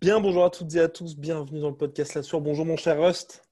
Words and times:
Bien, 0.00 0.18
bonjour 0.20 0.44
à 0.44 0.50
toutes 0.50 0.74
et 0.74 0.80
à 0.80 0.88
tous, 0.88 1.16
bienvenue 1.16 1.60
dans 1.60 1.70
le 1.70 1.76
podcast 1.76 2.16
La. 2.16 2.40
Bonjour 2.40 2.66
mon 2.66 2.76
cher 2.76 3.00
Rust. 3.00 3.47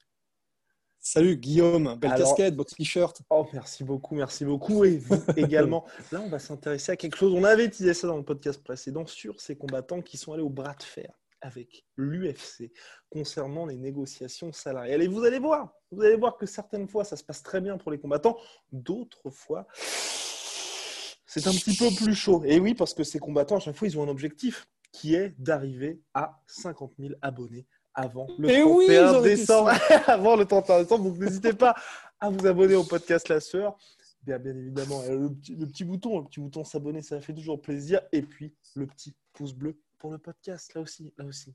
Salut 1.09 1.37
Guillaume, 1.37 1.95
belle 2.01 2.11
Alors- 2.11 2.35
casquette, 2.35 2.57
beau 2.57 2.65
t-shirt. 2.65 3.23
Oh, 3.31 3.47
merci 3.53 3.85
beaucoup, 3.85 4.17
merci 4.17 4.45
beaucoup. 4.45 4.85
Et 4.85 4.99
vous 4.99 5.15
également. 5.37 5.85
Là, 6.11 6.21
on 6.21 6.29
va 6.29 6.41
s'intéresser 6.41 6.91
à 6.91 6.97
quelque 6.97 7.17
chose. 7.17 7.33
On 7.33 7.45
avait 7.45 7.67
utilisé 7.67 7.95
ça 7.95 8.09
dans 8.09 8.17
le 8.17 8.25
podcast 8.25 8.61
précédent 8.61 9.07
sur 9.07 9.41
ces 9.41 9.57
combattants 9.57 10.03
qui 10.03 10.17
sont 10.17 10.33
allés 10.33 10.43
au 10.43 10.51
bras 10.51 10.75
de 10.75 10.83
fer 10.83 11.17
avec 11.41 11.87
l'UFC 11.97 12.73
concernant 13.09 13.67
les 13.67 13.77
négociations 13.77 14.51
salariales. 14.51 15.01
Et 15.01 15.07
vous 15.07 15.23
allez 15.23 15.39
voir, 15.39 15.73
vous 15.93 16.03
allez 16.03 16.17
voir 16.17 16.37
que 16.37 16.45
certaines 16.45 16.89
fois, 16.89 17.05
ça 17.05 17.17
se 17.17 17.23
passe 17.23 17.45
très 17.45 17.61
bien 17.61 17.79
pour 17.79 17.93
les 17.93 18.01
combattants, 18.01 18.37
d'autres 18.73 19.31
fois, 19.31 19.69
c'est 21.25 21.47
un 21.47 21.53
petit 21.53 21.77
peu 21.77 21.87
plus 21.95 22.17
chaud. 22.17 22.43
Et 22.45 22.59
oui, 22.59 22.75
parce 22.75 22.95
que 22.95 23.05
ces 23.05 23.21
combattants, 23.21 23.59
à 23.59 23.61
chaque 23.61 23.77
fois, 23.77 23.87
ils 23.87 23.97
ont 23.97 24.03
un 24.03 24.09
objectif 24.09 24.67
qui 24.91 25.15
est 25.15 25.37
d'arriver 25.39 26.01
à 26.15 26.43
50 26.49 26.95
000 26.99 27.15
abonnés 27.23 27.65
avant 27.97 28.29
le 28.39 28.51
Eh 28.51 28.63
oui, 28.63 28.87
31 28.87 29.13
j'en 29.13 29.21
étais 29.21 29.37
décembre. 29.37 29.71
avant 30.07 30.37
le 30.37 30.45
31 30.45 30.83
décembre. 30.83 31.05
Donc 31.05 31.19
n'hésitez 31.19 31.55
pas 31.55 31.75
à 32.21 32.31
vous 32.31 32.47
abonner 32.47 32.75
au 32.75 32.85
podcast 32.85 33.29
La 33.29 33.41
Sœur. 33.41 33.77
Bien, 34.23 34.39
bien 34.39 34.57
évidemment, 34.57 35.03
euh, 35.03 35.19
le 35.19 35.31
petit, 35.31 35.55
le 35.55 35.67
petit 35.67 35.85
bouton, 35.85 36.19
le 36.19 36.25
petit 36.27 36.41
bouton 36.41 36.63
s'abonner, 36.65 37.01
ça 37.01 37.21
fait 37.21 37.33
toujours 37.33 37.61
plaisir. 37.61 38.01
Et 38.13 38.23
puis 38.23 38.55
le 38.75 38.87
petit 38.87 39.15
pouce 39.33 39.55
bleu 39.55 39.81
pour 39.99 40.11
le 40.11 40.19
podcast, 40.19 40.75
là 40.75 40.83
aussi, 40.83 41.13
là 41.17 41.25
aussi. 41.25 41.55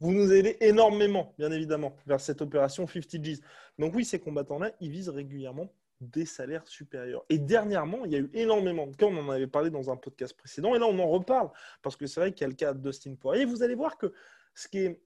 Vous 0.00 0.12
nous 0.12 0.32
aidez 0.32 0.56
énormément, 0.60 1.34
bien 1.38 1.50
évidemment, 1.50 1.96
vers 2.06 2.20
cette 2.20 2.42
opération 2.42 2.86
50 2.86 3.16
G's. 3.22 3.40
Donc 3.78 3.94
oui, 3.94 4.04
ces 4.04 4.18
combattants-là, 4.18 4.70
ils 4.80 4.90
visent 4.90 5.08
régulièrement 5.08 5.72
des 6.00 6.26
salaires 6.26 6.66
supérieurs. 6.68 7.24
Et 7.30 7.38
dernièrement, 7.38 8.04
il 8.04 8.12
y 8.12 8.16
a 8.16 8.18
eu 8.18 8.30
énormément 8.34 8.86
de 8.86 8.94
cas, 8.96 9.06
on 9.06 9.16
en 9.16 9.30
avait 9.30 9.46
parlé 9.46 9.70
dans 9.70 9.90
un 9.90 9.96
podcast 9.96 10.36
précédent, 10.36 10.74
et 10.74 10.78
là 10.78 10.86
on 10.86 10.98
en 10.98 11.08
reparle, 11.08 11.50
parce 11.82 11.96
que 11.96 12.06
c'est 12.06 12.20
vrai 12.20 12.32
qu'il 12.32 12.42
y 12.42 12.44
a 12.44 12.48
le 12.48 12.54
cas 12.54 12.74
de 12.74 12.80
Dustin 12.80 13.14
Poirier. 13.14 13.44
Vous 13.44 13.62
allez 13.62 13.74
voir 13.74 13.96
que 13.96 14.12
ce 14.54 14.68
qui 14.68 14.78
est 14.78 15.00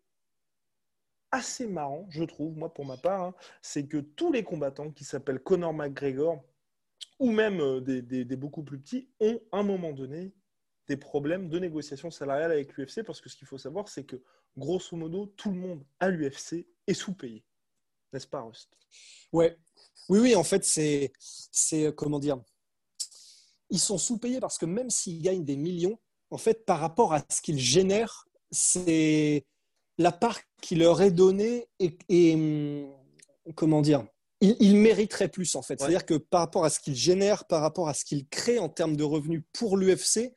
assez 1.31 1.67
marrant, 1.67 2.07
je 2.11 2.25
trouve, 2.25 2.57
moi 2.57 2.73
pour 2.73 2.85
ma 2.85 2.97
part, 2.97 3.23
hein, 3.23 3.35
c'est 3.63 3.87
que 3.87 3.99
tous 3.99 4.33
les 4.33 4.43
combattants 4.43 4.91
qui 4.91 5.05
s'appellent 5.05 5.41
Conor 5.41 5.73
McGregor, 5.75 6.43
ou 7.19 7.31
même 7.31 7.61
euh, 7.61 7.81
des, 7.81 8.25
beaucoup 8.37 8.63
plus 8.63 8.79
petits, 8.79 9.11
ont 9.21 9.41
à 9.53 9.59
un 9.59 9.63
moment 9.63 9.93
donné 9.93 10.33
des 10.87 10.97
problèmes 10.97 11.49
de 11.49 11.59
négociation 11.59 12.11
salariale 12.11 12.53
avec 12.53 12.77
l'UFC, 12.77 13.03
parce 13.05 13.21
que 13.21 13.29
ce 13.29 13.37
qu'il 13.37 13.47
faut 13.47 13.59
savoir, 13.59 13.89
c'est 13.89 14.05
que 14.05 14.23
grosso 14.57 14.97
modo, 14.97 15.27
tout 15.37 15.51
le 15.51 15.59
monde 15.59 15.85
à 16.01 16.09
l'UFC 16.09 16.67
est 16.87 16.95
sous-payé. 16.95 17.45
N'est-ce 18.13 18.27
pas, 18.27 18.41
Rust? 18.41 18.71
Ouais. 19.33 19.59
Oui, 20.09 20.21
oui, 20.21 20.35
en 20.35 20.45
fait, 20.45 20.65
c'est, 20.65 21.13
c'est 21.19 21.87
euh, 21.87 21.93
comment 21.93 22.19
dire 22.19 22.41
Ils 23.69 23.81
sont 23.81 23.99
sous-payés 23.99 24.41
parce 24.41 24.57
que 24.57 24.65
même 24.65 24.89
s'ils 24.89 25.21
gagnent 25.21 25.45
des 25.45 25.57
millions, 25.57 25.99
en 26.31 26.39
fait, 26.39 26.65
par 26.65 26.81
rapport 26.81 27.13
à 27.13 27.23
ce 27.29 27.43
qu'ils 27.43 27.59
génèrent, 27.59 28.27
c'est 28.51 29.47
la 29.99 30.13
part 30.13 30.39
qui 30.63 30.77
leur 30.77 31.03
est 31.03 31.11
donnée 31.11 31.69
et, 31.81 32.35
hum, 32.35 32.93
comment 33.55 33.83
dire 33.83 34.07
ils, 34.41 34.77
mériteraient 34.77 35.29
plus 35.29 35.57
en 35.57 35.63
fait. 35.63 35.75
Ouais. 35.75 35.79
C'est-à-dire 35.81 36.07
que 36.07 36.15
par 36.15 36.41
rapport 36.41 36.65
à 36.65 36.71
ce 36.71 36.79
qu'ils 36.79 36.95
génèrent, 36.95 37.45
par 37.47 37.61
rapport 37.61 37.89
à 37.89 37.95
ce 37.95 38.05
qu'ils 38.05 38.29
créent 38.29 38.61
en 38.61 38.69
termes 38.69 38.95
de 38.95 39.03
revenus 39.03 39.43
pour 39.53 39.77
l'UFC, 39.77 40.33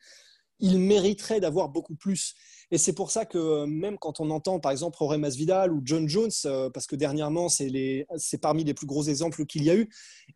ils 0.58 0.80
mériteraient 0.80 1.38
d'avoir 1.38 1.68
beaucoup 1.68 1.94
plus. 1.94 2.34
Et 2.72 2.78
c'est 2.78 2.94
pour 2.94 3.12
ça 3.12 3.26
que 3.26 3.38
euh, 3.38 3.66
même 3.66 3.98
quand 3.98 4.18
on 4.18 4.30
entend 4.30 4.58
par 4.58 4.72
exemple 4.72 4.96
Jorge 4.98 5.18
Masvidal 5.18 5.72
ou 5.72 5.82
John 5.84 6.08
Jones, 6.08 6.30
euh, 6.46 6.68
parce 6.70 6.86
que 6.86 6.96
dernièrement 6.96 7.48
c'est 7.48 8.38
parmi 8.40 8.64
les 8.64 8.74
plus 8.74 8.86
gros 8.86 9.04
exemples 9.04 9.46
qu'il 9.46 9.62
y 9.62 9.70
a 9.70 9.76
eu, 9.76 9.88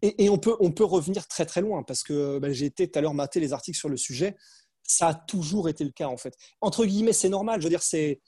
et, 0.02 0.24
et 0.24 0.30
on, 0.30 0.38
peut, 0.38 0.56
on 0.60 0.70
peut 0.70 0.84
revenir 0.84 1.26
très 1.26 1.46
très 1.46 1.60
loin, 1.60 1.82
parce 1.82 2.04
que 2.04 2.38
bah, 2.38 2.52
j'ai 2.52 2.66
été 2.66 2.88
tout 2.88 2.98
à 2.98 3.02
l'heure 3.02 3.14
mater 3.14 3.40
les 3.40 3.52
articles 3.52 3.78
sur 3.78 3.88
le 3.88 3.96
sujet, 3.96 4.36
ça 4.84 5.08
a 5.08 5.14
toujours 5.14 5.68
été 5.68 5.82
le 5.84 5.90
cas 5.90 6.06
en 6.06 6.16
fait. 6.16 6.34
Entre 6.60 6.84
guillemets, 6.84 7.12
c'est 7.12 7.28
normal, 7.28 7.60
je 7.60 7.66
veux 7.66 7.70
dire, 7.70 7.82
c'est... 7.82 8.20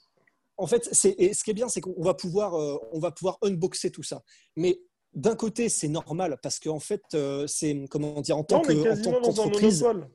En 0.59 0.67
fait, 0.67 0.89
et 1.17 1.33
ce 1.33 1.43
qui 1.43 1.51
est 1.51 1.53
bien, 1.53 1.69
c'est 1.69 1.79
qu'on 1.79 2.03
va 2.03 2.13
pouvoir, 2.13 2.53
euh, 2.53 2.77
on 2.91 2.99
va 2.99 3.11
pouvoir 3.11 3.37
unboxer 3.41 3.91
tout 3.91 4.03
ça. 4.03 4.21
Mais 4.57 4.81
d'un 5.13 5.35
côté, 5.35 5.69
c'est 5.69 5.87
normal 5.87 6.37
parce 6.43 6.59
qu'en 6.59 6.79
fait, 6.81 7.01
euh, 7.13 7.47
c'est 7.47 7.85
comment 7.89 8.19
dire, 8.19 8.37
en 8.37 8.43
tant 8.43 8.57
en 8.57 8.61
qu'entreprise, 8.61 9.81
monopole. 9.81 10.09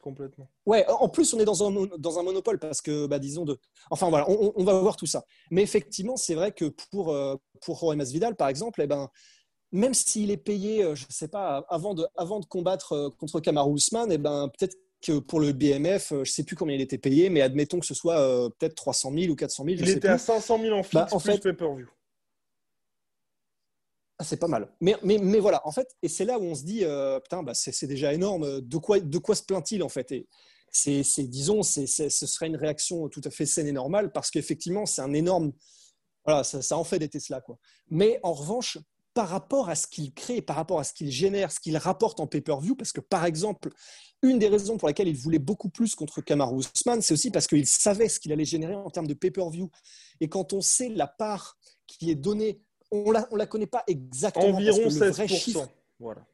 Complètement. 0.00 0.48
Ouais, 0.64 0.86
en 0.88 1.08
plus, 1.08 1.34
on 1.34 1.40
est 1.40 1.44
dans 1.44 1.66
un, 1.66 1.88
dans 1.98 2.18
un 2.20 2.22
monopole 2.22 2.60
parce 2.60 2.80
que, 2.80 3.06
bah, 3.06 3.18
disons, 3.18 3.44
de... 3.44 3.58
enfin 3.90 4.08
voilà, 4.08 4.30
on, 4.30 4.52
on 4.54 4.64
va 4.64 4.80
voir 4.80 4.96
tout 4.96 5.06
ça. 5.06 5.24
Mais 5.50 5.62
effectivement, 5.62 6.16
c'est 6.16 6.36
vrai 6.36 6.52
que 6.52 6.66
pour, 6.90 7.12
euh, 7.12 7.34
pour 7.60 7.80
Jorge 7.80 7.96
Masvidal, 7.96 8.36
par 8.36 8.48
exemple, 8.48 8.80
eh 8.80 8.86
ben, 8.86 9.10
même 9.72 9.92
s'il 9.92 10.30
est 10.30 10.36
payé, 10.36 10.82
je 10.94 11.04
ne 11.04 11.12
sais 11.12 11.28
pas, 11.28 11.66
avant 11.68 11.94
de, 11.94 12.06
avant 12.16 12.38
de 12.38 12.46
combattre 12.46 13.10
contre 13.18 13.40
Kamaru 13.40 13.74
Usman, 13.74 14.10
eh 14.10 14.18
ben, 14.18 14.48
peut-être 14.56 14.76
que 15.00 15.18
pour 15.18 15.40
le 15.40 15.52
BMF, 15.52 16.12
euh, 16.12 16.16
je 16.16 16.20
ne 16.20 16.24
sais 16.24 16.44
plus 16.44 16.56
combien 16.56 16.74
il 16.74 16.80
était 16.82 16.98
payé, 16.98 17.30
mais 17.30 17.40
admettons 17.40 17.80
que 17.80 17.86
ce 17.86 17.94
soit 17.94 18.18
euh, 18.20 18.48
peut-être 18.50 18.74
300 18.74 19.12
000 19.14 19.32
ou 19.32 19.36
400 19.36 19.64
000, 19.64 19.76
je 19.76 19.82
Il 19.82 19.86
sais 19.86 19.92
était 19.92 20.00
plus. 20.08 20.08
à 20.14 20.18
500 20.18 20.58
000 20.60 20.76
en 20.76 20.82
fixe, 20.82 20.94
Bah, 20.94 21.08
en 21.10 21.18
plus 21.20 21.32
fait- 21.32 21.38
pay-per-view. 21.40 21.88
Ah, 24.18 24.24
c'est 24.24 24.36
pas 24.36 24.48
mal. 24.48 24.68
Mais, 24.80 24.96
mais, 25.02 25.16
mais 25.18 25.38
voilà, 25.38 25.66
en 25.66 25.72
fait, 25.72 25.96
et 26.02 26.08
c'est 26.08 26.26
là 26.26 26.38
où 26.38 26.42
on 26.42 26.54
se 26.54 26.62
dit, 26.64 26.84
euh, 26.84 27.18
putain, 27.20 27.42
bah, 27.42 27.52
c'est 27.54 27.86
déjà 27.86 28.12
énorme. 28.12 28.60
De 28.60 28.76
quoi, 28.76 29.00
de 29.00 29.18
quoi 29.18 29.34
se 29.34 29.42
plaint-il, 29.42 29.82
en 29.82 29.88
fait? 29.88 30.12
Et 30.12 30.26
c'est, 30.70 31.02
c'est, 31.02 31.22
disons, 31.24 31.62
c'est, 31.62 31.86
c'est- 31.86 32.10
ce 32.10 32.26
serait 32.26 32.46
une 32.48 32.56
réaction 32.56 33.08
tout 33.08 33.22
à 33.24 33.30
fait 33.30 33.46
saine 33.46 33.66
et 33.66 33.72
normale 33.72 34.12
parce 34.12 34.30
qu'effectivement, 34.30 34.84
c'est 34.84 35.00
un 35.00 35.14
énorme. 35.14 35.52
Voilà, 36.26 36.44
ça, 36.44 36.60
ça 36.60 36.76
en 36.76 36.84
fait 36.84 36.98
des 36.98 37.08
Tesla, 37.08 37.40
quoi. 37.40 37.58
Mais 37.88 38.20
en 38.22 38.34
revanche, 38.34 38.76
par 39.20 39.28
rapport 39.28 39.68
à 39.68 39.74
ce 39.74 39.86
qu'il 39.86 40.14
crée, 40.14 40.40
par 40.40 40.56
rapport 40.56 40.80
à 40.80 40.84
ce 40.84 40.94
qu'il 40.94 41.10
génère, 41.10 41.52
ce 41.52 41.60
qu'il 41.60 41.76
rapporte 41.76 42.20
en 42.20 42.26
pay-per-view, 42.26 42.74
parce 42.74 42.90
que 42.90 43.02
par 43.02 43.26
exemple, 43.26 43.68
une 44.22 44.38
des 44.38 44.48
raisons 44.48 44.78
pour 44.78 44.88
lesquelles 44.88 45.08
il 45.08 45.16
voulait 45.16 45.38
beaucoup 45.38 45.68
plus 45.68 45.94
contre 45.94 46.22
Kamaru 46.22 46.62
Usman, 46.74 47.02
c'est 47.02 47.12
aussi 47.12 47.30
parce 47.30 47.46
qu'il 47.46 47.66
savait 47.66 48.08
ce 48.08 48.18
qu'il 48.18 48.32
allait 48.32 48.46
générer 48.46 48.74
en 48.74 48.88
termes 48.88 49.06
de 49.06 49.12
pay-per-view. 49.12 49.70
Et 50.22 50.30
quand 50.30 50.54
on 50.54 50.62
sait 50.62 50.88
la 50.88 51.06
part 51.06 51.58
qui 51.86 52.10
est 52.10 52.14
donnée, 52.14 52.62
on 52.90 53.10
la, 53.10 53.28
on 53.30 53.36
la 53.36 53.44
connaît 53.44 53.66
pas 53.66 53.84
exactement. 53.88 54.52
parce 54.52 54.78
Environ 54.78 54.88
que 54.88 55.04
le 55.04 55.10
vrai 55.10 55.26
16%. 55.26 55.28
chiffre, 55.38 55.68
Voilà. 55.98 56.26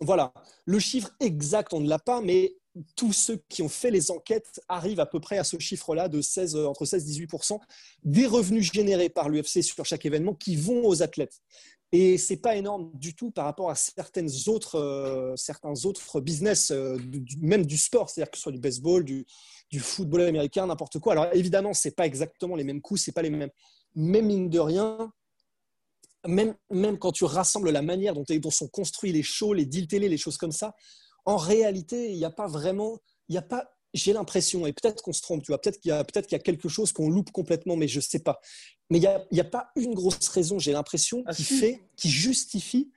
voilà, 0.00 0.32
le 0.66 0.78
chiffre 0.78 1.10
exact, 1.18 1.74
on 1.74 1.80
ne 1.80 1.88
l'a 1.88 1.98
pas, 1.98 2.20
mais 2.20 2.54
tous 2.96 3.12
ceux 3.12 3.42
qui 3.48 3.62
ont 3.62 3.68
fait 3.68 3.90
les 3.90 4.10
enquêtes 4.10 4.60
arrivent 4.68 5.00
à 5.00 5.06
peu 5.06 5.20
près 5.20 5.38
à 5.38 5.44
ce 5.44 5.58
chiffre-là 5.58 6.08
de 6.08 6.20
16, 6.20 6.56
euh, 6.56 6.66
entre 6.66 6.84
16 6.84 7.04
et 7.04 7.24
18% 7.24 7.58
des 8.04 8.26
revenus 8.26 8.72
générés 8.72 9.08
par 9.08 9.28
l'UFC 9.28 9.62
sur 9.62 9.84
chaque 9.84 10.06
événement 10.06 10.34
qui 10.34 10.56
vont 10.56 10.86
aux 10.86 11.02
athlètes. 11.02 11.40
Et 11.92 12.18
c'est 12.18 12.36
pas 12.36 12.54
énorme 12.54 12.92
du 12.94 13.14
tout 13.14 13.32
par 13.32 13.44
rapport 13.46 13.68
à 13.68 13.74
certaines 13.74 14.30
autres, 14.46 14.76
euh, 14.76 15.34
certains 15.36 15.84
autres 15.84 16.20
business, 16.20 16.70
euh, 16.70 16.96
même 17.40 17.66
du 17.66 17.76
sport, 17.76 18.08
c'est-à-dire 18.08 18.30
que 18.30 18.36
ce 18.36 18.44
soit 18.44 18.52
du 18.52 18.60
baseball, 18.60 19.04
du, 19.04 19.26
football 19.80 20.22
américain, 20.22 20.66
n'importe 20.66 21.00
quoi. 21.00 21.12
Alors 21.12 21.28
évidemment, 21.32 21.74
c'est 21.74 21.96
pas 21.96 22.06
exactement 22.06 22.54
les 22.54 22.64
mêmes 22.64 22.80
coûts, 22.80 22.96
c'est 22.96 23.12
pas 23.12 23.22
les 23.22 23.30
mêmes. 23.30 23.50
Mais 23.96 24.22
mine 24.22 24.48
de 24.48 24.60
rien, 24.60 25.12
même, 26.26 26.54
même 26.70 26.96
quand 26.96 27.10
tu 27.10 27.24
rassembles 27.24 27.70
la 27.70 27.82
manière 27.82 28.14
dont, 28.14 28.24
dont 28.28 28.50
sont 28.50 28.68
construits 28.68 29.10
les 29.10 29.24
shows, 29.24 29.52
les 29.52 29.66
deals 29.66 29.88
télé, 29.88 30.08
les 30.08 30.18
choses 30.18 30.36
comme 30.36 30.52
ça, 30.52 30.76
en 31.24 31.36
réalité, 31.36 32.10
il 32.10 32.16
n'y 32.18 32.24
a 32.24 32.30
pas 32.30 32.46
vraiment, 32.46 32.98
il 33.28 33.32
n'y 33.32 33.38
a 33.38 33.42
pas, 33.42 33.70
j'ai 33.94 34.12
l'impression, 34.12 34.66
et 34.66 34.72
peut-être 34.72 35.02
qu'on 35.02 35.12
se 35.12 35.22
trompe, 35.22 35.42
tu 35.42 35.48
vois, 35.52 35.60
peut-être 35.60 35.80
qu'il 35.80 35.88
y 35.90 35.92
a, 35.92 36.04
peut-être 36.04 36.26
qu'il 36.26 36.36
y 36.36 36.40
a 36.40 36.42
quelque 36.42 36.68
chose 36.68 36.92
qu'on 36.92 37.08
loupe 37.10 37.30
complètement, 37.32 37.76
mais 37.76 37.88
je 37.88 37.98
ne 37.98 38.02
sais 38.02 38.20
pas. 38.20 38.40
Mais 38.90 38.98
il 38.98 39.00
n'y 39.32 39.40
a, 39.40 39.44
a 39.44 39.48
pas 39.48 39.70
une 39.76 39.94
grosse 39.94 40.28
raison, 40.28 40.58
j'ai 40.58 40.72
l'impression, 40.72 41.22
Ah, 41.26 41.34
qui 41.34 41.44
si. 41.44 41.58
fait, 41.58 41.80
qui 41.96 42.08
justifie 42.10 42.90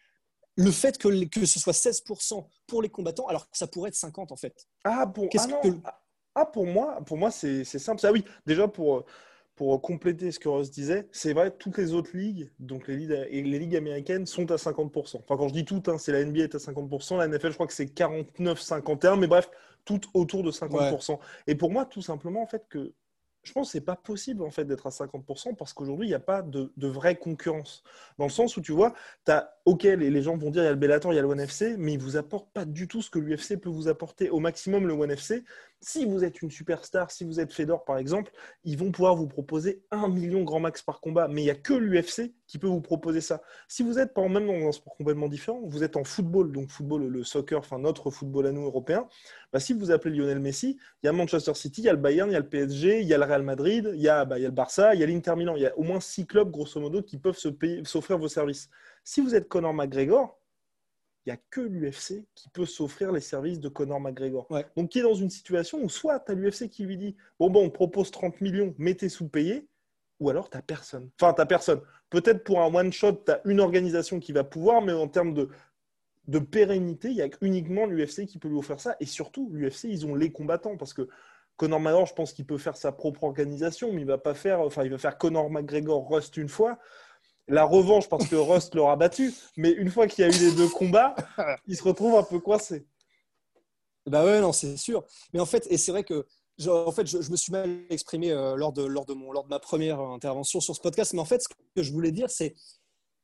le 0.56 0.72
fait 0.72 0.98
que, 1.00 1.26
que 1.26 1.46
ce 1.46 1.60
soit 1.60 1.74
16% 1.74 2.48
pour 2.68 2.82
les 2.82 2.90
combattants, 2.90 3.26
alors 3.28 3.50
que 3.50 3.58
ça 3.58 3.66
pourrait 3.68 3.90
être 3.90 3.96
50 3.96 4.32
en 4.32 4.36
fait. 4.36 4.68
Ah, 4.84 5.08
pour, 5.08 5.26
ah 5.26 5.48
que- 5.62 5.68
Ah, 6.36 6.46
pour 6.46 6.66
moi, 6.66 7.00
pour 7.06 7.18
moi 7.18 7.30
c'est 7.32 7.64
c'est 7.64 7.78
simple. 7.80 8.04
Ah 8.06 8.12
oui, 8.12 8.24
déjà 8.46 8.68
pour, 8.68 8.98
euh, 8.98 9.06
pour 9.56 9.80
compléter 9.82 10.32
ce 10.32 10.40
que 10.40 10.50
Ross 10.50 10.72
disait, 10.72 11.08
c'est 11.12 11.34
vrai, 11.34 11.52
toutes 11.52 11.78
les 11.78 11.94
autres 11.94 12.16
ligues, 12.16 12.50
donc 12.60 12.88
les 12.88 12.98
ligues, 12.98 13.28
et 13.30 13.44
les 13.44 13.60
ligues 13.60 13.76
américaines, 13.76 14.26
sont 14.26 14.50
à 14.52 14.56
50%. 14.56 15.18
Enfin, 15.18 15.38
quand 15.38 15.48
je 15.48 15.54
dis 15.54 15.66
toutes, 15.66 15.90
hein, 15.90 15.98
c'est 15.98 16.12
la 16.12 16.24
NBA 16.24 16.44
est 16.44 16.56
à 16.56 16.58
50%, 16.58 17.18
la 17.18 17.28
NFL, 17.28 17.50
je 17.50 17.54
crois 17.54 17.68
que 17.68 17.74
c'est 17.74 17.86
49-51, 17.86 19.20
mais 19.20 19.28
bref, 19.28 19.50
toutes 19.86 20.08
autour 20.14 20.44
de 20.44 20.52
50%. 20.52 21.20
Et 21.48 21.56
pour 21.56 21.72
moi, 21.72 21.86
tout 21.86 22.02
simplement, 22.02 22.42
en 22.42 22.48
fait, 22.48 22.66
que 22.68 22.94
je 23.44 23.52
pense 23.52 23.68
que 23.68 23.72
c'est 23.74 23.82
pas 23.82 23.98
possible 23.98 24.42
en 24.42 24.50
fait 24.50 24.64
d'être 24.64 24.88
à 24.88 24.90
50% 24.90 25.56
parce 25.56 25.74
qu'aujourd'hui 25.74 26.08
il 26.08 26.10
n'y 26.10 26.16
a 26.16 26.20
pas 26.20 26.42
de, 26.42 26.72
vraie 26.78 27.18
concurrence. 27.18 27.84
Dans 28.18 28.24
le 28.24 28.32
sens 28.32 28.56
où 28.56 28.62
tu 28.62 28.72
vois, 28.72 28.94
as, 29.28 29.54
ok, 29.66 29.84
les, 29.84 30.22
gens 30.22 30.38
vont 30.38 30.50
dire 30.50 30.64
il 30.64 30.66
y 30.66 30.68
a 30.68 30.72
le 30.72 30.78
Bellator, 30.78 31.14
il 31.14 31.16
y 31.16 31.20
a 31.20 31.22
le 31.22 31.28
ONE 31.28 31.40
FC, 31.40 31.76
mais 31.78 31.94
ils 31.94 32.00
vous 32.00 32.18
apportent 32.18 32.52
pas 32.52 32.66
du 32.66 32.88
tout 32.90 33.02
ce 33.02 33.10
que 33.10 33.18
l'UFC 33.18 33.56
peut 33.58 33.70
vous 33.70 33.88
apporter. 33.88 34.30
Au 34.30 34.40
maximum, 34.40 34.88
le 34.88 34.94
ONE 34.94 35.12
FC, 35.12 35.46
si 35.80 36.06
vous 36.06 36.26
êtes 36.26 36.42
une 36.42 36.52
superstar, 36.52 37.12
si 37.12 37.24
vous 37.24 37.40
êtes 37.40 37.54
Fedor 37.54 37.86
par 37.86 37.98
exemple, 37.98 38.32
ils 38.66 38.78
vont 38.78 38.92
pouvoir 38.92 39.16
vous 39.16 39.28
proposer 39.28 39.82
un 39.92 40.10
million 40.10 40.44
grand 40.44 40.60
max 40.60 40.82
par 40.82 41.00
combat, 41.00 41.30
mais 41.30 41.42
il 41.42 41.46
n'y 41.46 41.52
a 41.52 41.56
que 41.56 41.74
l'UFC 41.74 42.34
qui 42.46 42.58
peut 42.58 42.68
vous 42.68 42.82
proposer 42.82 43.22
ça. 43.22 43.42
Si 43.70 43.84
vous 43.84 44.00
êtes, 44.00 44.14
par 44.14 44.28
même 44.28 44.48
dans 44.48 44.68
un 44.68 44.72
sport 44.74 44.96
complètement 44.98 45.30
différent, 45.30 45.62
vous 45.64 45.84
êtes 45.84 45.96
en 45.96 46.04
football, 46.04 46.52
donc 46.52 46.70
football, 46.70 47.08
le 47.08 47.24
soccer, 47.24 47.60
enfin 47.60 47.80
notre 47.80 48.12
football 48.12 48.48
à 48.48 48.52
nous 48.52 48.66
européen, 48.66 49.08
bah, 49.54 49.60
si 49.62 49.72
vous 49.72 49.92
appelez 49.92 50.18
Lionel 50.18 50.40
Messi, 50.40 50.78
il 51.04 51.06
y 51.06 51.10
a 51.10 51.14
Manchester 51.14 51.54
City, 51.54 51.82
il 51.82 51.86
y 51.86 51.90
a 51.90 51.94
le 51.94 52.00
Bayern, 52.00 52.30
il 52.30 52.34
y 52.34 52.36
a 52.36 52.40
le 52.40 52.50
PSG, 52.50 53.02
il 53.02 53.08
y 53.08 53.14
a 53.14 53.18
le 53.18 53.24
Real 53.24 53.44
Madrid, 53.44 53.92
il 53.94 54.02
y 54.02 54.10
a, 54.10 54.26
bah, 54.26 54.40
il 54.40 54.42
y 54.42 54.46
a 54.46 54.50
le 54.50 54.54
Barça, 54.54 54.94
il 54.94 55.00
y 55.00 55.04
a 55.04 55.08
l'Inter 55.08 55.36
Milan, 55.38 55.56
il 55.56 55.62
y 55.62 55.68
a 55.68 55.78
au 55.78 55.84
moins 55.84 56.02
six 56.02 56.28
clubs 56.28 56.52
grosso 56.52 56.80
modo 56.82 57.02
qui 57.02 57.18
peuvent 57.18 57.38
s'offrir 57.38 58.18
vos 58.18 58.28
services. 58.28 58.70
Si 59.04 59.22
vous 59.22 59.36
êtes 59.36 59.48
Conor 59.48 59.74
McGregor, 59.74 60.40
il 61.26 61.30
n'y 61.30 61.34
a 61.34 61.42
que 61.50 61.62
l'UFC 61.62 62.26
qui 62.36 62.50
peut 62.50 62.66
s'offrir 62.66 63.12
les 63.12 63.22
services 63.22 63.60
de 63.60 63.70
Conor 63.70 64.00
McGregor. 64.00 64.48
Donc, 64.76 64.90
qui 64.90 65.00
est 65.00 65.04
dans 65.04 65.14
une 65.14 65.30
situation 65.30 65.82
où 65.82 65.90
soit 65.90 66.20
tu 66.20 66.32
as 66.32 66.36
l'UFC 66.36 66.70
qui 66.70 66.84
lui 66.84 66.98
dit 66.98 67.16
Bon, 67.40 67.50
bon, 67.50 67.66
on 67.66 67.70
propose 67.70 68.12
30 68.12 68.42
millions, 68.42 68.76
mettez 68.78 69.10
sous-payé, 69.10 69.68
ou 70.20 70.30
alors 70.30 70.50
tu 70.50 70.58
n'as 70.58 70.62
personne. 70.62 71.10
Enfin, 71.20 71.34
tu 71.34 71.42
n'as 71.42 71.46
personne. 71.46 71.82
Peut-être 72.10 72.44
pour 72.44 72.62
un 72.62 72.74
one-shot, 72.74 73.24
tu 73.26 73.32
as 73.32 73.42
une 73.46 73.62
organisation 73.62 74.20
qui 74.20 74.34
va 74.34 74.44
pouvoir, 74.44 74.82
mais 74.82 74.92
en 74.92 75.08
termes 75.08 75.34
de, 75.34 75.50
de 76.28 76.40
pérennité, 76.40 77.10
il 77.10 77.16
y 77.16 77.22
a 77.22 77.30
uniquement 77.42 77.86
l'UFC 77.86 78.26
qui 78.26 78.38
peut 78.38 78.50
lui 78.50 78.58
offrir 78.58 78.80
ça. 78.80 78.98
Et 79.00 79.06
surtout, 79.06 79.50
l'UFC, 79.54 79.86
ils 79.86 80.06
ont 80.06 80.16
les 80.16 80.32
combattants 80.32 80.76
parce 80.76 80.94
que 80.94 81.08
Conor 81.56 81.80
McGregor, 81.80 82.08
je 82.08 82.14
pense 82.16 82.34
qu'il 82.34 82.46
peut 82.46 82.58
faire 82.58 82.76
sa 82.76 82.92
propre 82.92 83.24
organisation, 83.24 83.94
mais 83.94 84.02
il 84.02 84.08
va 84.08 84.18
pas 84.18 84.34
faire, 84.34 84.60
enfin, 84.60 84.84
il 84.84 84.92
va 84.92 84.98
faire 84.98 85.18
Conor 85.18 85.50
McGregor 85.50 86.10
Rust 86.10 86.36
une 86.36 86.50
fois 86.50 86.80
la 87.48 87.64
revanche 87.64 88.10
parce 88.10 88.28
que 88.28 88.36
Rust 88.36 88.76
l'aura 88.76 88.96
battu. 88.96 89.34
Mais 89.58 89.72
une 89.72 89.90
fois 89.90 90.08
qu'il 90.08 90.26
y 90.26 90.28
a 90.28 90.30
eu 90.30 90.40
les 90.40 90.56
deux 90.56 90.70
combats, 90.70 91.16
il 91.68 91.76
se 91.76 91.84
retrouve 91.84 92.16
un 92.16 92.24
peu 92.24 92.40
coincé. 92.40 92.86
Bah 94.06 94.26
ouais, 94.26 94.42
non, 94.42 94.52
c'est 94.52 94.78
sûr. 94.78 95.04
Mais 95.34 95.40
en 95.40 95.46
fait, 95.46 95.66
et 95.70 95.78
c'est 95.78 95.92
vrai 95.92 96.04
que 96.04 96.26
en 96.68 96.92
fait, 96.92 97.08
je, 97.08 97.32
me 97.32 97.36
suis 97.36 97.52
mal 97.52 97.80
exprimé 97.90 98.32
euh, 98.32 98.56
lors, 98.56 98.74
de, 98.74 98.84
lors, 98.84 99.06
de 99.06 99.14
mon, 99.14 99.32
lors 99.32 99.44
de 99.44 99.50
ma 99.50 99.60
première 99.60 100.00
intervention 100.00 100.60
sur 100.60 100.76
ce 100.76 100.82
podcast. 100.82 101.14
Mais 101.14 101.20
en 101.20 101.26
fait, 101.26 101.42
ce 101.42 101.48
que 101.76 101.84
je 101.84 101.92
voulais 101.92 102.12
dire, 102.12 102.30
c'est 102.30 102.56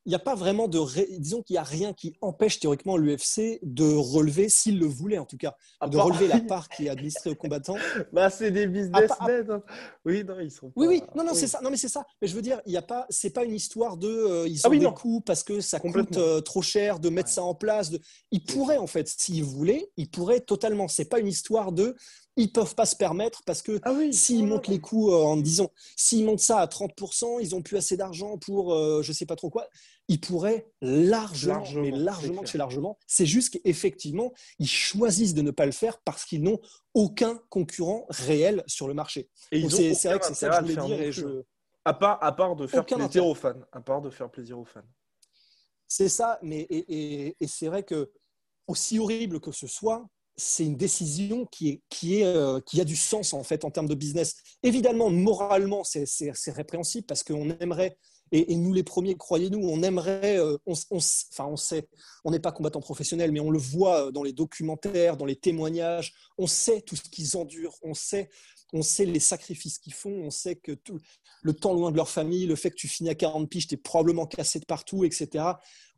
n'y 0.09 0.15
a 0.15 0.19
pas 0.19 0.35
vraiment 0.35 0.67
de. 0.67 0.79
Disons 1.19 1.41
qu'il 1.41 1.53
n'y 1.55 1.59
a 1.59 1.63
rien 1.63 1.93
qui 1.93 2.15
empêche 2.21 2.59
théoriquement 2.59 2.97
l'UFC 2.97 3.59
de 3.61 3.83
relever, 3.83 4.49
s'il 4.49 4.79
le 4.79 4.85
voulait 4.85 5.17
en 5.17 5.25
tout 5.25 5.37
cas, 5.37 5.55
de 5.85 5.97
relever 5.97 6.27
la 6.27 6.39
part 6.47 6.69
qui 6.69 6.87
est 6.87 6.89
administrée 6.89 7.29
aux 7.31 7.35
combattants. 7.35 7.77
Bah, 8.11 8.29
c'est 8.29 8.51
des 8.51 8.67
businessmen. 8.67 9.45
Hein. 9.49 9.61
Oui, 10.05 10.23
non, 10.23 10.39
ils 10.39 10.51
sont. 10.51 10.71
Oui, 10.75 10.87
oui, 10.87 11.03
non, 11.15 11.23
non, 11.23 11.33
c'est 11.33 11.47
ça. 11.47 11.59
Non, 11.61 11.69
mais 11.69 11.77
c'est 11.77 11.89
ça. 11.89 12.05
Mais 12.21 12.27
je 12.27 12.35
veux 12.35 12.41
dire, 12.41 12.61
il 12.65 12.73
y 12.73 12.77
a 12.77 12.81
pas. 12.81 13.05
C'est 13.09 13.31
pas 13.31 13.43
une 13.43 13.55
histoire 13.55 13.97
de. 13.97 14.07
Euh, 14.07 14.47
ils 14.47 14.59
ah 14.63 14.69
ont 14.69 14.71
des 14.71 14.85
coûts 14.93 15.21
parce 15.21 15.43
que 15.43 15.61
ça 15.61 15.79
coûte 15.79 16.17
euh, 16.17 16.41
trop 16.41 16.61
cher 16.61 16.99
de 16.99 17.09
mettre 17.09 17.29
ça 17.29 17.43
en 17.43 17.55
place. 17.55 17.89
De... 17.89 17.99
Ils 18.31 18.43
pourraient 18.43 18.77
en 18.77 18.87
fait, 18.87 19.07
s'ils 19.07 19.43
voulaient, 19.43 19.91
ils 19.97 20.09
pourraient 20.09 20.41
totalement. 20.41 20.87
C'est 20.87 21.09
pas 21.09 21.19
une 21.19 21.27
histoire 21.27 21.71
de 21.71 21.95
ils 22.39 22.51
peuvent 22.51 22.75
pas 22.75 22.85
se 22.85 22.95
permettre 22.95 23.43
parce 23.45 23.61
que 23.61 23.79
ah 23.83 23.93
s'ils 24.11 24.45
montent 24.45 24.67
les 24.67 24.79
coûts 24.79 25.11
euh, 25.11 25.23
en 25.23 25.37
disant 25.37 25.71
s'ils 25.95 26.25
montent 26.25 26.39
ça 26.39 26.59
à 26.59 26.65
30%, 26.65 27.39
ils 27.41 27.55
ont 27.55 27.61
plus 27.61 27.77
assez 27.77 27.97
d'argent 27.97 28.37
pour 28.37 28.73
je 28.75 29.09
je 29.09 29.13
sais 29.13 29.25
pas 29.25 29.35
trop 29.35 29.49
quoi, 29.49 29.67
ils 30.09 30.19
pourraient 30.19 30.67
largement, 30.81 31.63
mais 31.75 31.91
largement 31.91 32.43
chez 32.43 32.57
largement. 32.57 32.97
C'est 33.05 33.27
juste 33.27 33.53
qu'effectivement, 33.53 34.33
ils 34.57 34.67
choisissent 34.67 35.35
de 35.35 35.43
ne 35.43 35.51
pas 35.51 35.67
le 35.67 35.71
faire 35.71 35.99
parce 36.01 36.25
qu'ils 36.25 36.41
n'ont 36.41 36.59
aucun 36.95 37.39
concurrent 37.49 38.07
réel 38.09 38.63
sur 38.65 38.87
le 38.87 38.95
marché. 38.95 39.29
Et 39.51 39.69
c'est 39.69 39.93
vrai 40.09 40.19
que 40.19 40.25
c'est 40.25 40.33
ça 40.33 40.49
que 40.49 40.67
je 40.67 40.73
voulais 40.79 41.11
dire. 41.11 41.43
à, 41.85 41.93
part, 41.93 42.23
à 42.23 42.31
part 42.35 42.55
de 42.55 42.65
faire 42.65 42.85
plaisir 42.85 43.25
aux 43.25 43.35
fans. 43.35 43.61
À 43.71 43.81
part 43.81 44.01
de 44.01 44.09
faire 44.09 44.29
plaisir 44.31 44.57
aux 44.57 44.65
fans. 44.65 44.81
C'est 45.87 46.09
ça, 46.09 46.39
mais 46.41 46.67
et, 46.69 47.35
c'est 47.47 47.67
vrai 47.67 47.83
que 47.83 48.11
aussi 48.67 48.97
horrible 48.97 49.39
que 49.39 49.51
ce 49.51 49.67
soit, 49.67 50.07
c'est 50.39 50.65
une 50.65 50.77
décision 50.77 51.45
qui, 51.45 51.69
est, 51.69 51.81
qui, 51.89 52.21
est, 52.21 52.25
euh, 52.25 52.59
qui 52.65 52.79
a 52.81 52.85
du 52.85 52.95
sens 52.95 53.33
en 53.33 53.43
fait 53.43 53.65
en 53.65 53.71
termes 53.71 53.87
de 53.87 53.95
business. 53.95 54.35
Évidemment, 54.63 55.09
moralement, 55.09 55.83
c'est 55.83 56.51
répréhensible 56.51 57.05
parce 57.05 57.23
qu'on 57.23 57.49
aimerait 57.59 57.97
et, 58.31 58.55
nous, 58.55 58.73
les 58.73 58.83
premiers, 58.83 59.15
croyez-nous, 59.15 59.59
on 59.59 59.81
aimerait, 59.81 60.37
euh, 60.37 60.55
on, 60.67 60.73
enfin, 60.91 61.47
on 61.47 61.57
sait, 61.57 61.87
on 62.23 62.29
n'est 62.29 62.39
pas 62.39 62.51
combattant 62.51 62.79
professionnel, 62.79 63.31
mais 63.31 63.39
on 63.39 63.49
le 63.49 63.57
voit 63.57 64.11
dans 64.11 64.21
les 64.21 64.33
documentaires, 64.33 65.17
dans 65.17 65.25
les 65.25 65.35
témoignages, 65.35 66.13
on 66.37 66.45
sait 66.45 66.81
tout 66.81 66.95
ce 66.95 67.09
qu'ils 67.09 67.37
endurent, 67.37 67.73
on 67.81 67.95
sait, 67.95 68.29
on 68.71 68.83
sait 68.83 69.05
les 69.05 69.19
sacrifices 69.19 69.79
qu'ils 69.79 69.95
font, 69.95 70.11
on 70.11 70.29
sait 70.29 70.55
que 70.55 70.73
tout, 70.73 70.99
le 71.41 71.53
temps 71.53 71.73
loin 71.73 71.91
de 71.91 71.95
leur 71.95 72.09
famille, 72.09 72.45
le 72.45 72.55
fait 72.55 72.69
que 72.69 72.75
tu 72.75 72.87
finis 72.87 73.09
à 73.09 73.15
40 73.15 73.49
piges, 73.49 73.67
tu 73.67 73.75
es 73.75 73.77
probablement 73.77 74.27
cassé 74.27 74.59
de 74.59 74.65
partout, 74.65 75.03
etc. 75.05 75.45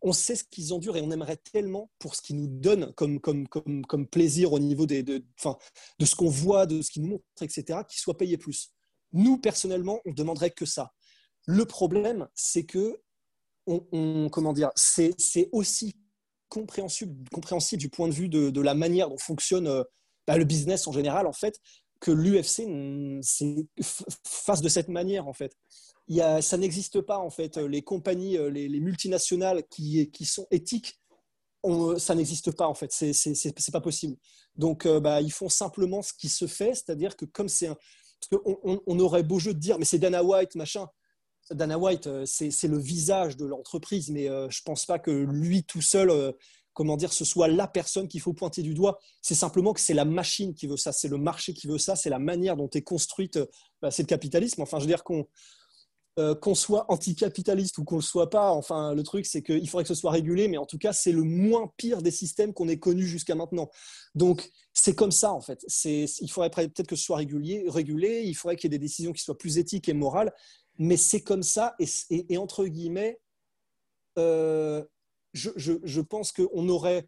On 0.02 0.14
sait 0.14 0.36
ce 0.36 0.44
qu'ils 0.44 0.74
endurent 0.74 0.98
et 0.98 1.02
on 1.02 1.12
aimerait 1.12 1.38
tellement 1.38 1.92
pour 2.00 2.16
ce 2.16 2.22
qu'ils 2.22 2.38
nous 2.38 2.48
donnent 2.48 2.92
comme, 2.94 3.20
comme, 3.20 3.48
comme, 3.48 3.86
comme 3.86 4.08
plaisir 4.08 4.54
au 4.54 4.60
niveau 4.60 4.86
de, 4.86 5.02
de 5.02 6.06
ce 6.06 6.16
qu'on 6.16 6.30
voit, 6.30 6.66
de 6.66 6.82
ce 6.82 6.90
qu'ils 6.90 7.04
nous 7.04 7.10
montrent, 7.10 7.24
etc., 7.42 7.80
qu'ils 7.88 8.00
soient 8.00 8.18
payés 8.18 8.38
plus. 8.38 8.72
Nous, 9.14 9.38
personnellement, 9.38 10.00
on 10.06 10.14
demanderait 10.14 10.52
que 10.52 10.66
ça. 10.66 10.92
Le 11.46 11.66
problème, 11.66 12.28
c'est 12.36 12.66
que 12.66 13.02
on, 13.68 14.30
comment 14.32 14.54
dire, 14.54 14.72
c'est 14.76 15.16
aussi 15.52 15.96
compréhensible, 16.50 17.30
compréhensible 17.30 17.80
du 17.80 17.90
point 17.90 18.08
de 18.08 18.14
vue 18.14 18.30
de, 18.30 18.62
la 18.62 18.74
manière 18.74 19.10
dont 19.10 19.18
fonctionne 19.18 19.68
euh, 19.68 19.84
bah, 20.28 20.38
le 20.38 20.44
business 20.44 20.88
en 20.88 20.92
général, 20.92 21.28
en 21.28 21.34
fait, 21.34 21.60
que 22.00 22.12
l'UFC 22.12 22.64
fasse 24.26 24.62
de 24.62 24.70
cette 24.70 24.90
manière, 24.90 25.28
en 25.28 25.34
fait. 25.34 25.56
Ça 26.10 26.58
n'existe 26.58 27.02
pas, 27.02 27.18
en 27.18 27.30
fait. 27.30 27.58
Les 27.58 27.82
compagnies, 27.82 28.38
euh, 28.38 28.50
les, 28.50 28.80
multinationales 28.80 29.64
qui, 29.70 30.10
sont 30.26 30.48
éthiques, 30.52 31.00
ça 31.98 32.16
n'existe 32.16 32.52
pas, 32.52 32.68
en 32.68 32.74
fait. 32.74 32.92
C'est 32.92 33.72
pas 33.72 33.82
possible. 33.82 34.18
Donc, 34.56 34.86
euh, 34.86 35.00
bah, 35.00 35.22
ils 35.22 35.32
font 35.32 35.50
simplement 35.50 36.02
ce 36.02 36.14
qui 36.14 36.30
se 36.30 36.48
fait, 36.48 36.74
c'est-à-dire 36.76 37.16
que 37.16 37.26
comme 37.26 37.50
c'est 37.50 37.68
un. 37.68 37.78
Parce 38.20 38.44
qu'on 38.44 38.82
on 38.86 39.00
aurait 39.00 39.24
beau 39.24 39.40
jeu 39.40 39.54
de 39.54 39.60
dire, 39.60 39.80
mais 39.80 39.86
c'est 39.86 39.98
Dana 39.98 40.24
White, 40.24 40.56
machin. 40.56 40.88
Dana 41.50 41.78
White, 41.78 42.08
euh, 42.08 42.26
c'est 42.26 42.68
le 42.68 42.78
visage 42.78 43.38
de 43.38 43.46
l'entreprise, 43.46 44.10
mais 44.10 44.30
euh, 44.30 44.50
je 44.50 44.62
ne 44.62 44.64
pense 44.66 44.86
pas 44.86 45.00
que 45.00 45.12
lui 45.12 45.64
tout 45.64 45.82
seul, 45.82 46.10
euh, 46.10 46.32
comment 46.74 46.98
dire, 46.98 47.12
ce 47.12 47.26
soit 47.26 47.48
la 47.48 47.68
personne 47.68 48.08
qu'il 48.08 48.22
faut 48.22 48.34
pointer 48.34 48.62
du 48.62 48.74
doigt. 48.74 49.00
C'est 49.22 49.36
simplement 49.36 49.74
que 49.74 49.82
c'est 49.82 49.94
la 49.94 50.06
machine 50.06 50.54
qui 50.54 50.68
veut 50.68 50.78
ça, 50.78 50.92
c'est 50.92 51.08
le 51.08 51.18
marché 51.18 51.54
qui 51.54 51.68
veut 51.68 51.78
ça, 51.78 51.96
c'est 51.96 52.10
la 52.10 52.20
manière 52.20 52.56
dont 52.56 52.70
est 52.70 52.84
construite, 52.84 53.40
bah, 53.82 53.92
c'est 53.92 54.04
le 54.04 54.08
capitalisme. 54.08 54.62
Enfin, 54.62 54.78
je 54.78 54.84
veux 54.84 54.90
dire 54.90 55.04
qu'on 55.04 55.28
qu'on 56.42 56.56
soit 56.56 56.86
anticapitaliste 56.92 57.78
ou 57.78 57.84
qu'on 57.84 57.96
ne 57.96 58.02
le 58.02 58.06
soit 58.06 58.30
pas, 58.30 58.52
enfin, 58.52 58.94
le 58.94 59.04
truc, 59.04 59.26
c'est 59.26 59.42
qu'il 59.42 59.68
faudrait 59.70 59.84
que 59.84 59.90
ce 59.90 59.96
soit 59.96 60.12
régulé, 60.12 60.48
mais 60.48 60.58
en 60.58 60.66
tout 60.66 60.78
cas, 60.78 60.94
c'est 60.94 61.12
le 61.12 61.24
moins 61.24 61.72
pire 61.78 62.02
des 62.02 62.12
systèmes 62.12 62.54
qu'on 62.54 62.68
ait 62.68 62.80
connus 62.80 63.08
jusqu'à 63.08 63.36
maintenant. 63.36 63.70
Donc, 64.16 64.50
c'est 64.74 64.96
comme 64.96 65.12
ça, 65.12 65.32
en 65.32 65.42
fait. 65.42 65.66
Il 65.86 66.30
faudrait 66.30 66.50
peut-être 66.50 66.88
que 66.88 66.96
ce 66.96 67.04
soit 67.04 67.18
régulé, 67.18 67.66
régulé 67.68 68.24
il 68.26 68.34
faudrait 68.34 68.56
qu'il 68.56 68.72
y 68.72 68.76
ait 68.76 68.78
des 68.78 68.86
décisions 68.86 69.14
qui 69.14 69.24
soient 69.24 69.38
plus 69.38 69.58
éthiques 69.58 69.90
et 69.90 69.94
morales, 69.94 70.34
mais 70.78 70.98
c'est 70.98 71.22
comme 71.22 71.44
ça, 71.44 71.76
et, 71.80 72.38
entre 72.38 72.66
guillemets, 72.66 73.20
euh, 74.18 74.84
je, 75.34 76.02
pense 76.02 76.32
qu'on 76.32 76.70
aurait, 76.70 77.08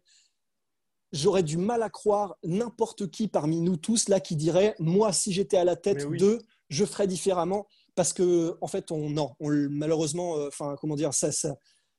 j'aurais 1.12 1.42
du 1.42 1.56
mal 1.56 1.82
à 1.82 1.90
croire 1.90 2.36
n'importe 2.42 3.10
qui 3.10 3.28
parmi 3.28 3.60
nous 3.60 3.76
tous 3.76 4.08
là 4.08 4.20
qui 4.20 4.36
dirait, 4.36 4.74
moi, 4.78 5.12
si 5.12 5.32
j'étais 5.32 5.56
à 5.56 5.64
la 5.64 5.76
tête 5.76 6.08
de, 6.08 6.38
je 6.68 6.84
ferais 6.84 7.06
différemment, 7.06 7.66
parce 7.94 8.12
que 8.12 8.56
en 8.60 8.66
fait, 8.66 8.90
on, 8.90 9.10
non, 9.10 9.34
malheureusement, 9.40 10.38
euh, 10.38 10.48
enfin, 10.48 10.76
comment 10.80 10.96
dire, 10.96 11.14
ça, 11.14 11.32
ça 11.32 11.54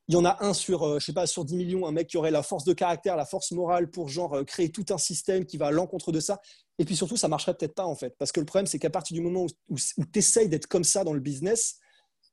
il 0.07 0.13
y 0.13 0.17
en 0.17 0.25
a 0.25 0.37
un 0.45 0.53
sur, 0.53 0.83
euh, 0.83 0.99
je 0.99 1.05
sais 1.05 1.13
pas, 1.13 1.25
sur 1.25 1.45
10 1.45 1.55
millions, 1.55 1.87
un 1.87 1.91
mec 1.91 2.07
qui 2.07 2.17
aurait 2.17 2.29
la 2.29 2.43
force 2.43 2.63
de 2.63 2.73
caractère, 2.73 3.15
la 3.15 3.25
force 3.25 3.51
morale 3.51 3.89
pour 3.89 4.07
genre 4.07 4.45
créer 4.45 4.69
tout 4.69 4.85
un 4.91 4.99
système 4.99 5.45
qui 5.45 5.57
va 5.57 5.67
à 5.67 5.71
l'encontre 5.71 6.11
de 6.11 6.19
ça. 6.19 6.39
Et 6.77 6.85
puis 6.85 6.95
surtout, 6.95 7.17
ça 7.17 7.27
marcherait 7.27 7.55
peut-être 7.55 7.73
pas 7.73 7.85
en 7.85 7.95
fait. 7.95 8.15
Parce 8.19 8.31
que 8.31 8.39
le 8.39 8.45
problème, 8.45 8.67
c'est 8.67 8.77
qu'à 8.79 8.91
partir 8.91 9.15
du 9.15 9.21
moment 9.21 9.47
où, 9.69 9.77
tu 9.77 10.19
essayes 10.19 10.49
d'être 10.49 10.67
comme 10.67 10.83
ça 10.83 11.03
dans 11.03 11.13
le 11.13 11.19
business, 11.19 11.79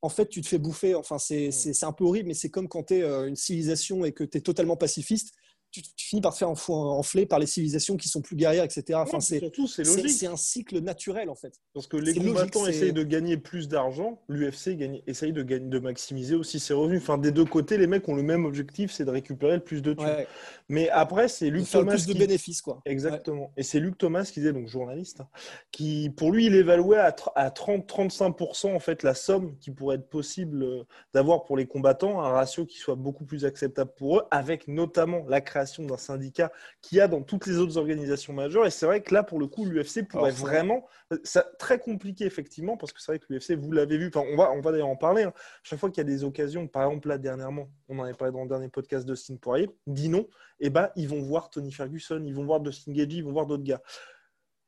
en 0.03 0.09
fait, 0.09 0.27
tu 0.27 0.41
te 0.41 0.47
fais 0.47 0.57
bouffer. 0.57 0.95
Enfin, 0.95 1.17
c'est 1.17 1.83
un 1.83 1.93
peu 1.93 2.03
horrible, 2.03 2.27
mais 2.27 2.33
c'est 2.33 2.49
comme 2.49 2.67
quand 2.67 2.83
tu 2.83 2.95
es 2.95 3.01
euh, 3.03 3.27
une 3.27 3.37
civilisation 3.37 4.05
et 4.05 4.11
que 4.11 4.23
tu 4.23 4.37
es 4.37 4.41
totalement 4.41 4.75
pacifiste. 4.75 5.33
Tu, 5.73 5.81
finis 5.97 6.21
par 6.21 6.33
te 6.33 6.37
faire 6.37 6.49
enfler 6.49 7.25
par 7.25 7.39
les 7.39 7.47
civilisations 7.47 7.97
qui 7.97 8.07
sont 8.07 8.21
plus 8.21 8.35
guerrières, 8.35 8.63
etc. 8.63 8.99
Enfin, 9.01 9.19
c'est 9.19 9.39
surtout, 9.39 9.67
c'est 9.67 9.83
logique. 9.83 10.11
C'est 10.11 10.27
un 10.27 10.37
cycle 10.37 10.79
naturel, 10.79 11.29
en 11.29 11.35
fait. 11.35 11.59
Parce 11.73 11.87
que 11.87 11.97
les 11.97 12.13
combattants 12.13 12.67
essayent 12.67 12.93
de 12.93 13.03
gagner 13.03 13.37
plus 13.37 13.67
d'argent, 13.67 14.21
l'UFC 14.29 14.77
essaye 15.07 15.33
de, 15.33 15.41
gagner, 15.41 15.67
de 15.67 15.79
maximiser 15.79 16.35
aussi 16.35 16.59
ses 16.59 16.73
revenus. 16.73 17.01
Enfin, 17.01 17.17
des 17.17 17.31
deux 17.31 17.45
côtés, 17.45 17.77
les 17.77 17.87
mecs 17.87 18.07
ont 18.07 18.15
le 18.15 18.21
même 18.21 18.45
objectif, 18.45 18.91
c'est 18.91 19.05
de 19.05 19.09
récupérer 19.09 19.55
le 19.55 19.63
plus 19.63 19.81
de 19.81 19.93
thunes. 19.93 20.25
Mais 20.69 20.89
après, 20.89 21.27
c'est 21.27 21.49
Luc 21.49 21.69
Thomas. 21.69 21.91
plus 21.91 22.05
de 22.05 22.13
bénéfices, 22.13 22.61
quoi. 22.61 22.81
Exactement. 22.85 23.51
Et 23.57 23.63
c'est 23.63 23.79
Luc 23.79 23.97
Thomas 23.97 24.23
qui 24.23 24.39
disait, 24.39 24.53
donc 24.53 24.67
journaliste, 24.67 25.21
hein, 25.21 25.27
qui, 25.71 26.11
pour 26.15 26.31
lui, 26.31 26.45
il 26.45 26.55
évaluait 26.55 26.97
à, 26.97 27.15
à 27.35 27.49
30-35% 27.49 28.75
en 28.75 28.79
fait 28.79 29.01
la 29.01 29.15
somme 29.15 29.57
qui 29.59 29.71
pourrait 29.71 29.95
être 29.95 30.09
possible 30.09 30.63
euh, 30.63 30.83
d'avoir 31.13 31.43
pour 31.43 31.57
les 31.57 31.65
combattants, 31.65 32.21
un 32.21 32.29
ratio 32.29 32.65
qui 32.65 32.77
soit 32.77 32.95
beaucoup 32.95 33.25
plus 33.25 33.45
acceptable 33.45 33.91
pour 33.97 34.19
eux, 34.19 34.23
avec 34.29 34.67
notamment 34.67 35.25
la 35.27 35.41
création 35.41 35.62
d'un 35.65 35.97
syndicat 35.97 36.51
qu'il 36.81 36.97
y 36.97 37.01
a 37.01 37.07
dans 37.07 37.21
toutes 37.21 37.45
les 37.45 37.57
autres 37.57 37.77
organisations 37.77 38.33
majeures. 38.33 38.65
Et 38.65 38.69
c'est 38.71 38.85
vrai 38.85 39.01
que 39.01 39.13
là, 39.13 39.23
pour 39.23 39.39
le 39.39 39.47
coup, 39.47 39.65
l'UFC 39.65 40.07
pourrait 40.07 40.31
vraiment. 40.31 40.85
Ça, 41.23 41.45
très 41.59 41.79
compliqué, 41.79 42.25
effectivement, 42.25 42.77
parce 42.77 42.91
que 42.91 43.01
c'est 43.01 43.11
vrai 43.11 43.19
que 43.19 43.25
l'UFC, 43.29 43.53
vous 43.53 43.71
l'avez 43.71 43.97
vu, 43.97 44.11
enfin, 44.13 44.25
on 44.31 44.35
va, 44.35 44.51
on 44.51 44.61
va 44.61 44.71
d'ailleurs 44.71 44.87
en 44.87 44.95
parler. 44.95 45.23
Hein. 45.23 45.33
Chaque 45.63 45.79
fois 45.79 45.89
qu'il 45.89 45.99
y 45.99 46.07
a 46.07 46.09
des 46.09 46.23
occasions, 46.23 46.67
par 46.67 46.83
exemple, 46.83 47.07
là, 47.07 47.17
dernièrement, 47.17 47.69
on 47.89 47.99
en 47.99 48.03
avait 48.03 48.13
parlé 48.13 48.33
dans 48.33 48.43
le 48.43 48.49
dernier 48.49 48.69
podcast 48.69 49.05
de 49.05 49.15
Sting 49.15 49.39
Poirier, 49.39 49.69
dit 49.87 50.09
non, 50.09 50.27
et 50.59 50.67
eh 50.67 50.69
ben, 50.69 50.89
ils 50.95 51.07
vont 51.07 51.21
voir 51.21 51.49
Tony 51.49 51.71
Ferguson, 51.71 52.21
ils 52.25 52.33
vont 52.33 52.45
voir 52.45 52.59
Dustin 52.59 52.93
Gagey, 52.93 53.17
ils 53.17 53.23
vont 53.23 53.31
voir 53.31 53.45
d'autres 53.45 53.63
gars 53.63 53.81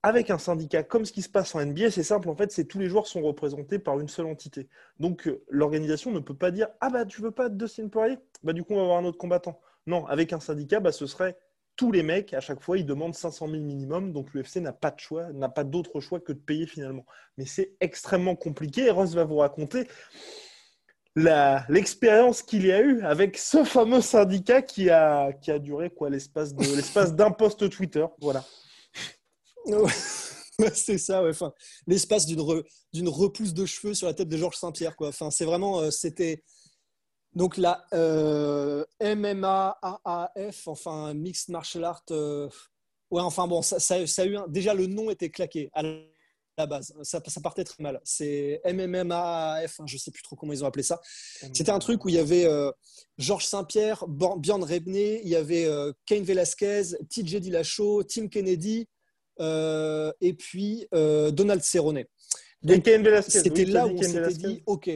avec 0.06 0.30
un 0.30 0.38
syndicat 0.38 0.84
comme 0.84 1.04
ce 1.04 1.12
qui 1.12 1.24
se 1.24 1.30
passe 1.30 1.56
en 1.56 1.66
NBA, 1.66 1.90
c'est 1.90 2.04
simple, 2.04 2.30
en 2.30 2.36
fait, 2.36 2.52
c'est 2.52 2.66
tous 2.66 2.78
les 2.78 2.90
joueurs 2.90 3.08
sont 3.08 3.24
représentés 3.24 3.80
par 3.80 4.00
une 4.00 4.08
seule 4.08 4.28
entité. 4.28 4.70
Donc 5.00 5.28
euh, 5.28 5.44
l'organisation 5.50 6.12
ne 6.12 6.20
peut 6.20 6.36
pas 6.36 6.52
dire 6.52 6.68
Ah 6.80 6.92
bah 6.92 7.06
tu 7.06 7.24
veux 7.24 7.32
pas 7.32 7.50
Dustin 7.50 7.88
Poirier? 7.88 8.20
Bah 8.44 8.54
du 8.54 8.64
coup 8.64 8.74
on 8.74 8.76
va 8.76 8.84
avoir 8.84 8.98
un 9.00 9.06
autre 9.06 9.18
combattant. 9.18 9.60
Non, 9.88 10.06
avec 10.08 10.34
un 10.34 10.40
syndicat, 10.40 10.80
bah, 10.80 10.92
ce 10.92 11.06
serait 11.06 11.38
tous 11.76 11.92
les 11.92 12.04
mecs, 12.04 12.34
à 12.34 12.40
chaque 12.40 12.62
fois, 12.62 12.78
ils 12.78 12.86
demandent 12.86 13.16
500 13.16 13.50
000 13.50 13.62
minimum, 13.62 14.14
donc 14.14 14.34
l'UFC 14.34 14.58
n'a 14.58 14.72
pas 14.72 14.92
de 14.92 15.00
choix, 15.00 15.32
n'a 15.34 15.50
pas 15.50 15.64
d'autre 15.64 16.00
choix 16.00 16.20
que 16.20 16.32
de 16.32 16.40
payer 16.40 16.68
finalement. 16.68 17.06
Mais 17.38 17.46
c'est 17.46 17.76
extrêmement 17.82 18.36
compliqué 18.36 18.86
et 18.86 18.92
Ross 18.92 19.14
va 19.14 19.26
vous 19.26 19.38
raconter 19.38 19.88
l'expérience 21.70 22.44
qu'il 22.44 22.66
y 22.66 22.72
a 22.72 22.82
eu 22.82 23.02
avec 23.04 23.38
ce 23.38 23.64
fameux 23.64 24.02
syndicat 24.02 24.62
qui 24.62 24.90
a, 24.90 25.32
qui 25.32 25.50
a 25.50 25.60
duré 25.60 25.90
quoi 25.90 26.10
l'espace 26.10 26.54
d'un 27.16 27.32
post 27.32 27.70
Twitter. 27.70 28.06
Voilà. 28.20 28.44
c'est 30.74 30.98
ça, 30.98 31.24
ouais. 31.24 31.30
enfin, 31.30 31.54
l'espace 31.88 32.26
d'une 32.26 33.10
repousse 33.10 33.54
de 33.54 33.66
cheveux 33.66 33.94
sur 33.94 34.08
la 34.08 34.14
tête 34.14 34.28
de 34.28 34.38
Georges 34.38 34.58
Saint-Pierre. 34.58 34.96
Quoi. 34.96 35.10
Enfin, 35.10 35.32
c'est 35.32 35.46
vraiment, 35.46 35.80
euh, 35.80 35.92
c'était, 35.92 36.44
donc 37.36 37.58
la 37.58 37.86
euh, 37.94 38.86
MMA, 39.02 39.78
AAF, 39.82 40.68
enfin 40.68 41.14
Mixed 41.14 41.50
Martial 41.50 41.84
Art, 41.84 42.04
euh, 42.12 42.50
ouais, 43.12 43.22
enfin 43.22 43.46
bon, 43.46 43.62
ça, 43.62 43.80
ça, 43.80 43.96
a 43.96 44.26
eu 44.26 44.38
déjà 44.48 44.74
le 44.74 44.88
nom 44.88 45.10
était 45.10 45.30
claqué 45.30 45.70
à 45.74 45.84
la 46.58 46.66
base, 46.66 46.94
ça, 47.04 47.22
ça 47.26 47.42
partait 47.42 47.66
très 47.66 47.84
mal. 47.84 48.00
C'est 48.06 48.62
MMMAAF, 48.66 49.82
hein, 49.82 49.84
je 49.86 49.98
sais 49.98 50.12
plus 50.12 50.24
trop 50.24 50.38
comment 50.38 50.54
ils 50.54 50.64
ont 50.64 50.68
appelé 50.68 50.84
ça. 50.84 51.02
C'était 51.54 51.72
un 51.72 51.80
truc 51.80 52.06
où 52.06 52.10
il 52.10 52.16
y 52.16 52.20
avait 52.20 52.46
euh, 52.46 52.72
Georges 53.18 53.46
Saint-Pierre, 53.46 54.06
Bjorn 54.08 54.64
Rebney, 54.64 55.20
il 55.22 55.30
y 55.30 55.36
avait 55.36 55.68
Kane 56.06 56.24
Velasquez, 56.24 56.96
TJ 57.10 57.42
Dillashaw, 57.42 58.04
Tim 58.04 58.30
Kennedy 58.30 58.88
et 59.40 60.34
puis 60.40 60.88
Donald 60.94 61.62
Cerrone. 61.62 62.06
C'était 63.28 63.66
là 63.66 63.88
où 63.88 63.92
on 63.92 64.02
s'était 64.02 64.34
dit, 64.34 64.64
ok, 64.66 64.90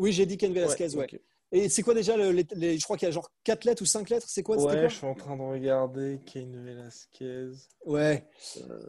oui, 0.00 0.12
j'ai 0.12 0.26
dit 0.26 0.36
Ken 0.36 0.52
Velasquez, 0.52 0.94
ouais. 0.96 1.06
Et 1.52 1.68
c'est 1.68 1.82
quoi 1.82 1.94
déjà 1.94 2.16
les, 2.16 2.78
Je 2.78 2.84
crois 2.84 2.96
qu'il 2.96 3.06
y 3.06 3.08
a 3.08 3.12
genre 3.12 3.30
4 3.44 3.64
lettres 3.64 3.82
ou 3.82 3.86
5 3.86 4.08
lettres. 4.08 4.26
C'est 4.28 4.42
quoi 4.42 4.56
Ouais, 4.56 4.88
je 4.88 4.94
suis 4.94 5.06
en 5.06 5.14
train 5.14 5.36
de 5.36 5.42
regarder 5.42 6.20
Ken 6.24 6.64
Velasquez. 6.64 7.50
Ouais. 7.84 8.24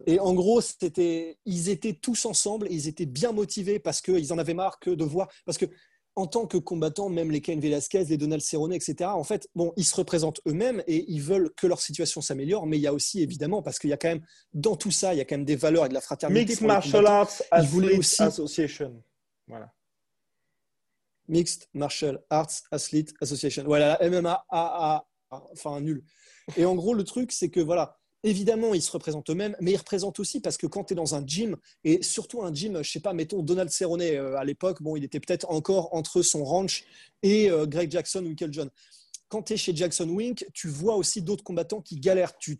Et 0.05 0.19
en 0.19 0.33
gros, 0.33 0.61
c'était, 0.61 1.37
ils 1.45 1.69
étaient 1.69 1.93
tous 1.93 2.25
ensemble 2.25 2.67
et 2.67 2.73
ils 2.73 2.87
étaient 2.87 3.07
bien 3.07 3.31
motivés 3.31 3.79
parce 3.79 3.99
qu'ils 4.01 4.31
en 4.31 4.37
avaient 4.37 4.53
marre 4.53 4.79
que 4.79 4.91
de 4.91 5.03
voir. 5.03 5.27
Parce 5.45 5.57
que 5.57 5.65
en 6.15 6.27
tant 6.27 6.45
que 6.45 6.57
combattants, 6.57 7.09
même 7.09 7.31
les 7.31 7.41
Ken 7.41 7.59
Velasquez, 7.59 8.03
les 8.03 8.17
Donald 8.17 8.43
Cerrone, 8.43 8.73
etc., 8.73 9.09
en 9.11 9.23
fait, 9.23 9.47
bon, 9.55 9.73
ils 9.75 9.85
se 9.85 9.95
représentent 9.95 10.41
eux-mêmes 10.47 10.83
et 10.85 11.05
ils 11.09 11.21
veulent 11.21 11.51
que 11.55 11.67
leur 11.67 11.81
situation 11.81 12.21
s'améliore. 12.21 12.67
Mais 12.67 12.77
il 12.77 12.81
y 12.81 12.87
a 12.87 12.93
aussi, 12.93 13.21
évidemment, 13.21 13.63
parce 13.63 13.79
qu'il 13.79 13.89
y 13.89 13.93
a 13.93 13.97
quand 13.97 14.09
même, 14.09 14.25
dans 14.53 14.75
tout 14.75 14.91
ça, 14.91 15.13
il 15.13 15.17
y 15.17 15.21
a 15.21 15.25
quand 15.25 15.35
même 15.35 15.45
des 15.45 15.55
valeurs 15.55 15.85
et 15.85 15.89
de 15.89 15.93
la 15.93 16.01
fraternité. 16.01 16.45
Mixed 16.45 16.61
Martial 16.61 17.07
Arts 17.07 17.41
Association. 17.49 19.01
Voilà. 19.47 19.73
Mixed 21.31 21.67
Martial 21.73 22.19
Arts 22.29 22.61
Athlete 22.71 23.13
Association. 23.21 23.63
Voilà, 23.65 23.97
MMA, 24.01 24.45
AA, 24.49 25.05
enfin 25.29 25.81
nul. 25.81 26.03
Et 26.57 26.65
en 26.65 26.75
gros, 26.75 26.93
le 26.93 27.03
truc, 27.03 27.31
c'est 27.31 27.49
que 27.49 27.61
voilà, 27.61 27.97
évidemment, 28.23 28.73
ils 28.73 28.81
se 28.81 28.91
représentent 28.91 29.29
eux-mêmes, 29.29 29.55
mais 29.61 29.71
ils 29.71 29.77
représentent 29.77 30.19
aussi 30.19 30.41
parce 30.41 30.57
que 30.57 30.67
quand 30.67 30.83
tu 30.83 30.93
es 30.93 30.95
dans 30.95 31.15
un 31.15 31.25
gym, 31.25 31.55
et 31.83 32.03
surtout 32.03 32.43
un 32.43 32.53
gym, 32.53 32.83
je 32.83 32.91
sais 32.91 32.99
pas, 32.99 33.13
mettons 33.13 33.41
Donald 33.41 33.69
Cerrone 33.69 34.01
euh, 34.01 34.37
à 34.37 34.43
l'époque, 34.43 34.81
bon, 34.81 34.95
il 34.95 35.03
était 35.03 35.19
peut-être 35.19 35.49
encore 35.49 35.95
entre 35.95 36.21
son 36.21 36.43
ranch 36.43 36.83
et 37.23 37.49
euh, 37.49 37.65
Greg 37.65 37.89
Jackson 37.89 38.23
ou 38.25 38.29
Michael 38.29 38.53
John 38.53 38.69
quand 39.31 39.43
tu 39.43 39.53
es 39.53 39.57
chez 39.57 39.73
Jackson 39.73 40.09
Wink, 40.09 40.45
tu 40.53 40.67
vois 40.67 40.95
aussi 40.95 41.21
d'autres 41.21 41.43
combattants 41.43 41.79
qui 41.79 41.95
galèrent. 41.95 42.37
Tu, 42.37 42.57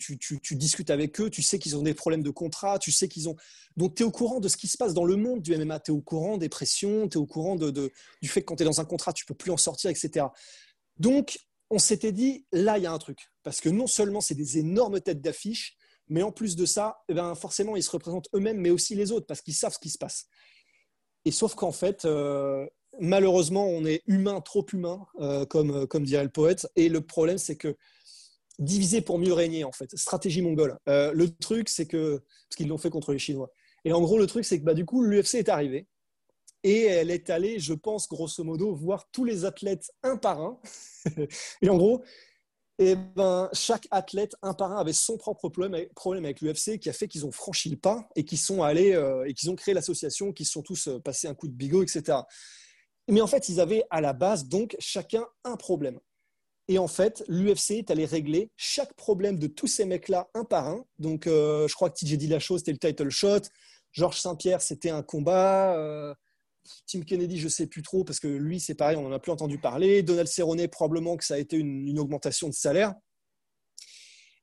discutes 0.52 0.90
avec 0.90 1.20
eux, 1.20 1.30
tu 1.30 1.42
sais 1.42 1.60
qu'ils 1.60 1.76
ont 1.76 1.82
des 1.82 1.94
problèmes 1.94 2.24
de 2.24 2.30
contrat, 2.30 2.80
tu 2.80 2.94
sais 2.94 3.10
qu'ils 3.10 3.28
ont. 3.28 3.36
Donc, 3.76 3.96
tu 3.96 4.04
es 4.04 4.06
au 4.06 4.12
courant 4.12 4.40
de 4.40 4.48
ce 4.48 4.56
qui 4.56 4.70
se 4.70 4.78
passe 4.78 4.94
dans 4.94 5.04
le 5.04 5.18
monde 5.18 5.42
du 5.42 5.56
MMA. 5.56 5.82
Tu 5.82 5.92
es 5.92 5.94
au 5.94 6.00
courant 6.00 6.38
des 6.38 6.48
pressions, 6.48 7.10
tu 7.10 7.18
es 7.18 7.22
au 7.22 7.26
courant 7.26 7.58
de, 7.58 7.92
du 8.22 8.30
fait 8.30 8.40
que 8.40 8.46
quand 8.46 8.56
tu 8.56 8.64
es 8.64 8.66
dans 8.66 8.80
un 8.80 8.86
contrat, 8.86 9.12
tu 9.12 9.26
peux 9.26 9.34
plus 9.34 9.52
en 9.52 9.58
sortir, 9.58 9.90
etc. 9.90 10.28
Donc, 10.98 11.38
on 11.70 11.78
s'était 11.78 12.14
dit, 12.14 12.46
là, 12.54 12.78
il 12.78 12.86
y 12.86 12.88
a 12.88 12.94
un 12.94 13.00
truc. 13.00 13.20
Parce 13.44 13.60
que 13.60 13.68
non 13.68 13.88
seulement 13.88 14.22
c'est 14.22 14.36
des 14.36 14.58
énormes 14.58 15.02
têtes 15.02 15.22
d'affiche, 15.22 15.76
mais 16.08 16.24
en 16.24 16.32
plus 16.32 16.56
de 16.56 16.66
ça, 16.66 17.04
eh 17.10 17.14
ben, 17.14 17.36
forcément, 17.36 17.76
ils 17.76 17.84
se 17.84 17.92
représentent 17.92 18.30
eux-mêmes, 18.34 18.60
mais 18.60 18.70
aussi 18.70 18.96
les 18.96 19.12
autres, 19.12 19.26
parce 19.26 19.42
qu'ils 19.42 19.56
savent 19.56 19.74
ce 19.74 19.80
qui 19.80 19.90
se 19.90 19.98
passe. 19.98 20.28
Et 21.26 21.32
sauf 21.32 21.54
qu'en 21.54 21.74
fait, 21.74 22.06
euh, 22.06 22.66
malheureusement, 23.00 23.68
on 23.68 23.86
est 23.86 24.04
humain, 24.08 24.42
trop 24.42 24.66
humain, 24.72 25.06
euh, 25.20 25.46
comme, 25.46 25.72
euh, 25.72 25.86
comme 25.86 26.04
dirait 26.04 26.24
le 26.24 26.30
poète. 26.30 26.68
Et 26.76 26.90
le 26.90 27.02
problème, 27.02 27.38
c'est 27.38 27.56
que 27.56 27.78
diviser 28.60 29.02
pour 29.02 29.20
mieux 29.20 29.34
régner, 29.34 29.64
en 29.64 29.72
fait. 29.72 29.96
Stratégie 29.98 30.42
mongole. 30.42 30.78
Euh, 30.88 31.12
le 31.14 31.30
truc, 31.30 31.70
c'est 31.70 31.88
que. 31.88 32.18
Parce 32.18 32.58
qu'ils 32.58 32.68
l'ont 32.68 32.78
fait 32.78 32.90
contre 32.90 33.14
les 33.14 33.20
Chinois. 33.20 33.52
Et 33.86 33.94
en 33.94 34.02
gros, 34.02 34.18
le 34.18 34.28
truc, 34.28 34.46
c'est 34.46 34.60
que 34.60 34.66
bah, 34.66 34.74
du 34.74 34.86
coup, 34.86 35.04
l'UFC 35.04 35.36
est 35.36 35.50
arrivé. 35.50 35.88
Et 36.64 36.84
elle 36.84 37.10
est 37.10 37.32
allée, 37.32 37.60
je 37.60 37.74
pense, 37.74 38.08
grosso 38.08 38.44
modo, 38.44 38.76
voir 38.76 39.10
tous 39.12 39.26
les 39.26 39.46
athlètes 39.46 39.92
un 40.04 40.18
par 40.18 40.40
un. 40.40 40.60
et 41.62 41.70
en 41.70 41.78
gros, 41.78 42.04
et 42.78 42.92
eh 42.92 42.96
ben, 42.96 43.50
chaque 43.54 43.88
athlète, 43.92 44.36
un 44.42 44.54
par 44.54 44.72
un, 44.72 44.78
avait 44.78 44.94
son 44.94 45.18
propre 45.18 45.50
problème, 45.50 45.86
problème 45.96 46.26
avec 46.26 46.42
l'UFC 46.42 46.80
qui 46.80 46.90
a 46.90 46.94
fait 46.94 47.08
qu'ils 47.08 47.26
ont 47.26 47.32
franchi 47.32 47.70
le 47.70 47.78
pas 47.78 48.08
et 48.16 48.26
qu'ils 48.26 48.40
sont 48.40 48.64
allés 48.64 49.00
et 49.28 49.34
qu'ils 49.36 49.52
ont 49.52 49.56
créé 49.56 49.76
l'association, 49.76 50.34
qu'ils 50.34 50.48
sont 50.48 50.64
tous 50.64 50.90
passés 51.04 51.28
un 51.28 51.36
coup 51.36 51.48
de 51.48 51.54
bigot, 51.54 51.84
etc. 51.84 52.20
Mais 53.08 53.22
en 53.22 53.28
fait, 53.28 53.50
ils 53.50 53.60
avaient 53.60 53.84
à 53.90 54.02
la 54.02 54.14
base 54.14 54.48
donc 54.48 54.76
chacun 54.80 55.26
un 55.44 55.58
problème. 55.58 56.00
Et 56.68 56.78
en 56.78 56.88
fait, 56.88 57.24
l'UFC 57.28 57.72
est 57.72 57.92
allé 57.92 58.06
régler 58.06 58.50
chaque 58.56 58.94
problème 58.94 59.38
de 59.38 59.48
tous 59.48 59.68
ces 59.68 59.86
mecs-là 59.86 60.30
un 60.34 60.46
par 60.46 60.68
un. 60.70 60.86
Donc, 61.00 61.28
euh, 61.28 61.68
je 61.68 61.74
crois 61.74 61.90
que 61.90 61.96
TJ 61.96 62.18
Dillashaw, 62.18 62.60
c'était 62.60 62.72
le 62.72 62.78
title 62.78 63.10
shot. 63.10 63.42
Georges 63.92 64.22
Saint-Pierre, 64.22 64.62
c'était 64.62 64.90
un 64.90 65.02
combat. 65.02 65.76
Euh, 65.76 66.14
Tim 66.88 67.02
Kennedy, 67.02 67.40
je 67.40 67.46
ne 67.46 67.50
sais 67.50 67.68
plus 67.68 67.82
trop, 67.82 68.04
parce 68.04 68.20
que 68.20 68.28
lui, 68.28 68.60
c'est 68.60 68.76
pareil, 68.76 68.96
on 68.96 69.02
n'en 69.02 69.12
a 69.12 69.20
plus 69.20 69.32
entendu 69.32 69.58
parler. 69.58 70.04
Donald 70.04 70.30
Cerrone, 70.30 70.66
probablement 70.70 71.18
que 71.18 71.26
ça 71.26 71.34
a 71.34 71.40
été 71.40 71.58
une, 71.58 72.00
augmentation 72.00 72.48
de 72.48 72.54
salaire. 72.54 72.94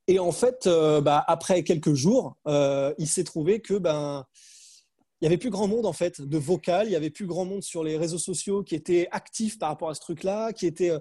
Et 0.07 0.19
en 0.19 0.33
fait, 0.33 0.67
euh, 0.67 1.01
bah, 1.01 1.25
après 1.29 1.63
quelques 1.63 1.95
jours, 1.95 2.37
il 2.47 3.09
s'est 3.09 3.25
trouvé 3.25 3.61
que 3.61 3.75
ben, 3.75 4.27
il 5.21 5.25
y 5.25 5.27
avait 5.27 5.39
plus 5.39 5.51
grand 5.51 5.67
monde 5.67 5.87
en 5.87 5.93
fait 5.93 6.21
de 6.21 6.39
vocal, 6.39 6.87
il 6.87 6.93
y 6.93 6.97
avait 6.97 7.11
plus 7.11 7.27
grand 7.27 7.45
monde 7.45 7.63
sur 7.63 7.83
les 7.83 7.97
réseaux 7.97 8.19
sociaux 8.19 8.63
qui 8.63 8.75
étaient 8.75 9.09
actifs 9.11 9.59
par 9.59 9.69
rapport 9.69 9.91
à 9.91 9.95
ce 9.95 10.01
truc-là, 10.01 10.53
qui 10.53 10.67
était 10.67 10.91
euh, 10.91 11.01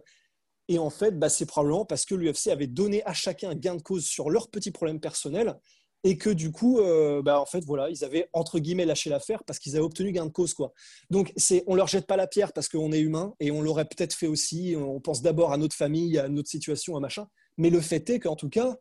et 0.69 0.79
en 0.79 0.89
fait, 0.89 1.17
bah, 1.17 1.29
c'est 1.29 1.45
probablement 1.45 1.85
parce 1.85 2.05
que 2.05 2.15
l'UFC 2.15 2.47
avait 2.47 2.67
donné 2.67 3.03
à 3.05 3.13
chacun 3.13 3.51
un 3.51 3.55
gain 3.55 3.75
de 3.75 3.81
cause 3.81 4.05
sur 4.05 4.29
leurs 4.29 4.49
petits 4.49 4.71
problèmes 4.71 4.99
personnels 4.99 5.57
et 6.03 6.17
que 6.17 6.29
du 6.29 6.51
coup, 6.51 6.79
euh, 6.79 7.21
bah, 7.21 7.39
en 7.39 7.45
fait, 7.45 7.63
voilà, 7.63 7.89
ils 7.89 8.03
avaient 8.03 8.29
entre 8.33 8.59
guillemets 8.59 8.85
lâché 8.85 9.09
l'affaire 9.09 9.43
parce 9.45 9.59
qu'ils 9.59 9.75
avaient 9.75 9.85
obtenu 9.85 10.11
gain 10.11 10.25
de 10.25 10.31
cause, 10.31 10.53
quoi. 10.53 10.73
Donc, 11.09 11.31
c'est, 11.37 11.63
on 11.67 11.75
leur 11.75 11.87
jette 11.87 12.05
pas 12.05 12.17
la 12.17 12.27
pierre 12.27 12.53
parce 12.53 12.67
qu'on 12.67 12.91
est 12.91 12.99
humain 12.99 13.33
et 13.39 13.49
on 13.51 13.61
l'aurait 13.61 13.85
peut-être 13.85 14.13
fait 14.13 14.27
aussi. 14.27 14.75
On 14.77 14.99
pense 14.99 15.21
d'abord 15.21 15.53
à 15.53 15.57
notre 15.57 15.75
famille, 15.75 16.17
à 16.17 16.27
notre 16.27 16.49
situation, 16.49 16.97
à 16.97 16.99
machin. 16.99 17.27
Mais 17.57 17.69
le 17.69 17.81
fait 17.81 18.09
est 18.09 18.19
qu'en 18.19 18.35
tout 18.35 18.49
cas, 18.49 18.75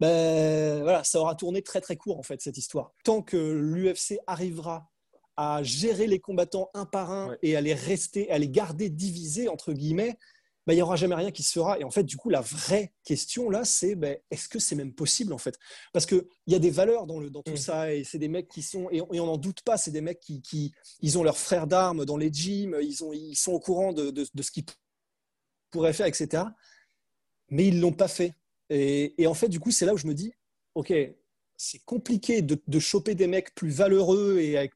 ben, 0.00 0.82
voilà, 0.82 1.04
ça 1.04 1.20
aura 1.20 1.34
tourné 1.34 1.62
très 1.62 1.80
très 1.80 1.96
court 1.96 2.18
en 2.18 2.22
fait 2.22 2.40
cette 2.40 2.56
histoire. 2.56 2.92
Tant 3.04 3.22
que 3.22 3.36
l'UFC 3.36 4.18
arrivera 4.26 4.90
à 5.36 5.62
gérer 5.62 6.06
les 6.06 6.20
combattants 6.20 6.70
un 6.74 6.86
par 6.86 7.10
un 7.10 7.36
et 7.42 7.54
à 7.54 7.60
les 7.60 7.74
rester, 7.74 8.30
à 8.30 8.38
les 8.38 8.48
garder 8.48 8.88
divisés 8.88 9.48
entre 9.48 9.72
guillemets, 9.72 10.16
ben, 10.66 10.74
il 10.74 10.76
n'y 10.76 10.82
aura 10.82 10.96
jamais 10.96 11.14
rien 11.14 11.30
qui 11.30 11.42
se 11.42 11.52
fera. 11.52 11.78
Et 11.78 11.84
en 11.84 11.90
fait, 11.90 12.02
du 12.02 12.16
coup, 12.16 12.30
la 12.30 12.40
vraie 12.40 12.92
question 13.04 13.50
là, 13.50 13.64
c'est 13.64 13.94
ben, 13.94 14.16
est-ce 14.30 14.48
que 14.48 14.58
c'est 14.58 14.74
même 14.74 14.94
possible 14.94 15.34
en 15.34 15.38
fait? 15.38 15.58
Parce 15.92 16.06
qu'il 16.06 16.26
y 16.46 16.54
a 16.54 16.58
des 16.58 16.70
valeurs 16.70 17.06
dans, 17.06 17.20
le, 17.20 17.28
dans 17.28 17.42
tout 17.42 17.52
mm. 17.52 17.56
ça 17.56 17.94
et 17.94 18.02
c'est 18.02 18.18
des 18.18 18.28
mecs 18.28 18.48
qui 18.48 18.62
sont, 18.62 18.88
et 18.90 19.02
on 19.02 19.26
n'en 19.26 19.38
doute 19.38 19.60
pas, 19.62 19.76
c'est 19.76 19.90
des 19.90 20.00
mecs 20.00 20.20
qui, 20.20 20.40
qui, 20.40 20.72
ils 21.00 21.18
ont 21.18 21.22
leurs 21.22 21.38
frères 21.38 21.66
d'armes 21.66 22.06
dans 22.06 22.16
les 22.16 22.32
gyms, 22.32 22.78
ils, 22.80 23.04
ont, 23.04 23.12
ils 23.12 23.36
sont 23.36 23.52
au 23.52 23.60
courant 23.60 23.92
de, 23.92 24.10
de, 24.10 24.26
de 24.32 24.42
ce 24.42 24.50
qu'ils 24.50 24.64
pourraient 25.70 25.92
faire, 25.92 26.06
etc. 26.06 26.44
Mais 27.50 27.66
ils 27.66 27.76
ne 27.76 27.82
l'ont 27.82 27.92
pas 27.92 28.08
fait 28.08 28.34
Et, 28.70 29.20
et 29.22 29.26
en 29.26 29.34
fait, 29.34 29.48
du 29.48 29.60
coup, 29.60 29.70
c'est 29.70 29.84
là 29.84 29.92
où 29.94 29.98
je 29.98 30.06
me 30.06 30.14
dis, 30.14 30.32
OK, 30.74 30.92
c'est 31.56 31.84
compliqué 31.84 32.40
de, 32.42 32.60
de 32.66 32.78
choper 32.78 33.14
des 33.14 33.26
mecs 33.26 33.54
plus 33.54 33.70
valeureux 33.70 34.38
et 34.40 34.56
avec 34.56 34.72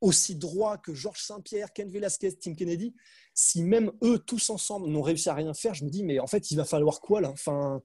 aussi 0.00 0.34
droits 0.34 0.78
que 0.78 0.94
Georges 0.94 1.22
Saint-Pierre, 1.22 1.72
Ken 1.74 1.90
Velasquez, 1.90 2.32
Tim 2.38 2.54
Kennedy. 2.54 2.94
Si 3.34 3.62
même 3.62 3.92
eux, 4.02 4.18
tous 4.18 4.48
ensemble, 4.50 4.88
n'ont 4.88 5.02
réussi 5.02 5.28
à 5.28 5.34
rien 5.34 5.52
faire, 5.54 5.74
je 5.74 5.84
me 5.84 5.90
dis, 5.90 6.02
mais 6.02 6.18
en 6.18 6.26
fait, 6.26 6.50
il 6.50 6.56
va 6.56 6.64
falloir 6.64 7.00
quoi 7.00 7.20
là? 7.20 7.28
Enfin, 7.30 7.82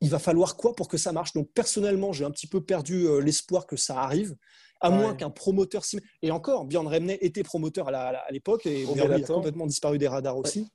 Il 0.00 0.10
va 0.10 0.18
falloir 0.18 0.56
quoi 0.56 0.74
pour 0.74 0.88
que 0.88 0.98
ça 0.98 1.12
marche? 1.12 1.32
Donc, 1.32 1.50
personnellement, 1.54 2.12
j'ai 2.12 2.24
un 2.26 2.30
petit 2.30 2.46
peu 2.48 2.60
perdu 2.62 3.06
euh, 3.06 3.20
l'espoir 3.20 3.66
que 3.66 3.76
ça 3.76 4.00
arrive, 4.02 4.36
à 4.80 4.90
Ouais. 4.90 4.96
moins 4.98 5.14
qu'un 5.14 5.30
promoteur. 5.30 5.84
s'y- 5.84 6.00
Et 6.20 6.30
encore, 6.30 6.66
Björn 6.66 6.86
Remney 6.86 7.16
était 7.22 7.42
promoteur 7.42 7.88
à 7.88 8.30
l'époque 8.30 8.66
et 8.66 8.82
il 8.82 9.00
a 9.00 9.20
complètement 9.20 9.66
disparu 9.66 9.96
des 9.96 10.08
radars 10.08 10.36
aussi. 10.36 10.68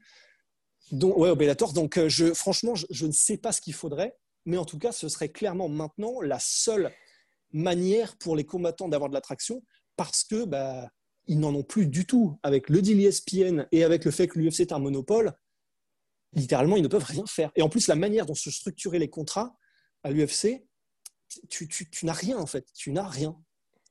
Donc, 0.92 1.18
ouais, 1.18 1.36
Bellator. 1.36 1.74
Donc, 1.74 1.98
euh, 1.98 2.10
je, 2.10 2.34
franchement, 2.34 2.74
je, 2.76 3.06
ne 3.06 3.12
sais 3.12 3.38
pas 3.38 3.52
ce 3.52 3.62
qu'il 3.62 3.74
faudrait, 3.74 4.18
mais 4.46 4.58
en 4.58 4.66
tout 4.66 4.80
cas, 4.80 4.92
ce 4.92 5.08
serait 5.10 5.30
clairement 5.30 5.70
maintenant 5.70 6.22
la 6.22 6.40
seule 6.40 6.92
manière 7.52 8.18
pour 8.18 8.36
les 8.36 8.46
combattants 8.46 8.88
d'avoir 8.90 9.10
de 9.10 9.14
l'attraction 9.16 9.64
parce 9.96 10.24
que 10.24 10.46
bah, 10.46 10.90
ils 11.28 11.40
n'en 11.40 11.54
ont 11.54 11.64
plus 11.64 11.88
du 11.88 12.06
tout. 12.06 12.40
Avec 12.44 12.70
le 12.70 12.82
deal 12.82 13.00
ESPN 13.06 13.68
et 13.72 13.84
avec 13.84 14.06
le 14.06 14.12
fait 14.12 14.28
que 14.28 14.40
l'UFC 14.40 14.62
est 14.62 14.72
un 14.72 14.80
monopole, 14.80 15.34
littéralement, 16.34 16.78
ils 16.78 16.84
ne 16.84 16.88
peuvent 16.88 17.04
rien 17.04 17.26
faire. 17.26 17.52
Et 17.56 17.62
en 17.62 17.70
plus, 17.70 17.88
la 17.88 17.96
manière 17.96 18.26
dont 18.26 18.36
se 18.36 18.52
structuraient 18.52 19.00
les 19.00 19.10
contrats 19.10 19.56
à 20.04 20.12
l'UFC, 20.12 20.66
tu, 21.50 21.68
tu- 21.68 21.90
tu 21.90 22.06
n'as 22.06 22.14
rien 22.14 22.38
en 22.38 22.46
fait. 22.46 22.66
Tu 22.74 22.92
n'as 22.92 23.08
rien 23.08 23.38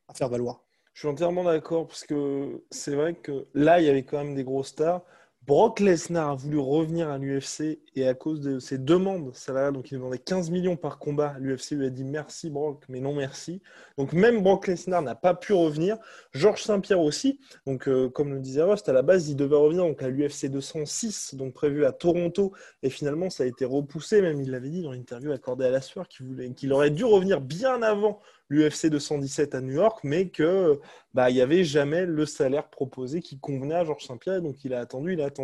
à 0.08 0.14
faire 0.14 0.28
valoir. 0.28 0.64
Je 0.94 1.00
suis 1.02 1.08
entièrement 1.08 1.44
d'accord 1.44 1.86
parce 1.86 2.04
que 2.04 2.64
c'est 2.72 2.94
vrai 2.96 3.14
que 3.14 3.46
là, 3.54 3.80
il 3.80 3.86
y 3.86 3.88
avait 3.88 4.04
quand 4.04 4.18
même 4.18 4.34
des 4.34 4.42
gros 4.42 4.64
stars. 4.64 5.04
Brock 5.48 5.80
Lesnar 5.80 6.28
a 6.28 6.34
voulu 6.34 6.58
revenir 6.58 7.08
à 7.08 7.16
l'UFC 7.16 7.78
et 7.96 8.06
à 8.06 8.12
cause 8.12 8.42
de 8.42 8.58
ses 8.58 8.76
demandes 8.76 9.34
salariales, 9.34 9.72
donc 9.72 9.90
il 9.90 9.94
demandait 9.94 10.18
15 10.18 10.50
millions 10.50 10.76
par 10.76 10.98
combat, 10.98 11.36
l'UFC 11.38 11.70
lui 11.70 11.86
a 11.86 11.88
dit 11.88 12.04
merci 12.04 12.50
Brock, 12.50 12.84
mais 12.90 13.00
non 13.00 13.14
merci. 13.14 13.62
Donc 13.96 14.12
même 14.12 14.42
Brock 14.42 14.66
Lesnar 14.66 15.00
n'a 15.00 15.14
pas 15.14 15.32
pu 15.32 15.54
revenir. 15.54 15.96
Georges 16.34 16.64
Saint-Pierre 16.64 17.00
aussi, 17.00 17.40
donc 17.66 17.88
euh, 17.88 18.10
comme 18.10 18.34
le 18.34 18.40
disait 18.40 18.60
Rust, 18.60 18.90
à 18.90 18.92
la 18.92 19.00
base 19.00 19.30
il 19.30 19.36
devait 19.36 19.56
revenir 19.56 19.84
donc 19.84 20.02
à 20.02 20.08
l'UFC 20.10 20.50
206, 20.50 21.34
donc 21.34 21.54
prévu 21.54 21.86
à 21.86 21.92
Toronto, 21.92 22.52
et 22.82 22.90
finalement 22.90 23.30
ça 23.30 23.44
a 23.44 23.46
été 23.46 23.64
repoussé, 23.64 24.20
même 24.20 24.42
il 24.42 24.50
l'avait 24.50 24.68
dit 24.68 24.82
dans 24.82 24.92
l'interview 24.92 25.32
accordée 25.32 25.64
à 25.64 25.70
la 25.70 25.80
sueur 25.80 26.08
qu'il 26.08 26.26
voulait, 26.26 26.50
qu'il 26.50 26.74
aurait 26.74 26.90
dû 26.90 27.06
revenir 27.06 27.40
bien 27.40 27.80
avant 27.80 28.20
l'UFC 28.50 28.86
217 28.86 29.54
à 29.54 29.60
New 29.60 29.74
York, 29.74 30.00
mais 30.04 30.28
que 30.28 30.80
bah, 31.14 31.30
il 31.30 31.34
n'y 31.34 31.40
avait 31.40 31.64
jamais 31.64 32.06
le 32.06 32.26
salaire 32.26 32.68
proposé 32.68 33.20
qui 33.20 33.38
convenait 33.38 33.74
à 33.74 33.84
Georges 33.84 34.04
Saint-Pierre, 34.04 34.40
donc 34.40 34.64
il 34.64 34.72
a 34.74 34.80
attendu, 34.80 35.14
il 35.14 35.20
a 35.20 35.26
attendu. 35.26 35.37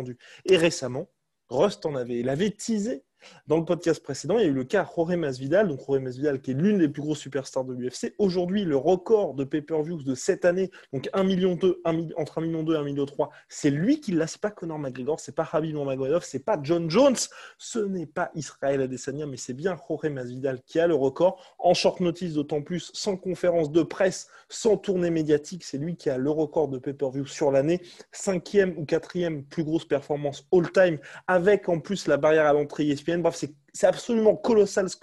Et 0.45 0.57
récemment, 0.57 1.09
Rust 1.49 1.85
en 1.85 1.95
avait, 1.95 2.19
il 2.19 2.29
avait 2.29 2.51
teasé 2.51 3.03
dans 3.47 3.57
le 3.57 3.65
podcast 3.65 4.01
précédent, 4.03 4.37
il 4.37 4.41
y 4.41 4.45
a 4.45 4.49
eu 4.49 4.53
le 4.53 4.63
cas 4.63 4.85
Jorge 4.95 5.15
Masvidal, 5.15 5.67
donc 5.67 5.87
Masvidal 5.87 6.41
qui 6.41 6.51
est 6.51 6.53
l'une 6.55 6.79
des 6.79 6.89
plus 6.89 7.01
grosses 7.01 7.19
superstars 7.19 7.63
de 7.65 7.73
l'UFC. 7.73 8.13
Aujourd'hui, 8.17 8.63
le 8.65 8.77
record 8.77 9.33
de 9.33 9.43
pay-per-views 9.43 10.03
de 10.03 10.15
cette 10.15 10.45
année, 10.45 10.71
donc 10.93 11.09
1 11.13 11.23
million 11.23 11.55
2, 11.55 11.81
1 11.85 11.93
mi- 11.93 12.13
entre 12.17 12.39
1 12.39 12.41
million 12.41 12.63
2 12.63 12.73
et 12.73 12.77
1 12.77 12.83
million 12.83 13.05
3, 13.05 13.29
c'est 13.49 13.69
lui 13.69 13.99
qui 13.99 14.11
l'a, 14.11 14.27
c'est 14.27 14.41
pas 14.41 14.51
Conor 14.51 14.79
McGregor, 14.79 15.19
c'est 15.19 15.35
pas 15.35 15.47
Khabib 15.49 15.73
Nurmagomedov, 15.73 16.23
c'est 16.23 16.43
pas 16.43 16.59
John 16.61 16.89
Jones, 16.89 17.15
ce 17.57 17.79
n'est 17.79 18.05
pas 18.05 18.31
Israël 18.35 18.81
Adesanya, 18.81 19.25
mais 19.25 19.37
c'est 19.37 19.53
bien 19.53 19.75
Jorge 19.87 20.05
Masvidal 20.09 20.61
qui 20.65 20.79
a 20.79 20.87
le 20.87 20.95
record. 20.95 21.55
En 21.59 21.73
short 21.73 21.99
notice 21.99 22.33
d'autant 22.33 22.61
plus, 22.61 22.91
sans 22.93 23.17
conférence 23.17 23.71
de 23.71 23.83
presse, 23.83 24.27
sans 24.49 24.77
tournée 24.77 25.09
médiatique, 25.09 25.63
c'est 25.63 25.77
lui 25.77 25.95
qui 25.95 26.09
a 26.09 26.17
le 26.17 26.29
record 26.29 26.67
de 26.67 26.77
pay-per-view 26.77 27.25
sur 27.25 27.51
l'année, 27.51 27.81
cinquième 28.11 28.77
ou 28.77 28.85
quatrième 28.85 29.43
plus 29.43 29.63
grosse 29.63 29.85
performance 29.85 30.47
all-time, 30.51 30.97
avec 31.27 31.69
en 31.69 31.79
plus 31.79 32.07
la 32.07 32.17
barrière 32.17 32.45
à 32.45 32.53
l'entrée 32.53 32.83
E 32.91 32.95
Bref, 33.21 33.43
c'est 33.73 33.87
absolument 33.87 34.35
colossal 34.35 34.89
ce 34.89 34.95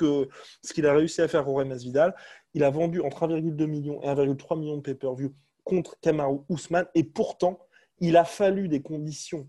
qu'il 0.72 0.86
a 0.86 0.92
réussi 0.92 1.20
à 1.20 1.28
faire 1.28 1.44
Jorge 1.44 1.66
Masvidal. 1.66 2.14
Il 2.54 2.64
a 2.64 2.70
vendu 2.70 3.00
entre 3.00 3.26
1,2 3.26 3.66
million 3.66 4.02
et 4.02 4.06
1,3 4.06 4.58
million 4.58 4.76
de 4.76 4.82
pay-per-view 4.82 5.34
contre 5.64 5.98
Kamaru 6.00 6.40
Ousmane, 6.48 6.86
et 6.94 7.04
pourtant, 7.04 7.60
il 8.00 8.16
a 8.16 8.24
fallu 8.24 8.68
des 8.68 8.82
conditions 8.82 9.48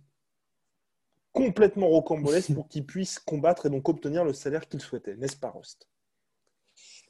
complètement 1.31 1.87
rocambolesques 1.87 2.53
pour 2.53 2.67
qu'il 2.67 2.85
puisse 2.85 3.17
combattre 3.17 3.65
et 3.65 3.69
donc 3.69 3.89
obtenir 3.89 4.23
le 4.23 4.33
salaire 4.33 4.67
qu'il 4.69 4.79
souhaitait, 4.79 5.15
n'est-ce 5.15 5.35
pas, 5.35 5.49
Rost 5.49 5.89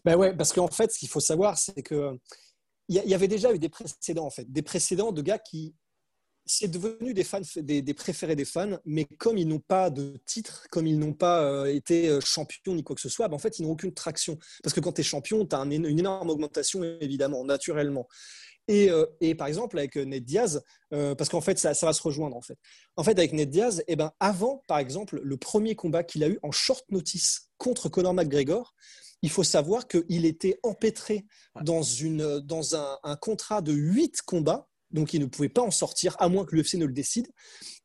Ben 0.05 0.15
ouais, 0.15 0.33
parce 0.33 0.53
qu'en 0.53 0.69
fait, 0.69 0.91
ce 0.91 0.99
qu'il 0.99 1.09
faut 1.09 1.19
savoir, 1.19 1.57
c'est 1.57 1.83
que 1.83 2.17
il 2.89 2.95
y 2.95 3.13
avait 3.13 3.27
déjà 3.27 3.53
eu 3.53 3.59
des 3.59 3.69
précédents, 3.69 4.25
en 4.25 4.29
fait, 4.29 4.51
des 4.51 4.61
précédents 4.61 5.11
de 5.11 5.21
gars 5.21 5.39
qui 5.39 5.73
c'est 6.45 6.67
devenu 6.69 7.13
des 7.13 7.23
fans, 7.23 7.41
des, 7.55 7.81
des 7.81 7.93
préférés 7.93 8.35
des 8.35 8.45
fans, 8.45 8.77
mais 8.85 9.05
comme 9.17 9.37
ils 9.37 9.47
n'ont 9.47 9.59
pas 9.59 9.89
de 9.89 10.19
titre, 10.25 10.67
comme 10.71 10.87
ils 10.87 10.99
n'ont 10.99 11.13
pas 11.13 11.43
euh, 11.43 11.65
été 11.65 12.09
euh, 12.09 12.19
champions 12.19 12.75
ni 12.75 12.83
quoi 12.83 12.95
que 12.95 13.01
ce 13.01 13.09
soit, 13.09 13.27
ben 13.27 13.35
en 13.35 13.39
fait, 13.39 13.59
ils 13.59 13.63
n'ont 13.63 13.71
aucune 13.71 13.93
traction. 13.93 14.37
Parce 14.61 14.73
que 14.73 14.79
quand 14.79 14.93
tu 14.93 15.01
es 15.01 15.03
champion, 15.03 15.45
tu 15.45 15.55
as 15.55 15.59
une 15.59 15.85
énorme 15.85 16.29
augmentation, 16.29 16.83
évidemment, 16.99 17.45
naturellement. 17.45 18.07
Et, 18.67 18.89
euh, 18.89 19.05
et 19.19 19.35
par 19.35 19.47
exemple, 19.47 19.77
avec 19.77 19.95
Ned 19.95 20.23
Diaz, 20.23 20.61
euh, 20.93 21.15
parce 21.15 21.29
qu'en 21.29 21.41
fait, 21.41 21.59
ça, 21.59 21.73
ça 21.73 21.85
va 21.85 21.93
se 21.93 22.01
rejoindre, 22.01 22.35
en 22.35 22.41
fait. 22.41 22.57
En 22.95 23.03
fait, 23.03 23.11
avec 23.11 23.33
Ned 23.33 23.49
Diaz, 23.49 23.83
eh 23.87 23.95
ben, 23.95 24.11
avant, 24.19 24.63
par 24.67 24.77
exemple, 24.77 25.19
le 25.21 25.37
premier 25.37 25.75
combat 25.75 26.03
qu'il 26.03 26.23
a 26.23 26.29
eu 26.29 26.39
en 26.43 26.51
short 26.51 26.85
notice 26.89 27.49
contre 27.57 27.89
Conor 27.89 28.13
McGregor, 28.13 28.73
il 29.21 29.29
faut 29.29 29.43
savoir 29.43 29.87
qu'il 29.87 30.25
était 30.25 30.59
empêtré 30.63 31.25
dans, 31.61 31.81
une, 31.81 32.39
dans 32.39 32.75
un, 32.75 32.97
un 33.03 33.15
contrat 33.15 33.61
de 33.61 33.71
8 33.71 34.21
combats, 34.21 34.67
donc 34.93 35.13
il 35.13 35.19
ne 35.21 35.25
pouvait 35.25 35.49
pas 35.49 35.61
en 35.61 35.71
sortir, 35.71 36.15
à 36.19 36.29
moins 36.29 36.45
que 36.45 36.55
l'UFC 36.55 36.75
ne 36.75 36.85
le 36.85 36.93
décide. 36.93 37.27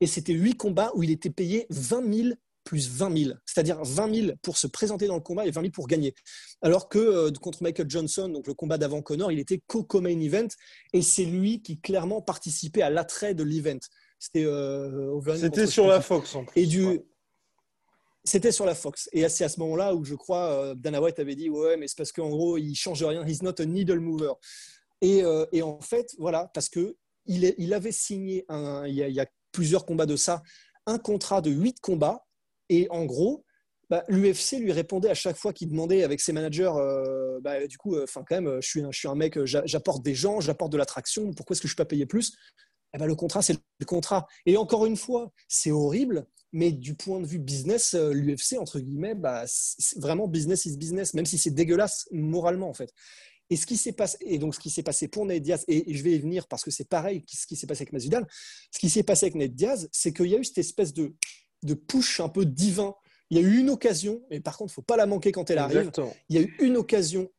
Et 0.00 0.06
c'était 0.06 0.34
8 0.34 0.54
combats 0.54 0.92
où 0.94 1.02
il 1.02 1.10
était 1.10 1.30
payé 1.30 1.66
20 1.70 2.14
000 2.14 2.28
plus 2.64 2.90
20 2.90 3.16
000, 3.24 3.30
c'est-à-dire 3.46 3.82
20 3.82 4.14
000 4.26 4.36
pour 4.42 4.58
se 4.58 4.66
présenter 4.66 5.06
dans 5.06 5.14
le 5.14 5.22
combat 5.22 5.46
et 5.46 5.50
20 5.50 5.62
000 5.62 5.70
pour 5.72 5.86
gagner. 5.86 6.14
Alors 6.60 6.90
que 6.90 6.98
euh, 6.98 7.30
contre 7.40 7.62
Michael 7.62 7.88
Johnson, 7.88 8.28
donc 8.28 8.46
le 8.46 8.52
combat 8.52 8.76
d'avant 8.76 9.00
Connor, 9.00 9.32
il 9.32 9.38
était 9.38 9.62
co-main 9.66 10.20
event 10.20 10.48
et 10.92 11.00
c'est 11.00 11.24
lui 11.24 11.62
qui 11.62 11.80
clairement 11.80 12.20
participait 12.20 12.82
à 12.82 12.90
l'attrait 12.90 13.32
de 13.34 13.42
l'event. 13.42 13.78
C'était 14.18 14.44
euh, 14.44 15.18
C'était 15.36 15.66
sur 15.66 15.86
la. 15.86 16.02
Fox 16.02 16.34
en 16.34 16.44
plus. 16.44 16.60
Et 16.60 16.66
du, 16.66 16.84
Ouais. 16.84 17.06
c'était 18.24 18.52
sur 18.52 18.66
la 18.66 18.74
Fox. 18.74 19.08
Et 19.12 19.26
c'est 19.30 19.44
à 19.44 19.48
ce 19.48 19.60
moment-là 19.60 19.94
où 19.94 20.04
je 20.04 20.14
crois 20.14 20.50
euh, 20.50 20.74
Dana 20.74 21.00
White 21.00 21.18
avait 21.20 21.36
dit 21.36 21.48
ouais, 21.48 21.78
mais 21.78 21.88
c'est 21.88 21.96
parce 21.96 22.12
qu'en 22.12 22.28
gros 22.28 22.58
il 22.58 22.74
change 22.74 23.02
rien. 23.02 23.24
He's 23.26 23.42
not 23.42 23.60
a 23.60 23.64
needle 23.64 24.00
mover. 24.00 24.32
Et, 25.00 25.22
euh, 25.22 25.46
et 25.52 25.62
en 25.62 25.80
fait, 25.80 26.14
voilà, 26.18 26.50
parce 26.54 26.68
que 26.68 26.96
il, 27.26 27.74
avait 27.74 27.92
signé 27.92 28.46
il, 28.86 28.94
y 28.94 29.20
a, 29.20 29.26
plusieurs 29.52 29.84
combats 29.84 30.06
de 30.06 30.16
ça, 30.16 30.42
un 30.86 30.98
contrat 30.98 31.40
de 31.42 31.50
8 31.50 31.80
combats. 31.80 32.24
Et 32.70 32.86
en 32.90 33.04
gros, 33.04 33.44
bah, 33.90 34.04
l'UFC 34.08 34.58
lui 34.58 34.72
répondait 34.72 35.10
à 35.10 35.14
chaque 35.14 35.36
fois 35.36 35.52
qu'il 35.52 35.68
demandait 35.68 36.04
avec 36.04 36.20
ses 36.20 36.32
managers, 36.32 36.72
euh, 36.76 37.38
bah, 37.40 37.66
du 37.66 37.76
coup, 37.78 38.00
enfin 38.00 38.24
quand 38.26 38.40
même, 38.40 38.60
je 38.62 38.68
suis 38.92 39.08
un, 39.08 39.14
mec, 39.14 39.42
j'a- 39.44 39.64
j'apporte 39.66 40.02
des 40.02 40.14
gens, 40.14 40.40
j'apporte 40.40 40.72
de 40.72 40.78
l'attraction. 40.78 41.32
Pourquoi 41.34 41.54
est-ce 41.54 41.60
que 41.60 41.68
je 41.68 41.72
ne 41.72 41.76
suis 41.76 41.82
pas 41.82 41.84
payé 41.84 42.06
plus? 42.06 42.36
Eh 42.94 42.98
ben, 42.98 43.06
le 43.06 43.14
contrat, 43.14 43.42
c'est 43.42 43.54
le 43.80 43.86
contrat. 43.86 44.26
Et 44.46 44.56
encore 44.56 44.86
une 44.86 44.96
fois, 44.96 45.32
c'est 45.48 45.70
horrible, 45.70 46.26
mais 46.52 46.72
du 46.72 46.94
point 46.94 47.20
de 47.20 47.26
vue 47.26 47.38
business, 47.38 47.94
euh, 47.94 48.12
l'UFC, 48.12 48.58
entre 48.58 48.80
guillemets, 48.80 49.14
bah, 49.14 49.44
vraiment 49.96 50.26
business 50.26 50.64
is 50.64 50.76
business, 50.76 51.14
même 51.14 51.26
si 51.26 51.38
c'est 51.38 51.50
dégueulasse 51.50 52.08
moralement, 52.10 52.68
en 52.68 52.74
fait. 52.74 52.92
Et 53.50 53.56
ce 53.56 53.66
qui 53.66 53.76
s'est 53.76 53.92
passé, 53.92 54.18
et 54.20 54.38
donc 54.38 54.54
ce 54.54 54.60
qui 54.60 54.70
s'est 54.70 54.82
passé 54.82 55.08
pour 55.08 55.24
Ned 55.24 55.42
Diaz, 55.42 55.64
et 55.68 55.94
je 55.94 56.02
vais 56.02 56.12
y 56.12 56.18
venir 56.18 56.46
parce 56.48 56.62
que 56.64 56.70
c'est 56.70 56.88
pareil 56.88 57.24
ce 57.26 57.46
qui 57.46 57.56
s'est 57.56 57.66
passé 57.66 57.82
avec 57.82 57.92
Masvidal, 57.92 58.26
ce 58.70 58.78
qui 58.78 58.90
s'est 58.90 59.02
passé 59.02 59.26
avec 59.26 59.36
Ned 59.36 59.54
Diaz, 59.54 59.88
c'est 59.92 60.12
qu'il 60.12 60.26
y 60.26 60.34
a 60.34 60.38
eu 60.38 60.44
cette 60.44 60.58
espèce 60.58 60.92
de, 60.92 61.14
de 61.62 61.74
push 61.74 62.20
un 62.20 62.28
peu 62.28 62.44
divin. 62.44 62.94
Il 63.30 63.38
y 63.38 63.40
a 63.40 63.46
eu 63.46 63.58
une 63.58 63.70
occasion, 63.70 64.22
mais 64.30 64.40
par 64.40 64.56
contre, 64.56 64.70
il 64.70 64.72
ne 64.72 64.74
faut 64.74 64.82
pas 64.82 64.96
la 64.96 65.06
manquer 65.06 65.32
quand 65.32 65.50
elle 65.50 65.58
arrive. 65.58 65.78
Exactement. 65.78 66.14
Il 66.28 66.36
y 66.36 66.38
a 66.38 66.42
eu 66.42 66.56
une 66.60 66.76
occasion 66.76 67.30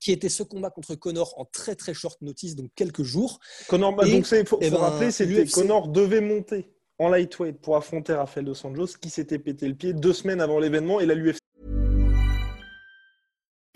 qui 0.00 0.10
était 0.10 0.28
ce 0.28 0.42
combat 0.42 0.70
contre 0.70 0.96
Connor 0.96 1.32
en 1.38 1.44
très 1.44 1.76
très 1.76 1.94
short 1.94 2.20
notice, 2.22 2.56
donc 2.56 2.70
quelques 2.74 3.04
jours. 3.04 3.38
Connor, 3.68 3.94
bah, 3.94 4.06
Et- 4.06 4.12
donc 4.12 4.26
il 4.32 4.44
faut, 4.46 4.58
eh 4.60 4.68
faut 4.70 4.76
ben, 4.76 4.80
rappeler, 4.82 5.12
c'était 5.12 5.44
Connor 5.46 5.86
devait 5.88 6.20
monter 6.20 6.72
en 6.98 7.08
lightweight 7.08 7.60
pour 7.60 7.76
affronter 7.76 8.12
Rafael 8.12 8.44
dos 8.44 8.66
Anjos, 8.66 8.96
qui 9.00 9.10
s'était 9.10 9.38
pété 9.38 9.68
le 9.68 9.74
pied 9.74 9.92
deux 9.92 10.12
semaines 10.12 10.40
avant 10.40 10.58
l'événement, 10.58 10.98
et 11.00 11.06
la 11.06 11.14
l'UFC 11.14 11.38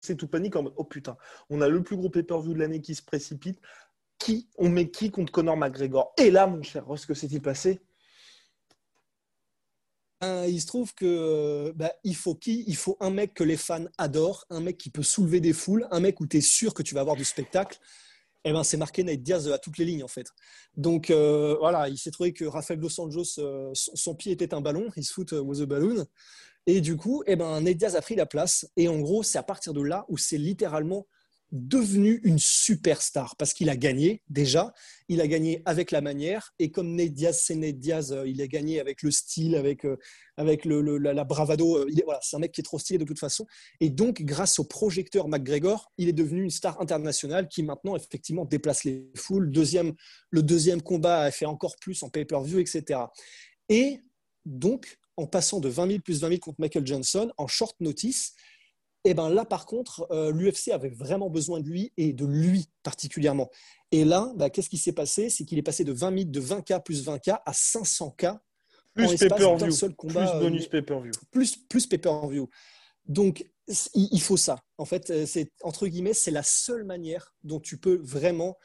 C'est 0.00 0.16
tout 0.16 0.28
panique 0.28 0.56
en 0.56 0.64
mode 0.64 0.74
oh 0.76 0.84
putain, 0.84 1.16
on 1.48 1.60
a 1.60 1.68
le 1.68 1.82
plus 1.82 1.96
gros 1.96 2.10
pay-per-view 2.10 2.54
de 2.54 2.58
l'année 2.58 2.80
qui 2.80 2.94
se 2.94 3.02
précipite. 3.02 3.60
Qui 4.18 4.50
on 4.58 4.68
met 4.68 4.90
qui 4.90 5.10
contre 5.10 5.32
Conor 5.32 5.56
McGregor? 5.56 6.12
Et 6.18 6.30
là, 6.30 6.46
mon 6.46 6.62
cher 6.62 6.84
Ross, 6.84 7.06
que 7.06 7.14
s'est-il 7.14 7.40
passé? 7.40 7.80
Ben, 10.20 10.44
il 10.44 10.60
se 10.60 10.66
trouve 10.66 10.94
que 10.94 11.72
ben, 11.74 11.90
il 12.04 12.14
faut 12.14 12.34
qui? 12.34 12.64
Il 12.66 12.76
faut 12.76 12.98
un 13.00 13.08
mec 13.08 13.32
que 13.32 13.44
les 13.44 13.56
fans 13.56 13.86
adorent, 13.96 14.44
un 14.50 14.60
mec 14.60 14.76
qui 14.76 14.90
peut 14.90 15.02
soulever 15.02 15.40
des 15.40 15.54
foules, 15.54 15.88
un 15.90 16.00
mec 16.00 16.20
où 16.20 16.26
tu 16.26 16.36
es 16.36 16.40
sûr 16.42 16.74
que 16.74 16.82
tu 16.82 16.94
vas 16.94 17.00
avoir 17.00 17.16
du 17.16 17.24
spectacle. 17.24 17.78
Eh 18.44 18.52
ben, 18.52 18.62
c'est 18.62 18.76
marqué 18.76 19.02
Nate 19.04 19.22
Diaz 19.22 19.48
à 19.48 19.58
toutes 19.58 19.78
les 19.78 19.86
lignes 19.86 20.04
en 20.04 20.08
fait. 20.08 20.26
Donc 20.76 21.10
euh, 21.10 21.56
voilà, 21.58 21.88
il 21.88 21.96
s'est 21.96 22.10
trouvé 22.10 22.34
que 22.34 22.44
Rafael 22.44 22.78
Dos 22.78 23.00
Anjos, 23.00 23.38
euh, 23.38 23.70
son, 23.74 24.14
pied 24.14 24.32
était 24.32 24.52
un 24.52 24.60
ballon, 24.60 24.90
his 24.96 25.06
foot 25.06 25.32
was 25.32 25.62
a 25.62 25.66
balloon. 25.66 26.06
Et 26.66 26.80
du 26.80 26.96
coup, 26.96 27.22
eh 27.26 27.36
ben, 27.36 27.60
Nate 27.60 27.76
Diaz 27.76 27.96
a 27.96 28.02
pris 28.02 28.16
la 28.16 28.26
place. 28.26 28.68
Et 28.76 28.88
en 28.88 29.00
gros, 29.00 29.22
c'est 29.22 29.38
à 29.38 29.42
partir 29.42 29.72
de 29.72 29.82
là 29.82 30.04
où 30.08 30.18
c'est 30.18 30.38
littéralement 30.38 31.06
devenu 31.52 32.20
une 32.22 32.38
superstar 32.38 33.34
parce 33.36 33.52
qu'il 33.52 33.70
a 33.70 33.76
gagné 33.76 34.22
déjà. 34.28 34.72
Il 35.08 35.20
a 35.20 35.26
gagné 35.26 35.62
avec 35.64 35.90
la 35.90 36.00
manière 36.00 36.54
et 36.58 36.70
comme 36.70 36.94
Ned 36.94 37.12
Diaz, 37.12 37.40
c'est 37.42 37.56
Ned 37.56 37.78
Diaz, 37.78 38.12
euh, 38.12 38.28
il 38.28 38.40
a 38.40 38.46
gagné 38.46 38.78
avec 38.78 39.02
le 39.02 39.10
style, 39.10 39.56
avec, 39.56 39.84
euh, 39.84 39.96
avec 40.36 40.64
le, 40.64 40.98
la, 40.98 41.24
bravado. 41.24 41.78
Euh, 41.78 41.90
voilà, 42.04 42.20
c'est 42.22 42.36
un 42.36 42.40
mec 42.40 42.52
qui 42.52 42.60
est 42.60 42.64
trop 42.64 42.78
stylé 42.78 42.98
de 42.98 43.04
toute 43.04 43.18
façon. 43.18 43.46
Et 43.80 43.90
donc, 43.90 44.22
grâce 44.22 44.58
au 44.58 44.64
projecteur 44.64 45.28
McGregor, 45.28 45.90
il 45.98 46.08
est 46.08 46.12
devenu 46.12 46.44
une 46.44 46.50
star 46.50 46.80
internationale 46.80 47.48
qui 47.48 47.62
maintenant 47.62 47.96
effectivement 47.96 48.44
déplace 48.44 48.84
les 48.84 49.10
foules. 49.16 49.50
Deuxième, 49.50 49.94
le 50.30 50.42
deuxième 50.42 50.82
combat 50.82 51.22
a 51.22 51.30
fait 51.30 51.46
encore 51.46 51.76
plus 51.80 52.02
en 52.02 52.10
pay-per-view, 52.10 52.60
etc. 52.60 53.00
Et 53.68 54.00
donc, 54.44 54.99
en 55.16 55.26
passant 55.26 55.60
de 55.60 55.68
20 55.68 55.86
000 55.88 55.98
plus 56.00 56.20
20 56.20 56.28
000 56.28 56.40
contre 56.40 56.60
Michael 56.60 56.86
Johnson 56.86 57.32
en 57.36 57.46
short 57.46 57.76
notice, 57.80 58.34
et 59.04 59.10
eh 59.10 59.14
ben 59.14 59.30
là, 59.30 59.46
par 59.46 59.64
contre, 59.64 60.06
euh, 60.10 60.30
l'UFC 60.30 60.72
avait 60.72 60.90
vraiment 60.90 61.30
besoin 61.30 61.60
de 61.60 61.66
lui 61.66 61.90
et 61.96 62.12
de 62.12 62.26
lui 62.26 62.68
particulièrement. 62.82 63.48
Et 63.92 64.04
là, 64.04 64.30
bah, 64.36 64.50
qu'est-ce 64.50 64.68
qui 64.68 64.76
s'est 64.76 64.92
passé? 64.92 65.30
C'est 65.30 65.46
qu'il 65.46 65.56
est 65.56 65.62
passé 65.62 65.84
de 65.84 65.92
20 65.92 66.18
000, 66.18 66.30
de 66.30 66.40
20K 66.40 66.82
plus 66.82 67.06
20K 67.06 67.40
à 67.46 67.52
500K 67.52 68.38
plus 68.92 69.16
pay-per-view, 69.16 69.56
plus 69.96 70.30
bonus 70.38 70.66
pay-per-view, 70.68 71.12
plus 71.30 71.56
plus 71.56 71.86
pay-per-view. 71.86 72.50
Donc, 73.06 73.48
il 73.94 74.20
faut 74.20 74.36
ça. 74.36 74.58
En 74.76 74.84
fait, 74.84 75.08
euh, 75.10 75.24
c'est 75.24 75.50
entre 75.62 75.86
guillemets, 75.86 76.12
c'est 76.12 76.30
la 76.30 76.42
seule 76.42 76.84
manière 76.84 77.34
dont 77.42 77.60
tu 77.60 77.78
peux 77.78 78.00
vraiment 78.02 78.58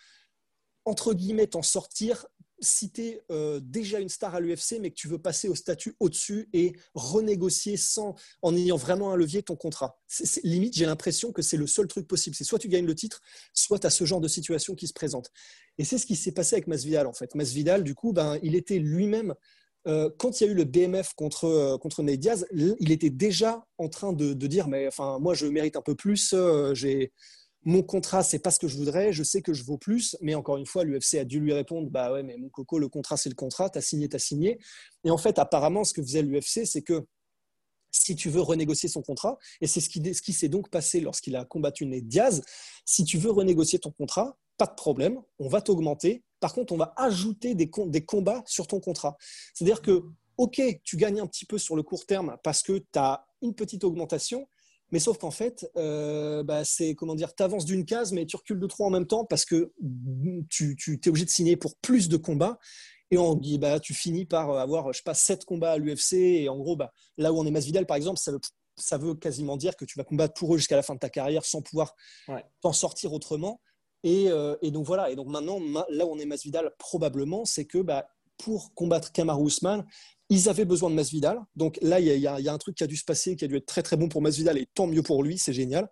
entre 0.84 1.14
guillemets 1.14 1.48
t'en 1.48 1.62
sortir 1.62 2.26
si 2.60 2.92
tu 2.92 3.02
es 3.02 3.22
euh, 3.32 3.60
déjà 3.62 4.00
une 4.00 4.10
star 4.10 4.36
à 4.36 4.40
l'UFC, 4.40 4.80
mais 4.80 4.90
que 4.90 4.96
tu 4.96 5.08
veux 5.08 5.20
passer 5.20 5.48
au 5.48 5.56
statut 5.56 5.96
au-dessus 6.00 6.50
et 6.54 6.74
renégocier 6.94 7.78
sans, 7.78 8.16
en 8.42 8.56
ayant 8.56 8.78
vraiment 8.78 9.12
un 9.12 9.16
levier 9.16 9.44
ton 9.44 9.56
contrat. 9.56 10.00
limite, 10.44 10.76
j'ai 10.76 10.86
l'impression 10.86 11.32
que 11.32 11.42
c'est 11.42 11.58
le 11.58 11.68
seul 11.68 11.88
truc 11.88 12.08
possible. 12.08 12.36
C'est 12.36 12.44
soit 12.44 12.60
tu 12.60 12.70
gagnes 12.70 12.86
le 12.86 12.96
titre, 12.96 13.22
soit 13.54 13.80
tu 13.80 13.88
as 13.88 13.90
ce 13.90 14.06
genre 14.06 14.22
de 14.22 14.28
situation 14.28 14.76
qui 14.76 14.88
se 14.88 14.94
présente. 14.94 15.32
Et 15.78 15.84
c'est 15.84 15.98
ce 15.98 16.06
qui 16.06 16.16
s'est 16.16 16.32
passé 16.32 16.56
avec 16.56 16.68
Masvidal, 16.68 17.08
en 17.08 17.14
fait. 17.14 17.36
Masvidal, 17.36 17.84
du 17.84 17.96
coup, 17.96 18.14
ben, 18.14 18.40
il 18.42 18.56
était 18.56 18.80
lui-même, 18.80 19.36
euh, 19.88 20.10
quand 20.18 20.40
il 20.40 20.46
y 20.46 20.48
a 20.48 20.52
eu 20.52 20.56
le 20.56 20.64
BMF 20.64 21.14
contre, 21.14 21.46
euh, 21.46 21.78
contre 21.78 22.02
Diaz, 22.04 22.48
il 22.52 22.92
était 22.92 23.10
déjà 23.10 23.66
en 23.78 23.90
train 23.90 24.14
de, 24.14 24.34
de 24.34 24.48
dire, 24.48 24.68
mais 24.68 24.88
enfin, 24.88 25.20
moi, 25.20 25.34
je 25.34 25.46
mérite 25.46 25.76
un 25.76 25.82
peu 25.82 25.96
plus, 25.96 26.34
j'ai 26.74 27.12
mon 27.66 27.82
contrat, 27.82 28.24
c'est 28.24 28.40
pas 28.40 28.52
ce 28.52 28.60
que 28.60 28.68
je 28.68 28.78
voudrais, 28.78 29.12
je 29.12 29.24
sais 29.24 29.42
que 29.42 29.52
je 29.52 29.64
vaux 29.64 29.80
plus, 29.80 30.16
mais 30.22 30.36
encore 30.36 30.58
une 30.58 30.68
fois, 30.68 30.84
l'UFC 30.84 31.16
a 31.16 31.26
dû 31.26 31.40
lui 31.40 31.52
répondre, 31.52 31.90
bah 31.90 32.14
ouais, 32.14 32.22
mais 32.22 32.38
mon 32.38 32.50
coco, 32.50 32.78
le 32.78 32.88
contrat, 32.88 33.18
c'est 33.18 33.30
le 33.30 33.36
contrat, 33.36 33.72
t'as 33.72 33.82
signé, 33.82 34.08
t'as 34.08 34.20
signé. 34.20 34.60
Et 35.04 35.10
en 35.10 35.18
fait, 35.18 35.40
apparemment, 35.40 35.84
ce 35.84 35.94
que 35.94 36.04
faisait 36.04 36.22
l'UFC, 36.22 36.66
c'est 36.66 36.84
que 36.84 37.08
si 37.90 38.16
tu 38.16 38.30
veux 38.30 38.42
renégocier 38.42 38.88
son 38.88 39.02
contrat, 39.02 39.40
et 39.62 39.68
c'est 39.68 39.82
ce 39.82 39.90
qui, 39.90 40.34
s'est 40.34 40.48
donc 40.48 40.70
passé 40.70 41.00
lorsqu'il 41.02 41.36
a 41.36 41.44
combattu 41.44 41.88
Ned 41.88 42.08
Diaz, 42.08 42.44
si 42.86 43.04
tu 43.04 43.18
veux 43.18 43.32
renégocier 43.32 43.80
ton 43.80 43.92
contrat, 43.92 44.38
pas 44.58 44.68
de 44.68 44.76
problème, 44.76 45.20
on 45.40 45.50
va 45.50 45.62
t'augmenter. 45.62 46.24
Par 46.40 46.54
contre, 46.54 46.72
on 46.72 46.78
va 46.78 46.94
ajouter 46.98 47.56
des, 47.56 47.70
des 47.88 48.06
combats 48.06 48.44
sur 48.46 48.68
ton 48.68 48.80
contrat. 48.80 49.18
C'est-à-dire 49.54 49.82
que, 49.82 50.04
OK, 50.38 50.62
tu 50.84 50.98
gagnes 50.98 51.22
un 51.22 51.28
petit 51.28 51.46
peu 51.46 51.58
sur 51.58 51.76
le 51.76 51.84
court 51.84 52.06
terme 52.06 52.38
parce 52.44 52.62
que 52.62 52.78
tu 52.78 53.00
as 53.00 53.26
une 53.42 53.56
petite 53.56 53.84
augmentation, 53.84 54.48
mais 54.92 55.00
sauf 55.00 55.18
qu'en 55.18 55.32
fait, 55.32 55.70
euh, 55.78 56.44
bah, 56.44 56.64
c'est 56.64 56.96
comment 56.96 57.16
dire, 57.16 57.34
tu 57.34 57.44
avances 57.44 57.66
d'une 57.66 57.86
case, 57.86 58.12
mais 58.12 58.26
tu 58.26 58.36
recules 58.36 58.60
de 58.60 58.68
trois 58.68 58.88
en 58.88 58.92
même 58.92 59.08
temps 59.08 59.26
parce 59.26 59.46
que 59.46 59.74
tu, 60.50 60.76
tu 60.76 61.00
es 61.04 61.10
obligé 61.10 61.26
de 61.26 61.30
signer 61.30 61.58
pour 61.58 61.76
plus 61.78 62.10
de 62.10 62.18
combats. 62.18 62.60
Et 63.12 63.18
on 63.18 63.36
dit, 63.36 63.60
bah, 63.60 63.80
tu 63.80 63.94
finis 63.94 64.26
par 64.26 64.52
avoir, 64.58 64.92
je 64.92 64.98
sais 64.98 65.04
pas, 65.04 65.14
sept 65.14 65.46
combats 65.46 65.74
à 65.74 65.78
l'UFC. 65.78 66.14
Et 66.14 66.50
en 66.50 66.58
gros, 66.58 66.76
bah, 66.76 66.92
là 67.18 67.32
où 67.32 67.40
on 67.40 67.46
est 67.46 67.52
Masvidal, 67.52 67.86
par 67.86 67.98
exemple, 67.98 68.20
ça 68.20 68.32
veut, 68.32 68.40
ça 68.78 68.98
veut 68.98 69.16
quasiment 69.16 69.58
dire 69.58 69.76
que 69.76 69.86
tu 69.86 69.98
vas 69.98 70.04
combattre 70.04 70.34
pour 70.34 70.54
eux 70.54 70.58
jusqu'à 70.58 70.76
la 70.76 70.84
fin 70.84 70.96
de 70.96 71.00
ta 71.00 71.10
carrière 71.10 71.46
sans 71.46 71.62
pouvoir 71.62 71.96
t'en 72.62 72.74
sortir 72.74 73.14
autrement. 73.14 73.62
Et, 74.04 74.30
euh, 74.30 74.56
et, 74.62 74.72
donc 74.72 74.86
voilà. 74.86 75.10
Et 75.10 75.16
donc 75.16 75.28
maintenant, 75.28 75.60
là 75.90 76.06
où 76.06 76.12
on 76.12 76.20
est 76.20 76.26
Masvidal, 76.26 76.72
probablement, 76.78 77.44
c'est 77.46 77.66
que 77.66 77.80
bah, 77.80 78.08
pour 78.38 78.74
combattre 78.74 79.12
Kamaru 79.12 79.48
Usman, 79.48 79.86
ils 80.30 80.50
avaient 80.50 80.66
besoin 80.66 80.90
de 80.90 80.96
Masvidal. 80.96 81.40
Donc 81.56 81.78
là, 81.82 82.00
il 82.00 82.08
y, 82.08 82.28
a, 82.28 82.54
un 82.54 82.58
truc 82.58 82.76
qui 82.76 82.84
a 82.84 82.88
dû 82.88 82.98
se 82.98 83.04
passer, 83.04 83.36
qui 83.36 83.46
a 83.46 83.48
dû 83.48 83.58
être 83.58 83.66
très 83.66 83.84
très 83.84 83.98
bon 83.98 84.10
pour 84.10 84.22
Masvidal, 84.22 84.58
et 84.58 84.68
tant 84.74 84.88
mieux 84.88 85.04
pour 85.04 85.24
lui, 85.24 85.38
c'est 85.38 85.54
génial. 85.54 85.90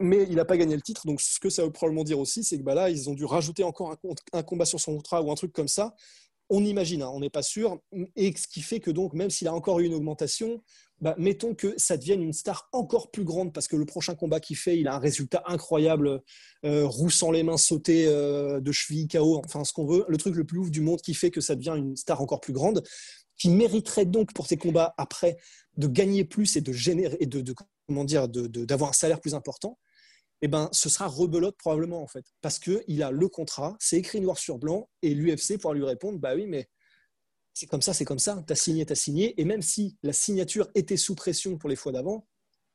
Mais 0.00 0.24
il 0.28 0.34
n'a 0.36 0.44
pas 0.44 0.56
gagné 0.56 0.74
le 0.74 0.82
titre. 0.82 1.06
Donc 1.06 1.20
ce 1.20 1.38
que 1.38 1.48
ça 1.48 1.64
veut 1.64 1.72
probablement 1.72 2.04
dire 2.04 2.18
aussi, 2.18 2.44
c'est 2.44 2.58
que 2.58 2.62
bah 2.62 2.74
là, 2.74 2.90
ils 2.90 3.08
ont 3.08 3.14
dû 3.14 3.24
rajouter 3.24 3.64
encore 3.64 3.92
un, 3.92 3.98
un 4.32 4.42
combat 4.42 4.64
sur 4.64 4.80
son 4.80 4.96
contrat 4.96 5.22
ou 5.22 5.30
un 5.30 5.34
truc 5.34 5.52
comme 5.52 5.68
ça. 5.68 5.94
On 6.50 6.62
imagine, 6.64 7.02
hein, 7.02 7.10
on 7.12 7.20
n'est 7.20 7.30
pas 7.30 7.42
sûr. 7.42 7.80
Et 8.16 8.34
ce 8.36 8.46
qui 8.46 8.60
fait 8.60 8.80
que 8.80 8.90
donc, 8.90 9.14
même 9.14 9.30
s'il 9.30 9.48
a 9.48 9.54
encore 9.54 9.80
eu 9.80 9.86
une 9.86 9.94
augmentation, 9.94 10.62
bah, 11.04 11.14
mettons 11.18 11.54
que 11.54 11.74
ça 11.76 11.98
devienne 11.98 12.22
une 12.22 12.32
star 12.32 12.66
encore 12.72 13.10
plus 13.10 13.24
grande 13.24 13.52
parce 13.52 13.68
que 13.68 13.76
le 13.76 13.84
prochain 13.84 14.14
combat 14.14 14.40
qu'il 14.40 14.56
fait, 14.56 14.78
il 14.78 14.88
a 14.88 14.94
un 14.94 14.98
résultat 14.98 15.42
incroyable, 15.44 16.22
euh, 16.64 16.86
roussant 16.86 17.30
les 17.30 17.42
mains, 17.42 17.58
sauté 17.58 18.06
euh, 18.06 18.58
de 18.58 18.72
cheville, 18.72 19.06
KO, 19.06 19.42
enfin 19.44 19.64
ce 19.64 19.74
qu'on 19.74 19.84
veut, 19.84 20.06
le 20.08 20.16
truc 20.16 20.34
le 20.34 20.44
plus 20.44 20.60
ouf 20.60 20.70
du 20.70 20.80
monde 20.80 21.02
qui 21.02 21.12
fait 21.12 21.30
que 21.30 21.42
ça 21.42 21.56
devient 21.56 21.74
une 21.76 21.94
star 21.94 22.22
encore 22.22 22.40
plus 22.40 22.54
grande, 22.54 22.82
qui 23.36 23.50
mériterait 23.50 24.06
donc 24.06 24.32
pour 24.32 24.46
ses 24.46 24.56
combats 24.56 24.94
après 24.96 25.36
de 25.76 25.88
gagner 25.88 26.24
plus 26.24 26.56
et 26.56 26.62
de 26.62 26.72
générer 26.72 27.18
et 27.20 27.26
de, 27.26 27.54
comment 27.86 28.04
dire 28.04 28.26
d'avoir 28.26 28.88
un 28.88 28.94
salaire 28.94 29.20
plus 29.20 29.34
important. 29.34 29.78
Eh 30.40 30.48
ben, 30.48 30.70
ce 30.72 30.88
sera 30.88 31.06
rebelote 31.06 31.58
probablement 31.58 32.02
en 32.02 32.06
fait, 32.06 32.24
parce 32.40 32.58
que 32.58 32.82
il 32.88 33.02
a 33.02 33.10
le 33.10 33.28
contrat, 33.28 33.76
c'est 33.78 33.98
écrit 33.98 34.22
noir 34.22 34.38
sur 34.38 34.56
blanc, 34.56 34.88
et 35.02 35.12
l'UFC 35.12 35.58
pourra 35.60 35.74
lui 35.74 35.84
répondre, 35.84 36.18
bah 36.18 36.34
oui, 36.34 36.46
mais 36.46 36.66
c'est 37.54 37.66
comme 37.66 37.82
ça, 37.82 37.94
c'est 37.94 38.04
comme 38.04 38.18
ça, 38.18 38.42
tu 38.46 38.52
as 38.52 38.56
signé, 38.56 38.84
tu 38.84 38.92
as 38.92 38.96
signé, 38.96 39.40
et 39.40 39.44
même 39.44 39.62
si 39.62 39.96
la 40.02 40.12
signature 40.12 40.68
était 40.74 40.96
sous 40.96 41.14
pression 41.14 41.56
pour 41.56 41.70
les 41.70 41.76
fois 41.76 41.92
d'avant, 41.92 42.26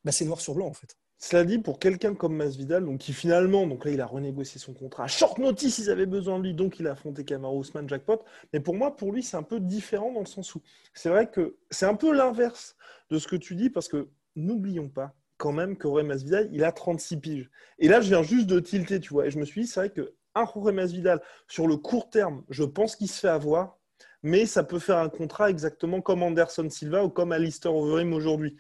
bah 0.04 0.12
c'est 0.12 0.26
noir 0.26 0.42
sur 0.42 0.56
blanc 0.56 0.68
en 0.68 0.74
fait. 0.74 0.98
Cela 1.22 1.44
dit, 1.44 1.60
pour 1.60 1.80
quelqu'un 1.80 2.16
comme 2.16 2.34
Masvidal, 2.38 2.86
donc 2.86 3.00
qui 3.00 3.12
finalement, 3.12 3.68
donc 3.68 3.84
là, 3.84 3.92
il 3.92 4.00
a 4.00 4.06
renégocié 4.06 4.58
son 4.58 4.74
contrat. 4.74 5.04
À 5.04 5.08
short 5.08 5.38
notice, 5.38 5.78
ils 5.78 5.90
avaient 5.90 6.06
besoin 6.06 6.40
de 6.40 6.46
lui, 6.46 6.54
donc 6.54 6.80
il 6.80 6.88
a 6.88 6.92
affronté 6.92 7.26
Kamaru 7.26 7.60
Usman, 7.60 7.90
jackpot. 7.90 8.24
Mais 8.54 8.62
pour 8.62 8.74
moi, 8.74 8.96
pour 8.96 9.12
lui, 9.12 9.22
c'est 9.22 9.36
un 9.36 9.44
peu 9.44 9.60
différent 9.60 10.14
dans 10.14 10.22
le 10.22 10.26
sens 10.26 10.56
où 10.56 10.62
c'est 10.94 11.10
vrai 11.10 11.30
que 11.30 11.58
c'est 11.72 11.86
un 11.86 11.96
peu 11.96 12.14
l'inverse 12.16 12.78
de 13.10 13.20
ce 13.20 13.28
que 13.28 13.36
tu 13.36 13.56
dis, 13.56 13.70
parce 13.70 13.90
que 13.90 14.10
n'oublions 14.38 14.88
pas 14.88 15.14
quand 15.36 15.52
même 15.52 15.76
que 15.76 15.90
Jorge 15.90 16.04
Masvidal, 16.04 16.50
il 16.54 16.64
a 16.64 16.72
36 16.72 17.18
piges. 17.18 17.50
Et 17.80 17.90
là, 17.90 18.00
je 18.00 18.08
viens 18.08 18.24
juste 18.24 18.48
de 18.48 18.62
tilter, 18.62 19.02
tu 19.02 19.10
vois. 19.14 19.28
Et 19.28 19.32
je 19.32 19.40
me 19.40 19.46
suis 19.46 19.64
dit, 19.64 19.68
c'est 19.68 19.82
vrai 19.82 19.90
que 19.90 20.16
un 20.36 20.46
Jorge 20.46 20.72
Masvidal, 20.72 21.22
sur 21.50 21.68
le 21.68 21.76
court 21.76 22.10
terme, 22.10 22.46
je 22.50 22.64
pense 22.64 22.96
qu'il 22.96 23.10
se 23.10 23.20
fait 23.20 23.28
avoir 23.28 23.79
mais 24.24 24.46
ça 24.46 24.64
peut 24.64 24.80
faire 24.80 24.98
un 24.98 25.10
contrat 25.10 25.50
exactement 25.50 26.02
comme 26.02 26.24
Anderson 26.24 26.70
Silva 26.70 27.04
ou 27.04 27.10
comme 27.10 27.32
Alistair 27.32 27.74
Overeem 27.74 28.14
aujourd'hui. 28.14 28.56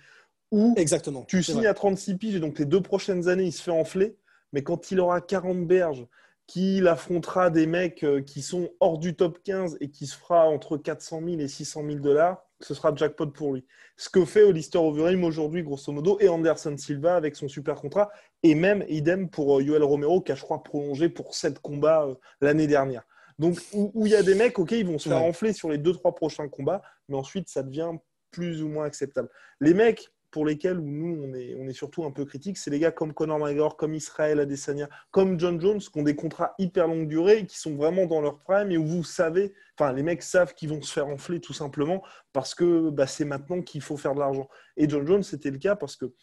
Où 0.52 0.74
exactement, 0.78 1.24
tu 1.26 1.44
signes 1.44 1.68
à 1.68 1.74
36 1.74 2.18
piges 2.18 2.36
et 2.36 2.40
donc 2.40 2.58
les 2.58 2.66
deux 2.66 2.82
prochaines 2.82 3.28
années, 3.28 3.44
il 3.44 3.52
se 3.52 3.62
fait 3.62 3.72
enfler, 3.72 4.18
mais 4.52 4.64
quand 4.64 4.90
il 4.90 5.00
aura 5.00 5.22
40 5.22 5.68
berges, 5.68 6.08
qu'il 6.50 6.88
affrontera 6.88 7.52
des 7.52 7.68
mecs 7.68 8.04
euh, 8.04 8.22
qui 8.22 8.42
sont 8.42 8.72
hors 8.80 8.98
du 8.98 9.16
top 9.16 9.38
15 9.44 9.78
et 9.82 9.92
qui 9.92 10.08
se 10.08 10.18
fera 10.18 10.48
entre 10.48 10.78
400 10.78 11.22
000 11.24 11.40
et 11.42 11.48
600 11.48 11.84
000 11.86 12.00
dollars, 12.00 12.44
ce 12.60 12.74
sera 12.74 12.94
jackpot 12.96 13.28
pour 13.28 13.54
lui. 13.54 13.66
Ce 13.98 14.10
que 14.10 14.26
fait 14.26 14.50
Alistair 14.50 14.84
Overeem 14.84 15.24
aujourd'hui, 15.24 15.62
grosso 15.62 15.92
modo, 15.92 16.18
et 16.20 16.28
Anderson 16.28 16.76
Silva 16.76 17.16
avec 17.16 17.36
son 17.36 17.48
super 17.48 17.76
contrat, 17.76 18.10
et 18.42 18.56
même 18.56 18.84
idem 18.90 19.30
pour 19.30 19.60
euh, 19.60 19.62
Yoel 19.62 19.84
Romero, 19.84 20.22
qui 20.22 20.32
a, 20.32 20.36
je 20.36 20.42
crois, 20.42 20.64
prolongé 20.64 21.08
pour 21.08 21.36
7 21.36 21.60
combats 21.60 22.06
euh, 22.06 22.16
l'année 22.42 22.66
dernière. 22.66 23.04
Donc, 23.40 23.58
où 23.74 24.06
il 24.06 24.12
y 24.12 24.16
a 24.16 24.22
des 24.22 24.36
mecs, 24.36 24.60
ok, 24.60 24.72
ils 24.74 24.86
vont 24.86 25.00
se 25.00 25.10
faire 25.10 25.24
enfler 25.24 25.54
sur 25.54 25.70
les 25.70 25.78
deux, 25.78 25.94
trois 25.94 26.14
prochains 26.14 26.50
combats, 26.50 26.82
mais 27.08 27.16
ensuite, 27.16 27.48
ça 27.50 27.64
devient 27.64 27.94
plus 28.32 28.62
ou 28.62 28.68
moins 28.68 28.86
acceptable. 28.86 29.30
Les 29.62 29.74
mecs 29.74 30.10
pour 30.32 30.46
lesquels 30.46 30.78
nous, 30.78 31.24
on 31.24 31.34
est, 31.34 31.56
on 31.58 31.68
est 31.68 31.74
surtout 31.74 32.04
un 32.04 32.12
peu 32.12 32.26
critique, 32.26 32.58
c'est 32.58 32.70
les 32.70 32.80
gars 32.80 32.92
comme 32.92 33.14
Conor 33.14 33.40
McGregor, 33.40 33.78
comme 33.78 33.96
Israël 33.96 34.40
Adesanya, 34.40 34.90
comme 35.10 35.40
John 35.40 35.60
Jones, 35.60 35.80
qui 35.80 35.98
ont 35.98 36.04
des 36.04 36.16
contrats 36.16 36.54
hyper 36.60 36.88
longue 36.88 37.08
durée, 37.08 37.46
qui 37.46 37.58
sont 37.58 37.76
vraiment 37.76 38.06
dans 38.06 38.22
leur 38.22 38.40
prime 38.40 38.72
et 38.72 38.78
où 38.78 38.86
vous 38.86 39.04
savez, 39.04 39.54
enfin, 39.78 39.92
les 39.94 40.04
mecs 40.04 40.22
savent 40.22 40.54
qu'ils 40.54 40.70
vont 40.70 40.82
se 40.82 40.94
faire 40.94 41.08
enfler 41.08 41.40
tout 41.40 41.54
simplement 41.54 42.04
parce 42.32 42.54
que 42.54 42.90
bah, 42.92 43.08
c'est 43.08 43.26
maintenant 43.26 43.62
qu'il 43.62 43.82
faut 43.82 43.98
faire 43.98 44.14
de 44.14 44.20
l'argent. 44.20 44.48
Et 44.78 44.88
John 44.88 45.08
Jones, 45.08 45.24
c'était 45.24 45.52
le 45.52 45.58
cas 45.58 45.76
parce 45.76 45.96
que 45.96 46.14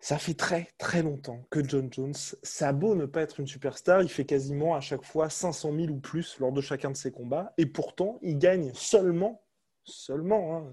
ça 0.00 0.18
fait 0.18 0.34
très 0.34 0.68
très 0.78 1.02
longtemps 1.02 1.44
que 1.50 1.62
John 1.62 1.92
Jones, 1.92 2.14
ça 2.42 2.68
a 2.68 2.72
beau 2.72 2.94
ne 2.94 3.04
pas 3.04 3.20
être 3.20 3.38
une 3.38 3.46
superstar, 3.46 4.02
il 4.02 4.08
fait 4.08 4.24
quasiment 4.24 4.74
à 4.74 4.80
chaque 4.80 5.04
fois 5.04 5.28
500 5.28 5.72
000 5.74 5.92
ou 5.92 6.00
plus 6.00 6.38
lors 6.40 6.52
de 6.52 6.60
chacun 6.60 6.90
de 6.90 6.96
ses 6.96 7.12
combats, 7.12 7.52
et 7.58 7.66
pourtant 7.66 8.18
il 8.22 8.38
gagne 8.38 8.72
seulement, 8.74 9.42
seulement 9.84 10.66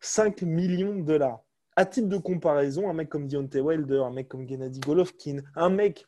5 0.00 0.42
hein, 0.42 0.46
millions 0.46 0.94
de 0.94 1.02
dollars. 1.02 1.42
À 1.74 1.86
titre 1.86 2.08
de 2.08 2.18
comparaison, 2.18 2.88
un 2.88 2.92
mec 2.92 3.08
comme 3.08 3.26
Deontay 3.26 3.60
Wilder, 3.60 4.02
un 4.04 4.12
mec 4.12 4.28
comme 4.28 4.46
Gennady 4.46 4.78
Golovkin, 4.78 5.40
un 5.56 5.70
mec 5.70 6.06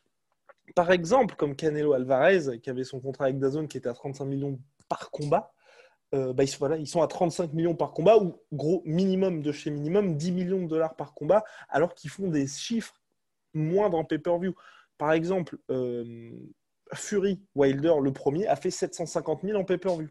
par 0.75 0.91
exemple 0.91 1.35
comme 1.35 1.55
Canelo 1.55 1.93
Alvarez, 1.93 2.59
qui 2.61 2.69
avait 2.69 2.83
son 2.83 2.99
contrat 2.99 3.25
avec 3.25 3.37
Dazone 3.37 3.67
qui 3.67 3.77
était 3.77 3.89
à 3.89 3.93
35 3.93 4.25
millions 4.25 4.59
par 4.87 5.11
combat, 5.11 5.51
euh, 6.15 6.33
bah, 6.33 6.43
ils, 6.43 6.87
sont, 6.87 7.01
à 7.01 7.07
35 7.07 7.53
millions 7.53 7.75
par 7.75 7.91
combat, 7.91 8.17
ou 8.17 8.41
gros 8.53 8.81
minimum 8.85 9.41
de 9.41 9.51
chez 9.51 9.69
minimum, 9.69 10.15
10 10.15 10.31
millions 10.31 10.63
de 10.63 10.67
dollars 10.67 10.95
par 10.95 11.13
combat, 11.13 11.43
alors 11.69 11.93
qu'ils 11.93 12.09
font 12.09 12.29
des 12.29 12.47
chiffres 12.47 13.01
moindres 13.53 13.97
en 13.97 14.05
pay-per-view. 14.05 14.55
Par 14.97 15.11
exemple, 15.11 15.57
euh, 15.69 16.31
Fury 16.93 17.41
Wilder, 17.55 17.95
le 18.01 18.13
premier, 18.13 18.47
a 18.47 18.55
fait 18.55 18.71
750 18.71 19.41
000 19.43 19.59
en 19.59 19.65
pay-per-view. 19.65 20.09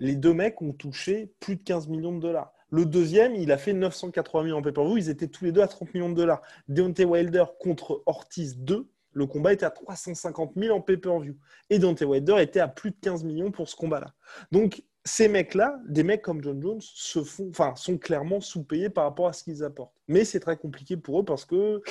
Les 0.00 0.16
deux 0.16 0.34
mecs 0.34 0.60
ont 0.60 0.72
touché 0.72 1.32
plus 1.40 1.56
de 1.56 1.62
15 1.62 1.88
millions 1.88 2.14
de 2.14 2.20
dollars. 2.20 2.52
Le 2.70 2.84
deuxième, 2.84 3.34
il 3.36 3.52
a 3.52 3.58
fait 3.58 3.72
980 3.72 4.46
000 4.48 4.58
en 4.58 4.62
pay-per-view. 4.62 4.96
Ils 4.96 5.08
étaient 5.08 5.28
tous 5.28 5.44
les 5.44 5.52
deux 5.52 5.62
à 5.62 5.68
30 5.68 5.94
millions 5.94 6.10
de 6.10 6.14
dollars. 6.14 6.42
Deontay 6.68 7.04
Wilder 7.04 7.44
contre 7.60 8.02
Ortiz 8.06 8.58
2, 8.58 8.90
le 9.12 9.26
combat 9.26 9.52
était 9.52 9.64
à 9.64 9.70
350 9.70 10.54
000 10.56 10.76
en 10.76 10.80
pay-per-view. 10.80 11.36
Et 11.70 11.78
Deontay 11.78 12.04
Wilder 12.04 12.36
était 12.40 12.60
à 12.60 12.68
plus 12.68 12.90
de 12.90 12.96
15 13.00 13.24
millions 13.24 13.52
pour 13.52 13.68
ce 13.68 13.76
combat-là. 13.76 14.12
Donc, 14.50 14.82
ces 15.04 15.28
mecs-là, 15.28 15.78
des 15.86 16.02
mecs 16.02 16.22
comme 16.22 16.42
John 16.42 16.60
Jones, 16.62 16.80
se 16.80 17.22
font, 17.22 17.48
enfin, 17.50 17.74
sont 17.76 17.98
clairement 17.98 18.40
sous-payés 18.40 18.88
par 18.88 19.04
rapport 19.04 19.28
à 19.28 19.32
ce 19.32 19.44
qu'ils 19.44 19.62
apportent. 19.62 19.94
Mais 20.08 20.24
c'est 20.24 20.40
très 20.40 20.56
compliqué 20.56 20.96
pour 20.96 21.20
eux 21.20 21.24
parce 21.24 21.44
que, 21.44 21.82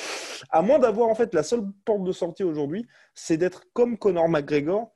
à 0.50 0.62
moins 0.64 0.80
d'avoir 0.80 1.10
en 1.10 1.16
fait 1.16 1.34
la 1.34 1.44
seule 1.44 1.64
porte 1.86 2.04
de 2.04 2.12
sortie 2.12 2.44
aujourd'hui, 2.44 2.88
c'est 3.14 3.38
d'être 3.38 3.66
comme 3.74 3.98
Conor 3.98 4.30
McGregor, 4.30 4.92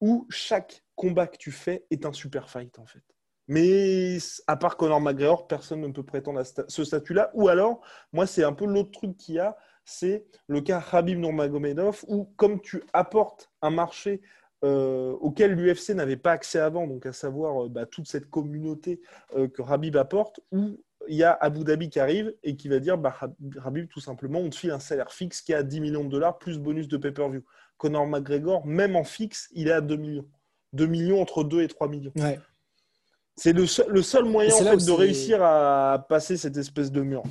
où 0.00 0.26
chaque 0.28 0.84
combat 0.94 1.26
que 1.26 1.38
tu 1.38 1.50
fais 1.50 1.86
est 1.90 2.04
un 2.04 2.12
super 2.12 2.50
fight 2.50 2.78
en 2.78 2.86
fait. 2.86 3.02
Mais 3.48 4.18
à 4.46 4.56
part 4.56 4.76
Conor 4.76 5.00
McGregor, 5.00 5.46
personne 5.46 5.80
ne 5.80 5.88
peut 5.88 6.04
prétendre 6.04 6.40
à 6.40 6.44
ce 6.44 6.84
statut-là. 6.84 7.30
Ou 7.32 7.48
alors, 7.48 7.80
moi, 8.12 8.26
c'est 8.26 8.44
un 8.44 8.52
peu 8.52 8.66
l'autre 8.66 8.90
truc 8.90 9.16
qu'il 9.16 9.36
y 9.36 9.38
a, 9.38 9.56
c'est 9.86 10.26
le 10.48 10.60
cas 10.60 10.84
Habib 10.92 11.18
Nurmagomedov, 11.18 12.04
où 12.08 12.26
comme 12.36 12.60
tu 12.60 12.82
apportes 12.92 13.50
un 13.62 13.70
marché 13.70 14.20
euh, 14.64 15.12
auquel 15.20 15.52
l'UFC 15.52 15.90
n'avait 15.90 16.16
pas 16.16 16.32
accès 16.32 16.58
avant, 16.58 16.86
donc 16.86 17.06
à 17.06 17.12
savoir 17.12 17.64
euh, 17.64 17.68
bah, 17.68 17.86
toute 17.86 18.08
cette 18.08 18.28
communauté 18.28 19.00
euh, 19.36 19.46
que 19.46 19.62
Habib 19.62 19.96
apporte, 19.96 20.40
où 20.50 20.80
il 21.06 21.16
y 21.16 21.22
a 21.22 21.32
Abu 21.40 21.62
Dhabi 21.62 21.88
qui 21.90 22.00
arrive 22.00 22.34
et 22.42 22.56
qui 22.56 22.68
va 22.68 22.80
dire 22.80 22.98
bah, 22.98 23.16
Habib, 23.64 23.88
tout 23.88 24.00
simplement, 24.00 24.40
on 24.40 24.50
te 24.50 24.56
file 24.56 24.72
un 24.72 24.80
salaire 24.80 25.12
fixe 25.12 25.42
qui 25.42 25.52
est 25.52 25.54
à 25.54 25.62
10 25.62 25.80
millions 25.80 26.04
de 26.04 26.08
dollars 26.08 26.38
plus 26.38 26.58
bonus 26.58 26.88
de 26.88 26.96
pay-per-view. 26.96 27.44
Conor 27.76 28.06
McGregor, 28.08 28.66
même 28.66 28.96
en 28.96 29.04
fixe, 29.04 29.48
il 29.52 29.68
est 29.68 29.72
à 29.72 29.80
2 29.80 29.96
millions. 29.96 30.28
2 30.72 30.86
millions 30.86 31.22
entre 31.22 31.44
2 31.44 31.62
et 31.62 31.68
3 31.68 31.88
millions. 31.88 32.12
C'est 33.36 33.52
le, 33.52 33.66
seul, 33.66 34.24
moyen 34.24 34.52
en 34.52 34.58
fait, 34.58 34.84
de 34.84 34.90
réussir 34.90 35.40
à 35.40 36.04
passer 36.08 36.36
cette 36.36 36.56
espèce 36.56 36.90
de 36.90 37.02
mur. 37.02 37.22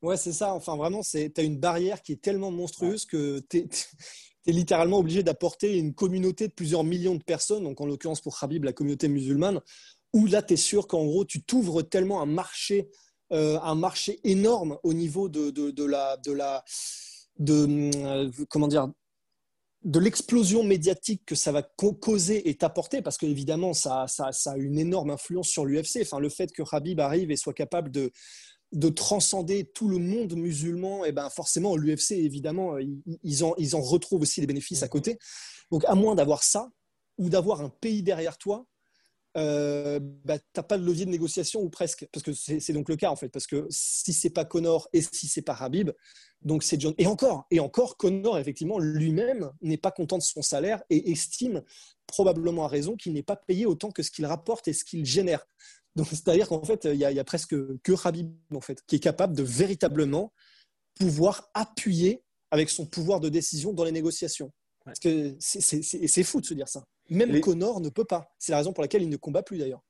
Ouais, 0.00 0.16
c'est 0.16 0.32
ça. 0.32 0.54
Enfin, 0.54 0.76
vraiment, 0.76 1.02
tu 1.02 1.30
as 1.36 1.42
une 1.42 1.58
barrière 1.58 2.00
qui 2.00 2.12
est 2.12 2.22
tellement 2.22 2.50
monstrueuse 2.50 3.04
que 3.04 3.40
tu 3.40 3.68
es, 4.46 4.52
littéralement 4.52 4.98
obligé 4.98 5.22
d'apporter 5.22 5.78
une 5.78 5.94
communauté 5.94 6.48
de 6.48 6.52
plusieurs 6.52 6.84
millions 6.84 7.14
de 7.14 7.22
personnes, 7.22 7.64
donc 7.64 7.80
en 7.80 7.86
l'occurrence 7.86 8.20
pour 8.20 8.36
Habib, 8.42 8.64
la 8.64 8.72
communauté 8.72 9.08
musulmane, 9.08 9.60
où 10.12 10.26
là, 10.26 10.42
tu 10.42 10.54
es 10.54 10.56
sûr 10.56 10.86
qu'en 10.86 11.04
gros, 11.04 11.24
tu 11.24 11.42
t'ouvres 11.42 11.82
tellement 11.82 12.20
un 12.20 12.26
marché, 12.26 12.88
euh, 13.32 13.58
un 13.60 13.74
marché 13.74 14.20
énorme 14.24 14.78
au 14.82 14.92
niveau 14.92 15.28
de, 15.28 15.50
de, 15.50 15.84
la. 15.84 16.16
De 16.18 16.32
la 16.32 16.64
de, 17.38 17.90
euh, 17.96 18.30
comment 18.48 18.68
dire 18.68 18.90
de 19.82 19.98
l'explosion 19.98 20.62
médiatique 20.62 21.22
que 21.24 21.34
ça 21.34 21.52
va 21.52 21.62
causer 21.62 22.50
et 22.50 22.54
t'apporter, 22.54 23.00
parce 23.00 23.16
qu'évidemment, 23.16 23.72
ça, 23.72 24.04
ça, 24.08 24.30
ça, 24.30 24.52
a 24.52 24.56
une 24.58 24.78
énorme 24.78 25.10
influence 25.10 25.48
sur 25.48 25.64
l'UFC. 25.64 26.00
Enfin, 26.02 26.18
le 26.18 26.28
fait 26.28 26.52
que 26.52 26.62
Habib 26.70 27.00
arrive 27.00 27.30
et 27.30 27.36
soit 27.36 27.54
capable 27.54 27.90
de, 27.90 28.12
de 28.72 28.88
transcender 28.88 29.64
tout 29.64 29.88
le 29.88 29.98
monde 29.98 30.34
musulman, 30.36 31.04
et 31.04 31.08
eh 31.08 31.12
ben 31.12 31.28
forcément 31.28 31.76
l'UFC 31.76 32.12
évidemment 32.12 32.76
ils 33.24 33.44
en, 33.44 33.54
ils 33.58 33.74
en 33.74 33.80
retrouvent 33.80 34.22
aussi 34.22 34.40
les 34.40 34.46
bénéfices 34.46 34.82
à 34.82 34.86
mhm. 34.86 34.90
côté. 34.90 35.18
Donc 35.70 35.84
à 35.86 35.94
moins 35.94 36.14
d'avoir 36.14 36.42
ça 36.42 36.70
ou 37.18 37.28
d'avoir 37.28 37.60
un 37.60 37.68
pays 37.68 38.02
derrière 38.02 38.38
toi, 38.38 38.66
euh, 39.36 40.00
bah, 40.24 40.38
tu 40.38 40.44
n'as 40.56 40.62
pas 40.62 40.76
de 40.76 40.84
levier 40.84 41.04
de 41.04 41.10
négociation 41.10 41.62
ou 41.62 41.70
presque, 41.70 42.06
parce 42.12 42.24
que 42.24 42.32
c'est 42.32 42.72
donc 42.72 42.88
le 42.88 42.96
cas 42.96 43.10
en 43.10 43.16
fait, 43.16 43.28
parce 43.28 43.46
que 43.46 43.66
si 43.70 44.12
c'est 44.12 44.30
pas 44.30 44.44
Connor 44.44 44.88
et 44.92 45.02
si 45.02 45.28
c'est 45.28 45.42
pas 45.42 45.54
Habib, 45.54 45.90
donc 46.42 46.62
c'est 46.62 46.80
John. 46.80 46.94
Et 46.98 47.06
encore, 47.06 47.46
et 47.50 47.60
encore, 47.60 47.96
Connor 47.96 48.38
effectivement 48.38 48.78
lui-même 48.78 49.50
n'est 49.62 49.76
pas 49.76 49.92
content 49.92 50.18
de 50.18 50.22
son 50.22 50.42
salaire 50.42 50.82
et 50.90 51.12
estime 51.12 51.62
probablement 52.06 52.64
à 52.64 52.68
raison 52.68 52.96
qu'il 52.96 53.12
n'est 53.12 53.22
pas 53.22 53.36
payé 53.36 53.66
autant 53.66 53.90
que 53.90 54.02
ce 54.02 54.10
qu'il 54.10 54.26
rapporte 54.26 54.66
et 54.66 54.72
ce 54.72 54.84
qu'il 54.84 55.04
génère. 55.04 55.46
Donc, 55.96 56.06
c'est-à-dire 56.08 56.48
qu'en 56.48 56.62
fait, 56.62 56.84
il 56.84 56.96
y, 56.96 57.04
a, 57.04 57.24
presque 57.24 57.56
que 57.82 58.54
en 58.54 58.60
fait, 58.60 58.82
qui 58.86 58.96
est 58.96 59.00
capable 59.00 59.36
de 59.36 59.42
véritablement 59.42 60.32
pouvoir 60.98 61.50
appuyer 61.54 62.22
avec 62.50 62.70
son 62.70 62.86
pouvoir 62.86 63.20
de 63.20 63.28
décision 63.28 63.72
dans 63.72 63.84
les 63.84 63.92
négociations. 63.92 64.52
Parce 64.84 64.98
que 64.98 65.36
c'est 65.38 66.22
fou 66.22 66.40
de 66.40 66.46
se 66.46 66.54
dire 66.54 66.68
ça. 66.68 66.84
Même 67.10 67.40
Connor 67.40 67.80
ne 67.80 67.88
peut 67.88 68.04
pas. 68.04 68.32
C'est 68.38 68.52
la 68.52 68.58
raison 68.58 68.72
pour 68.72 68.82
laquelle 68.82 69.02
il 69.02 69.08
ne 69.08 69.16
combat 69.16 69.42
plus 69.42 69.58
d'ailleurs. 69.58 69.82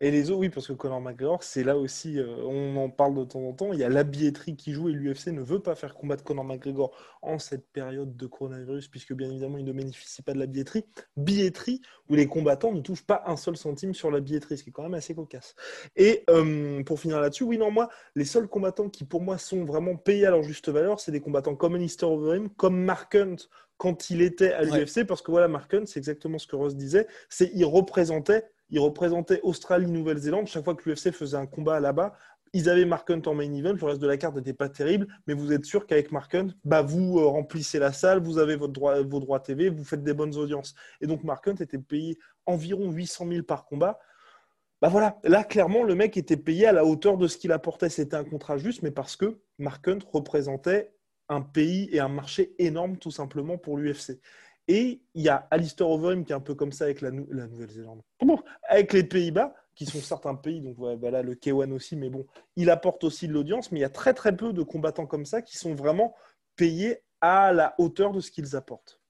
Et 0.00 0.10
les 0.10 0.30
autres, 0.30 0.40
oui, 0.40 0.48
parce 0.48 0.66
que 0.66 0.72
Conor 0.72 1.00
McGregor, 1.00 1.42
c'est 1.42 1.64
là 1.64 1.76
aussi, 1.76 2.18
euh, 2.18 2.36
on 2.44 2.76
en 2.76 2.90
parle 2.90 3.14
de 3.14 3.24
temps 3.24 3.40
en 3.40 3.52
temps, 3.52 3.72
il 3.72 3.78
y 3.78 3.84
a 3.84 3.88
la 3.88 4.04
billetterie 4.04 4.56
qui 4.56 4.72
joue 4.72 4.88
et 4.88 4.92
l'UFC 4.92 5.28
ne 5.28 5.42
veut 5.42 5.60
pas 5.60 5.74
faire 5.74 5.94
combattre 5.94 6.24
Conor 6.24 6.44
McGregor 6.44 6.96
en 7.22 7.38
cette 7.38 7.66
période 7.72 8.16
de 8.16 8.26
coronavirus, 8.26 8.88
puisque 8.88 9.14
bien 9.14 9.30
évidemment, 9.30 9.58
il 9.58 9.64
ne 9.64 9.72
bénéficie 9.72 10.22
pas 10.22 10.32
de 10.32 10.38
la 10.38 10.46
billetterie. 10.46 10.84
Billetterie 11.16 11.80
où 12.08 12.14
les 12.14 12.26
combattants 12.26 12.72
ne 12.72 12.80
touchent 12.80 13.06
pas 13.06 13.22
un 13.26 13.36
seul 13.36 13.56
centime 13.56 13.94
sur 13.94 14.10
la 14.10 14.20
billetterie, 14.20 14.58
ce 14.58 14.64
qui 14.64 14.70
est 14.70 14.72
quand 14.72 14.82
même 14.82 14.94
assez 14.94 15.14
cocasse. 15.14 15.54
Et 15.96 16.24
euh, 16.30 16.82
pour 16.84 17.00
finir 17.00 17.20
là-dessus, 17.20 17.44
oui, 17.44 17.58
non, 17.58 17.70
moi, 17.70 17.88
les 18.14 18.24
seuls 18.24 18.48
combattants 18.48 18.88
qui 18.88 19.04
pour 19.04 19.22
moi 19.22 19.38
sont 19.38 19.64
vraiment 19.64 19.96
payés 19.96 20.26
à 20.26 20.30
leur 20.30 20.42
juste 20.42 20.68
valeur, 20.68 21.00
c'est 21.00 21.12
des 21.12 21.20
combattants 21.20 21.56
comme 21.56 21.74
Alistair 21.74 22.10
Overeem, 22.10 22.48
comme 22.50 22.76
Mark 22.76 23.14
Hunt, 23.14 23.36
quand 23.76 24.10
il 24.10 24.22
était 24.22 24.52
à 24.52 24.62
l'UFC, 24.62 25.04
parce 25.06 25.20
que 25.20 25.30
voilà, 25.30 25.48
Mark 25.48 25.72
Hunt, 25.74 25.84
c'est 25.86 25.98
exactement 25.98 26.38
ce 26.38 26.46
que 26.46 26.56
Ross 26.56 26.76
disait, 26.76 27.06
c'est 27.28 27.50
il 27.54 27.64
représentait 27.64 28.44
il 28.70 28.78
représentait 28.80 29.40
Australie, 29.42 29.90
Nouvelle-Zélande. 29.90 30.46
Chaque 30.46 30.64
fois 30.64 30.74
que 30.74 30.88
l'UFC 30.88 31.12
faisait 31.12 31.36
un 31.36 31.46
combat 31.46 31.80
là-bas, 31.80 32.14
ils 32.54 32.68
avaient 32.68 32.84
Mark 32.84 33.10
Hunt 33.10 33.22
en 33.26 33.34
main 33.34 33.52
event. 33.52 33.74
Le 33.74 33.84
reste 33.84 34.00
de 34.00 34.06
la 34.06 34.16
carte 34.16 34.36
n'était 34.36 34.54
pas 34.54 34.68
terrible, 34.68 35.08
mais 35.26 35.34
vous 35.34 35.52
êtes 35.52 35.64
sûr 35.64 35.86
qu'avec 35.86 36.12
Mark 36.12 36.34
Hunt, 36.34 36.48
bah, 36.64 36.82
vous 36.82 37.18
euh, 37.18 37.26
remplissez 37.26 37.80
la 37.80 37.92
salle, 37.92 38.22
vous 38.22 38.38
avez 38.38 38.56
vos 38.56 38.68
droits 38.68 39.40
TV, 39.40 39.68
vous 39.68 39.84
faites 39.84 40.04
des 40.04 40.14
bonnes 40.14 40.36
audiences. 40.36 40.74
Et 41.00 41.06
donc 41.06 41.24
Mark 41.24 41.46
Hunt 41.48 41.56
était 41.56 41.78
payé 41.78 42.16
environ 42.46 42.90
800 42.92 43.26
000 43.28 43.42
par 43.42 43.64
combat. 43.64 43.98
Bah 44.80 44.88
voilà, 44.88 45.18
là 45.24 45.44
clairement 45.44 45.82
le 45.82 45.94
mec 45.94 46.16
était 46.16 46.36
payé 46.36 46.66
à 46.66 46.72
la 46.72 46.84
hauteur 46.84 47.16
de 47.16 47.26
ce 47.26 47.38
qu'il 47.38 47.52
apportait. 47.52 47.88
C'était 47.88 48.16
un 48.16 48.24
contrat 48.24 48.56
juste, 48.56 48.82
mais 48.82 48.90
parce 48.90 49.16
que 49.16 49.40
Mark 49.58 49.86
Hunt 49.88 50.00
représentait 50.12 50.92
un 51.28 51.40
pays 51.40 51.88
et 51.90 52.00
un 52.00 52.08
marché 52.08 52.54
énorme 52.58 52.98
tout 52.98 53.10
simplement 53.10 53.58
pour 53.58 53.78
l'UFC. 53.78 54.20
Et 54.66 55.02
il 55.14 55.22
y 55.22 55.28
a 55.28 55.46
Alistair 55.50 55.88
Overeem 55.88 56.24
qui 56.24 56.32
est 56.32 56.36
un 56.36 56.40
peu 56.40 56.54
comme 56.54 56.72
ça 56.72 56.84
avec 56.84 57.00
la, 57.00 57.10
Nouvelle-Zélande. 57.10 58.02
avec 58.68 58.92
les 58.92 59.04
Pays-Bas, 59.04 59.54
qui 59.74 59.86
sont 59.86 60.00
certains 60.00 60.34
pays, 60.34 60.60
donc 60.60 60.76
voilà, 60.76 61.22
le 61.22 61.34
K1 61.34 61.72
aussi, 61.72 61.96
mais 61.96 62.08
bon, 62.08 62.26
il 62.56 62.70
apporte 62.70 63.04
aussi 63.04 63.28
de 63.28 63.32
l'audience, 63.32 63.72
mais 63.72 63.80
il 63.80 63.82
y 63.82 63.86
a 63.86 63.90
très 63.90 64.14
très 64.14 64.34
peu 64.34 64.52
de 64.52 64.62
combattants 64.62 65.06
comme 65.06 65.26
ça 65.26 65.42
qui 65.42 65.58
sont 65.58 65.74
vraiment 65.74 66.14
payés 66.56 67.00
à 67.20 67.52
la 67.52 67.74
hauteur 67.78 68.12
de 68.12 68.20
ce 68.20 68.30
qu'ils 68.30 68.56
apportent. 68.56 69.00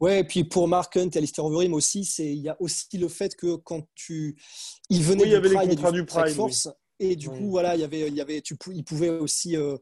Ouais, 0.00 0.20
et 0.20 0.24
puis 0.24 0.42
pour 0.42 0.66
Mark 0.66 0.96
Hunt 0.96 1.10
et 1.14 1.18
Alistair 1.18 1.44
Overeem 1.44 1.74
aussi, 1.74 2.00
il 2.18 2.40
y 2.40 2.48
a 2.48 2.56
aussi 2.60 2.98
le 2.98 3.06
fait 3.06 3.36
que 3.36 3.54
quand 3.54 3.86
tu. 3.94 4.36
Il 4.90 5.02
venait 5.02 5.22
oui, 5.22 5.28
il 5.28 5.32
y 5.32 5.36
avait 5.36 5.48
les 5.48 5.68
contrats 5.68 5.92
du 5.92 6.04
Prime. 6.04 6.34
Force, 6.34 6.68
Et 6.98 7.14
du 7.14 7.28
coup, 7.28 7.50
voilà, 7.50 7.76
il 7.76 7.82
y 7.82 7.84
avait, 7.84 8.08
il 8.08 8.14
y 8.14 8.20
avait, 8.20 8.40
tu, 8.40 8.56
il 8.72 8.82
pouvait 8.82 9.10
aussi 9.10 9.56
euh, 9.56 9.78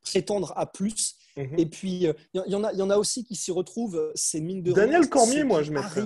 prétendre 0.00 0.54
à 0.56 0.64
plus. 0.64 1.17
Mhm. 1.38 1.58
Et 1.58 1.66
puis, 1.66 2.00
il 2.00 2.06
euh, 2.08 2.42
y, 2.46 2.54
en 2.54 2.64
a, 2.64 2.72
y 2.72 2.82
en 2.82 2.90
a 2.90 2.96
aussi 2.96 3.24
qui 3.24 3.36
s'y 3.36 3.52
retrouvent, 3.52 3.96
euh, 3.96 4.12
c'est 4.14 4.40
mine 4.40 4.62
de 4.62 4.72
Daniel 4.72 5.08
Cormier, 5.08 5.44
moi, 5.44 5.62
je 5.62 5.72
mettrais. 5.72 6.04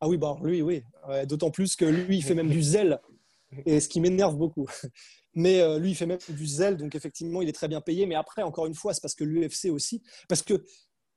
Ah 0.00 0.08
oui, 0.08 0.18
bah, 0.18 0.36
lui, 0.42 0.60
oui. 0.60 0.82
D'autant 1.26 1.50
plus 1.50 1.76
que 1.76 1.84
lui, 1.84 2.18
il 2.18 2.22
fait 2.22 2.34
même 2.34 2.50
du 2.50 2.62
zèle, 2.62 3.00
et 3.66 3.80
ce 3.80 3.88
qui 3.88 4.00
m'énerve 4.00 4.36
beaucoup. 4.36 4.66
Mais 5.34 5.60
euh, 5.60 5.78
lui, 5.78 5.90
il 5.90 5.94
fait 5.94 6.06
même 6.06 6.18
du 6.28 6.46
zèle, 6.46 6.76
donc 6.76 6.94
effectivement, 6.94 7.42
il 7.42 7.48
est 7.48 7.52
très 7.52 7.68
bien 7.68 7.80
payé. 7.80 8.06
Mais 8.06 8.14
après, 8.14 8.42
encore 8.42 8.66
une 8.66 8.74
fois, 8.74 8.92
c'est 8.92 9.00
parce 9.00 9.14
que 9.14 9.24
l'UFC 9.24 9.66
aussi. 9.70 10.02
Parce 10.28 10.42
que 10.42 10.64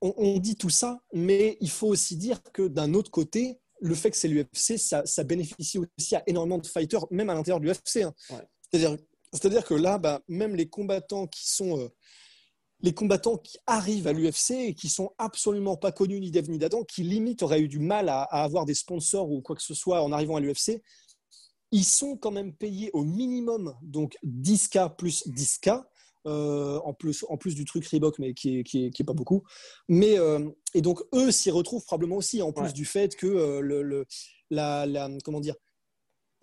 on, 0.02 0.38
dit 0.38 0.56
tout 0.56 0.70
ça, 0.70 1.02
mais 1.14 1.58
il 1.60 1.70
faut 1.70 1.88
aussi 1.88 2.16
dire 2.16 2.42
que 2.54 2.68
d'un 2.68 2.94
autre 2.94 3.12
côté, 3.12 3.60
le 3.82 3.96
fait 3.96 4.12
que 4.12 4.18
c'est 4.18 4.30
l'UFC, 4.30 4.78
ça, 4.78 5.06
ça, 5.06 5.24
bénéficie 5.26 5.78
aussi 5.78 6.16
à 6.16 6.24
énormément 6.26 6.58
de 6.58 6.68
fighters, 6.68 7.06
même 7.12 7.30
à 7.30 7.34
l'intérieur 7.34 7.60
de 7.60 7.66
l'UFC. 7.66 8.04
Hein. 8.04 8.14
C'est-à-dire 8.72 8.98
c'est-à-dire 9.32 9.64
que 9.64 9.74
là, 9.74 9.98
bah, 9.98 10.22
même 10.28 10.56
les 10.56 10.68
combattants 10.68 11.28
qui 11.28 11.50
sont 11.50 11.80
euh, 11.80 11.88
les 12.82 12.94
combattants 12.94 13.38
qui 13.38 13.58
arrivent 13.68 14.08
à 14.08 14.14
l'UFC 14.14 14.52
et 14.52 14.74
qui 14.74 14.90
sont 14.90 15.12
absolument 15.18 15.76
pas 15.76 15.92
connus 15.92 16.20
ni 16.20 16.32
d'Ev 16.32 16.50
ni 16.50 16.58
d'Adam, 16.58 16.84
qui 16.84 17.04
limite 17.04 17.44
auraient 17.44 17.62
eu 17.62 17.68
du 17.68 17.80
mal 17.80 18.10
à, 18.10 18.24
avoir 18.24 18.66
des 18.66 18.74
sponsors 18.74 19.30
ou 19.30 19.42
quoi 19.42 19.56
que 19.56 19.62
ce 19.62 19.74
soit 19.74 20.02
en 20.02 20.12
arrivant 20.12 20.38
à 20.38 20.40
l'UFC, 20.40 20.82
ils 21.72 21.84
sont 21.84 22.18
quand 22.18 22.32
même 22.32 22.54
payés 22.54 22.90
au 22.94 23.04
minimum 23.04 23.76
donc 23.82 24.18
10K 24.26 24.96
plus 24.96 25.28
10K. 25.28 25.84
Euh, 26.28 26.80
en, 26.84 26.94
plus, 26.94 27.26
en 27.30 27.38
plus 27.38 27.56
du 27.56 27.64
truc 27.64 27.88
Reebok, 27.88 28.20
mais 28.20 28.34
qui 28.34 28.58
n'est 28.58 28.64
qui 28.64 28.86
est, 28.88 29.04
pas 29.06 29.14
beaucoup. 29.14 29.44
Mais, 29.88 30.20
euh, 30.20 30.50
et 30.74 30.82
donc, 30.82 31.02
eux 31.14 31.32
s'y 31.32 31.50
retrouvent 31.50 31.86
probablement 31.86 32.18
aussi, 32.18 32.42
en 32.42 32.52
plus 32.52 32.74
du 32.74 32.84
fait 32.84 33.16
que 33.16 33.60
le, 33.62 34.06
la, 34.50 34.86
la, 34.86 35.10
comment 35.24 35.40
dire, 35.40 35.56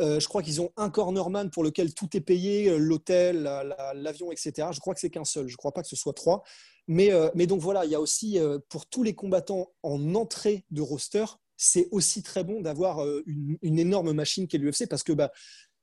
euh, 0.00 0.20
je 0.20 0.28
crois 0.28 0.42
qu'ils 0.42 0.60
ont 0.60 0.70
un 0.76 0.90
cornerman 0.90 1.50
pour 1.50 1.64
lequel 1.64 1.94
tout 1.94 2.14
est 2.16 2.20
payé, 2.20 2.68
euh, 2.68 2.76
l'hôtel, 2.76 3.42
l'avion, 3.94 4.30
etc. 4.30 4.68
Je 4.72 4.80
crois 4.80 4.94
que 4.94 5.00
c'est 5.00 5.10
qu'un 5.10 5.24
seul. 5.24 5.48
Je 5.48 5.54
ne 5.54 5.56
crois 5.56 5.72
pas 5.72 5.82
que 5.82 5.88
ce 5.88 5.96
soit 5.96 6.12
trois. 6.12 6.42
Mais, 6.86 7.12
euh, 7.12 7.30
mais 7.34 7.46
donc 7.46 7.60
voilà, 7.60 7.84
il 7.84 7.90
y 7.90 7.94
a 7.94 8.00
aussi 8.00 8.38
pour 8.68 8.86
tous 8.86 9.02
les 9.02 9.14
combattants 9.14 9.72
en 9.82 10.14
entrée 10.14 10.64
de 10.70 10.82
roster, 10.82 11.24
c'est 11.56 11.88
aussi 11.90 12.22
très 12.22 12.44
bon 12.44 12.60
d'avoir 12.60 13.04
une, 13.26 13.56
une, 13.62 13.78
énorme 13.78 14.12
machine 14.12 14.46
qu'est 14.46 14.58
l'UFC 14.58 14.86
parce 14.88 15.02
que 15.02 15.12
bah, 15.12 15.32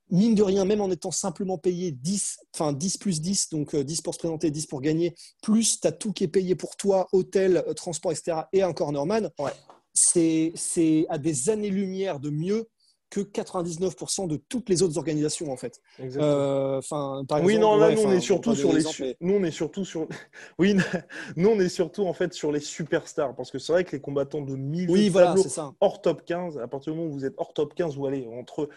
mine 0.08 0.34
de 0.34 0.42
rien, 0.42 0.64
même 0.64 0.80
en 0.80 0.90
étant 0.90 1.10
simplement 1.10 1.58
payé 1.58 1.90
10, 1.90 2.38
enfin 2.54 2.72
10 2.72 2.98
plus 2.98 3.20
10, 3.20 3.50
donc 3.50 3.74
10 3.74 4.00
pour 4.02 4.14
se 4.14 4.20
présenter, 4.20 4.50
10 4.50 4.66
pour 4.66 4.80
gagner, 4.80 5.14
plus 5.42 5.80
tu 5.80 5.86
as 5.86 5.92
tout 5.92 6.12
qui 6.12 6.24
est 6.24 6.28
payé 6.28 6.54
pour 6.54 6.76
toi, 6.76 7.08
hôtel, 7.12 7.64
transport, 7.74 8.12
etc., 8.12 8.42
et 8.52 8.62
un 8.62 8.72
cornerman, 8.72 9.30
Ouais. 9.38 9.52
c'est 9.92 11.06
à 11.08 11.18
des 11.18 11.50
années-lumière 11.50 12.20
de 12.20 12.30
mieux 12.30 12.68
que 13.14 13.20
99% 13.20 14.26
de 14.26 14.36
toutes 14.36 14.68
les 14.68 14.82
autres 14.82 14.98
organisations 14.98 15.52
en 15.52 15.56
fait. 15.56 15.80
Euh, 16.00 16.80
par 16.90 17.22
oui, 17.42 17.54
exemple, 17.54 17.60
non, 17.60 17.76
là, 17.76 17.88
ouais, 17.88 17.94
nous, 17.94 18.02
on 18.02 18.12
est 18.12 18.20
surtout 18.20 18.56
sur 18.56 18.72
les. 18.72 18.86
exemples, 18.86 19.14
Nous, 19.20 19.34
on 19.34 19.44
est 19.44 19.50
surtout 19.52 19.84
sur. 19.84 20.08
Oui, 20.58 20.74
nous, 21.36 21.48
on 21.48 21.60
est 21.60 21.68
surtout 21.68 22.06
en 22.06 22.12
fait 22.12 22.32
sur 22.32 22.50
les 22.50 22.60
superstars. 22.60 23.36
Parce 23.36 23.50
que 23.50 23.58
c'est 23.58 23.72
vrai 23.72 23.84
que 23.84 23.92
les 23.92 24.00
combattants 24.00 24.40
de 24.40 24.56
milieu 24.56 24.90
Oui, 24.92 25.06
de 25.06 25.12
voilà, 25.12 25.36
ça. 25.36 25.72
hors 25.80 26.02
top 26.02 26.24
15, 26.24 26.58
à 26.58 26.66
partir 26.66 26.92
du 26.92 26.98
moment 26.98 27.10
où 27.10 27.14
vous 27.14 27.24
êtes 27.24 27.34
hors 27.36 27.52
top 27.54 27.74
15 27.74 27.96
ou 27.96 28.06
allez, 28.06 28.26
entre, 28.26 28.68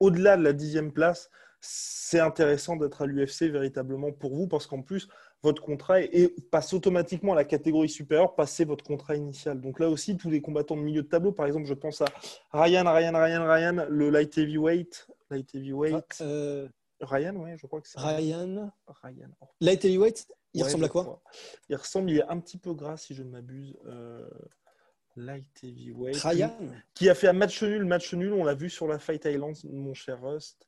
au-delà 0.00 0.36
de 0.36 0.42
la 0.42 0.52
dixième 0.52 0.92
place, 0.92 1.30
c'est 1.60 2.20
intéressant 2.20 2.76
d'être 2.76 3.02
à 3.02 3.06
l'UFC 3.06 3.44
véritablement 3.44 4.12
pour 4.12 4.34
vous 4.34 4.46
parce 4.46 4.66
qu'en 4.66 4.82
plus, 4.82 5.08
votre 5.44 5.62
contrat 5.62 6.00
et 6.00 6.34
passe 6.50 6.72
automatiquement 6.72 7.32
à 7.32 7.36
la 7.36 7.44
catégorie 7.44 7.90
supérieure, 7.90 8.34
passez 8.34 8.64
votre 8.64 8.82
contrat 8.82 9.14
initial. 9.14 9.60
Donc 9.60 9.78
là 9.78 9.90
aussi, 9.90 10.16
tous 10.16 10.30
les 10.30 10.40
combattants 10.40 10.74
de 10.76 10.80
milieu 10.80 11.02
de 11.02 11.06
tableau, 11.06 11.32
par 11.32 11.46
exemple, 11.46 11.66
je 11.66 11.74
pense 11.74 12.00
à 12.00 12.06
Ryan, 12.52 12.84
Ryan, 12.90 13.12
Ryan, 13.14 13.46
Ryan, 13.46 13.86
le 13.88 14.10
light 14.10 14.36
heavyweight. 14.38 15.06
Light 15.30 15.54
heavyweight. 15.54 16.18
Euh, 16.22 16.66
Ryan, 17.00 17.36
ouais, 17.36 17.56
je 17.58 17.66
crois 17.66 17.82
que 17.82 17.88
c'est 17.88 18.00
Ryan, 18.00 18.72
Ryan. 19.02 19.30
light 19.60 19.84
heavyweight, 19.84 20.26
il 20.54 20.62
Ouais, 20.62 20.66
ressemble 20.66 20.86
à 20.86 20.88
quoi 20.88 21.02
crois. 21.02 21.22
Il 21.68 21.76
ressemble, 21.76 22.10
il 22.10 22.18
est 22.18 22.28
un 22.28 22.40
petit 22.40 22.56
peu 22.58 22.72
gras 22.72 22.96
si 22.96 23.14
je 23.14 23.22
ne 23.22 23.28
m'abuse. 23.28 23.76
Euh, 23.86 24.26
light 25.16 25.46
heavyweight. 25.62 26.16
Ryan 26.16 26.56
Qui 26.94 27.10
a 27.10 27.14
fait 27.14 27.28
un 27.28 27.34
match 27.34 27.62
nul, 27.62 27.84
match 27.84 28.14
nul, 28.14 28.32
on 28.32 28.44
l'a 28.44 28.54
vu 28.54 28.70
sur 28.70 28.86
la 28.86 28.98
Fight 28.98 29.24
Island, 29.26 29.54
mon 29.64 29.92
cher 29.92 30.22
Rust. 30.22 30.66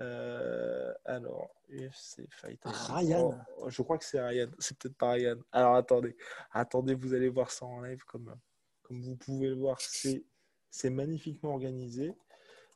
Euh, 0.00 0.92
alors, 1.04 1.54
UFC 1.70 2.22
Fight 2.30 2.60
Island. 2.64 2.98
Ryan. 2.98 3.38
Oh, 3.58 3.68
je 3.70 3.82
crois 3.82 3.98
que 3.98 4.04
c'est 4.04 4.20
Ryan, 4.20 4.48
c'est 4.58 4.76
peut-être 4.78 4.96
pas 4.96 5.12
Ryan. 5.12 5.36
Alors 5.52 5.74
attendez, 5.74 6.16
attendez, 6.52 6.94
vous 6.94 7.12
allez 7.14 7.28
voir 7.28 7.50
ça 7.50 7.66
en 7.66 7.82
live 7.82 8.02
comme, 8.04 8.34
comme 8.82 9.02
vous 9.02 9.16
pouvez 9.16 9.48
le 9.48 9.56
voir, 9.56 9.78
c'est 9.80 10.90
magnifiquement 10.90 11.52
organisé. 11.52 12.14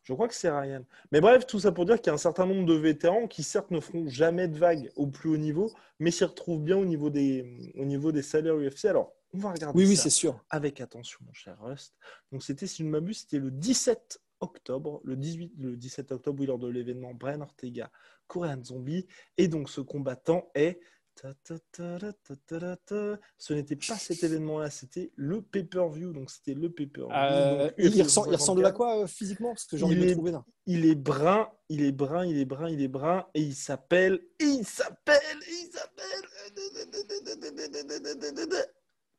Je 0.02 0.12
crois 0.12 0.28
que 0.28 0.34
c'est 0.34 0.50
Ryan. 0.50 0.84
Mais 1.12 1.22
bref, 1.22 1.46
tout 1.46 1.58
ça 1.60 1.72
pour 1.72 1.86
dire 1.86 1.96
qu'il 1.96 2.08
y 2.08 2.10
a 2.10 2.14
un 2.14 2.18
certain 2.18 2.44
nombre 2.44 2.66
de 2.66 2.74
vétérans 2.74 3.26
qui, 3.26 3.42
certes, 3.42 3.70
ne 3.70 3.80
feront 3.80 4.06
jamais 4.06 4.48
de 4.48 4.58
vagues 4.58 4.92
au 4.96 5.06
plus 5.06 5.30
haut 5.30 5.38
niveau, 5.38 5.72
mais 5.98 6.10
s'y 6.10 6.24
retrouvent 6.24 6.62
bien 6.62 6.76
au 6.76 6.84
niveau 6.84 7.08
des, 7.08 7.72
au 7.76 7.86
niveau 7.86 8.12
des 8.12 8.20
salaires 8.20 8.56
UFC. 8.56 8.84
Alors, 8.84 9.14
on 9.32 9.38
va 9.38 9.52
regarder 9.52 9.78
Oui, 9.78 9.86
oui, 9.88 9.96
ça 9.96 10.04
c'est 10.04 10.10
sûr. 10.10 10.44
avec 10.50 10.82
attention, 10.82 11.20
mon 11.26 11.32
cher 11.32 11.56
Rust. 11.58 11.96
Donc, 12.30 12.42
c'était, 12.42 12.66
si 12.66 12.82
je 12.82 12.86
ne 12.86 12.90
m'abuse, 12.90 13.20
c'était 13.20 13.38
le 13.38 13.50
17 13.50 14.20
octobre, 14.44 15.00
le, 15.04 15.16
18, 15.16 15.52
le 15.58 15.76
17 15.76 16.12
octobre, 16.12 16.40
oui, 16.40 16.46
lors 16.46 16.58
de 16.58 16.68
l'événement 16.68 17.12
Brian 17.14 17.40
Ortega, 17.40 17.90
Korean 18.28 18.62
Zombie. 18.62 19.06
Et 19.36 19.48
donc, 19.48 19.68
ce 19.68 19.80
combattant 19.80 20.50
est. 20.54 20.78
Ce 23.38 23.52
n'était 23.52 23.76
pas 23.76 23.94
cet 23.96 24.22
événement-là, 24.24 24.68
c'était 24.70 25.12
le 25.14 25.42
pay-per-view. 25.42 26.12
Donc, 26.12 26.28
c'était 26.30 26.54
le 26.54 26.70
pay-per-view. 26.70 27.12
Euh, 27.14 27.66
Donc, 27.66 27.74
il, 27.78 28.02
ressemble, 28.02 28.28
il 28.30 28.36
ressemble 28.36 28.64
à 28.66 28.70
254. 28.72 28.76
quoi 28.76 28.98
euh, 29.02 29.06
physiquement? 29.06 29.50
Parce 29.50 29.64
que 29.66 29.76
j'ai 29.76 29.84
envie 29.84 29.94
Il 29.94 30.08
est- 30.08 30.12
trouver 30.12 30.32
là. 30.32 30.44
Il 30.66 30.84
est 30.86 30.94
brun, 30.96 31.48
il 31.68 31.84
est 31.84 31.92
brun, 31.92 32.26
il 32.26 32.36
est 32.38 32.44
brun, 32.44 32.68
il 32.68 32.80
est 32.82 32.88
brun, 32.88 33.26
et 33.34 33.42
il 33.42 33.54
s'appelle, 33.54 34.20
il 34.40 34.64
s'appelle, 34.64 35.20
il 35.46 35.70
s'appelle, 35.72 36.24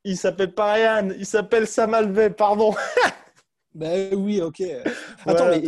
il 0.03 0.17
s'appelle 0.17 0.53
pas 0.53 0.73
Ryan, 0.73 1.09
il 1.17 1.25
s'appelle 1.25 1.65
Sam 1.67 1.93
Alvey, 1.93 2.29
pardon. 2.31 2.73
Ben 3.75 4.15
oui, 4.15 4.41
ok. 4.41 4.61
Attends, 4.61 4.91
Voilà. 5.25 5.59
mais 5.59 5.63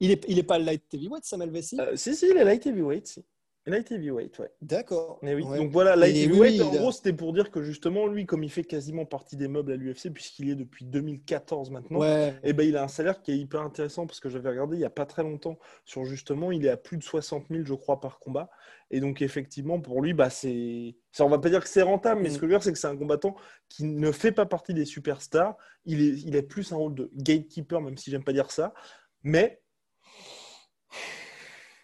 il 0.00 0.10
est, 0.10 0.24
il 0.28 0.38
est 0.38 0.42
pas 0.42 0.58
light 0.58 0.82
heavyweight, 0.92 1.24
Samuel 1.24 1.50
Vessi 1.50 1.80
Euh, 1.80 1.96
si, 1.96 2.14
si, 2.14 2.26
il 2.28 2.36
est 2.36 2.44
light 2.44 2.66
heavyweight, 2.66 3.06
si. 3.06 3.24
Light 3.68 3.90
heavyweight, 3.92 4.38
ouais. 4.38 4.50
D'accord. 4.62 5.18
Mais 5.22 5.34
oui. 5.34 5.42
Ouais. 5.42 5.58
Donc 5.58 5.70
voilà, 5.70 5.94
light 5.94 6.16
Et 6.16 6.24
heavyweight, 6.24 6.60
oui, 6.60 6.62
en 6.62 6.70
gros, 6.70 6.92
c'était 6.92 7.12
pour 7.12 7.32
dire 7.32 7.50
que 7.50 7.62
justement, 7.62 8.06
lui, 8.06 8.26
comme 8.26 8.42
il 8.42 8.50
fait 8.50 8.64
quasiment 8.64 9.04
partie 9.04 9.36
des 9.36 9.46
meubles 9.48 9.72
à 9.72 9.76
l'UFC, 9.76 10.10
puisqu'il 10.12 10.48
est 10.50 10.54
depuis 10.54 10.84
2014 10.84 11.70
maintenant, 11.70 12.00
Ouais. 12.00 12.34
Eh 12.42 12.52
ben, 12.52 12.66
il 12.66 12.76
a 12.76 12.82
un 12.82 12.88
salaire 12.88 13.22
qui 13.22 13.32
est 13.32 13.36
hyper 13.36 13.60
intéressant 13.60 14.06
parce 14.06 14.20
que 14.20 14.28
j'avais 14.28 14.48
regardé 14.48 14.76
il 14.76 14.80
n'y 14.80 14.84
a 14.84 14.90
pas 14.90 15.06
très 15.06 15.22
longtemps 15.22 15.58
sur 15.84 16.04
justement, 16.04 16.50
il 16.50 16.64
est 16.66 16.70
à 16.70 16.76
plus 16.76 16.96
de 16.96 17.02
60 17.02 17.46
000, 17.50 17.64
je 17.64 17.74
crois, 17.74 18.00
par 18.00 18.18
combat. 18.18 18.50
Et 18.90 19.00
donc, 19.00 19.20
effectivement, 19.20 19.78
pour 19.80 20.00
lui, 20.00 20.14
bah, 20.14 20.30
c'est. 20.30 20.96
Ça, 21.12 21.24
on 21.24 21.28
va 21.28 21.38
pas 21.38 21.50
dire 21.50 21.60
que 21.62 21.68
c'est 21.68 21.82
rentable, 21.82 22.22
mais 22.22 22.28
Mm. 22.30 22.32
ce 22.32 22.36
que 22.38 22.40
je 22.42 22.46
veux 22.46 22.52
dire, 22.52 22.62
c'est 22.62 22.72
que 22.72 22.78
c'est 22.78 22.86
un 22.86 22.96
combattant 22.96 23.36
qui 23.68 23.84
ne 23.84 24.12
fait 24.12 24.32
pas 24.32 24.46
partie 24.46 24.72
des 24.72 24.86
superstars. 24.86 25.56
Il 25.84 26.00
est, 26.00 26.20
il 26.26 26.36
a 26.36 26.42
plus 26.42 26.72
un 26.72 26.76
rôle 26.76 26.94
de 26.94 27.10
gatekeeper, 27.14 27.80
même 27.82 27.98
si 27.98 28.10
j'aime 28.10 28.24
pas 28.24 28.32
dire 28.32 28.50
ça. 28.50 28.72
Mais. 29.22 29.60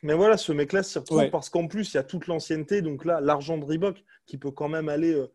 Mais 0.04 0.14
voilà, 0.14 0.36
ce 0.36 0.52
mec-là 0.52 0.82
s'y 0.82 0.98
retrouve 0.98 1.18
Ouais. 1.18 1.30
parce 1.30 1.48
qu'en 1.50 1.66
plus, 1.66 1.92
il 1.92 1.96
y 1.96 1.98
a 1.98 2.04
toute 2.04 2.26
l'ancienneté. 2.28 2.82
Donc 2.82 3.04
là, 3.04 3.20
l'argent 3.20 3.58
de 3.58 3.64
Reebok 3.64 4.04
qui 4.26 4.38
peut 4.38 4.50
quand 4.52 4.68
même 4.68 4.88
aller. 4.88 5.12
euh, 5.14 5.26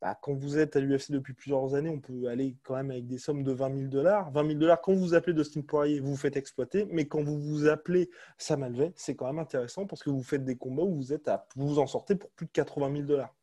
bah, 0.00 0.18
quand 0.20 0.34
vous 0.34 0.58
êtes 0.58 0.76
à 0.76 0.80
l'UFC 0.80 1.12
depuis 1.12 1.32
plusieurs 1.32 1.74
années, 1.74 1.88
on 1.88 2.00
peut 2.00 2.26
aller 2.28 2.56
quand 2.62 2.74
même 2.74 2.90
avec 2.90 3.06
des 3.06 3.16
sommes 3.16 3.42
de 3.42 3.52
20 3.52 3.74
000 3.76 3.88
dollars. 3.88 4.30
20 4.32 4.46
000 4.48 4.58
dollars, 4.58 4.80
quand 4.82 4.92
vous 4.92 5.14
appelez 5.14 5.32
Dustin 5.34 5.62
Poirier, 5.62 6.00
vous 6.00 6.10
vous 6.10 6.16
faites 6.16 6.36
exploiter. 6.36 6.86
Mais 6.90 7.06
quand 7.06 7.22
vous 7.22 7.38
vous 7.38 7.66
appelez 7.68 8.10
Sam 8.36 8.62
Alvey, 8.64 8.92
c'est 8.96 9.14
quand 9.14 9.26
même 9.26 9.38
intéressant 9.38 9.86
parce 9.86 10.02
que 10.02 10.10
vous 10.10 10.22
faites 10.22 10.44
des 10.44 10.56
combats 10.56 10.82
où 10.82 10.94
vous, 10.96 11.12
êtes 11.14 11.28
à, 11.28 11.46
vous 11.56 11.78
en 11.78 11.86
sortez 11.86 12.16
pour 12.16 12.30
plus 12.30 12.46
de 12.46 12.50
80 12.52 12.92
000 12.92 13.04
dollars. 13.06 13.34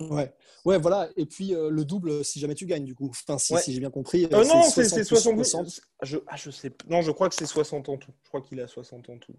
Ouais. 0.00 0.32
ouais, 0.64 0.78
voilà. 0.78 1.08
Et 1.16 1.26
puis 1.26 1.54
euh, 1.54 1.68
le 1.68 1.84
double 1.84 2.24
si 2.24 2.38
jamais 2.40 2.54
tu 2.54 2.64
gagnes, 2.66 2.84
du 2.84 2.94
coup. 2.94 3.08
Enfin, 3.10 3.36
si, 3.36 3.52
Ouais. 3.54 3.60
si 3.60 3.72
j'ai 3.74 3.80
bien 3.80 3.90
compris. 3.90 4.24
Euh, 4.32 4.44
non, 4.44 4.62
c'est 4.62 4.84
c'est 4.84 5.04
60 5.04 5.34
plus 5.36 5.44
60 5.44 5.66
000. 5.68 5.84
Je, 6.02 6.18
ah, 6.26 6.36
je 6.36 6.50
sais. 6.50 6.72
Non, 6.88 7.02
je 7.02 7.10
crois 7.10 7.28
que 7.28 7.34
c'est 7.34 7.44
60 7.46 7.88
en 7.88 7.96
tout. 7.98 8.12
Je 8.22 8.28
crois 8.28 8.40
qu'il 8.40 8.58
est 8.58 8.62
à 8.62 8.66
60 8.68 9.10
en 9.10 9.18
tout. 9.18 9.34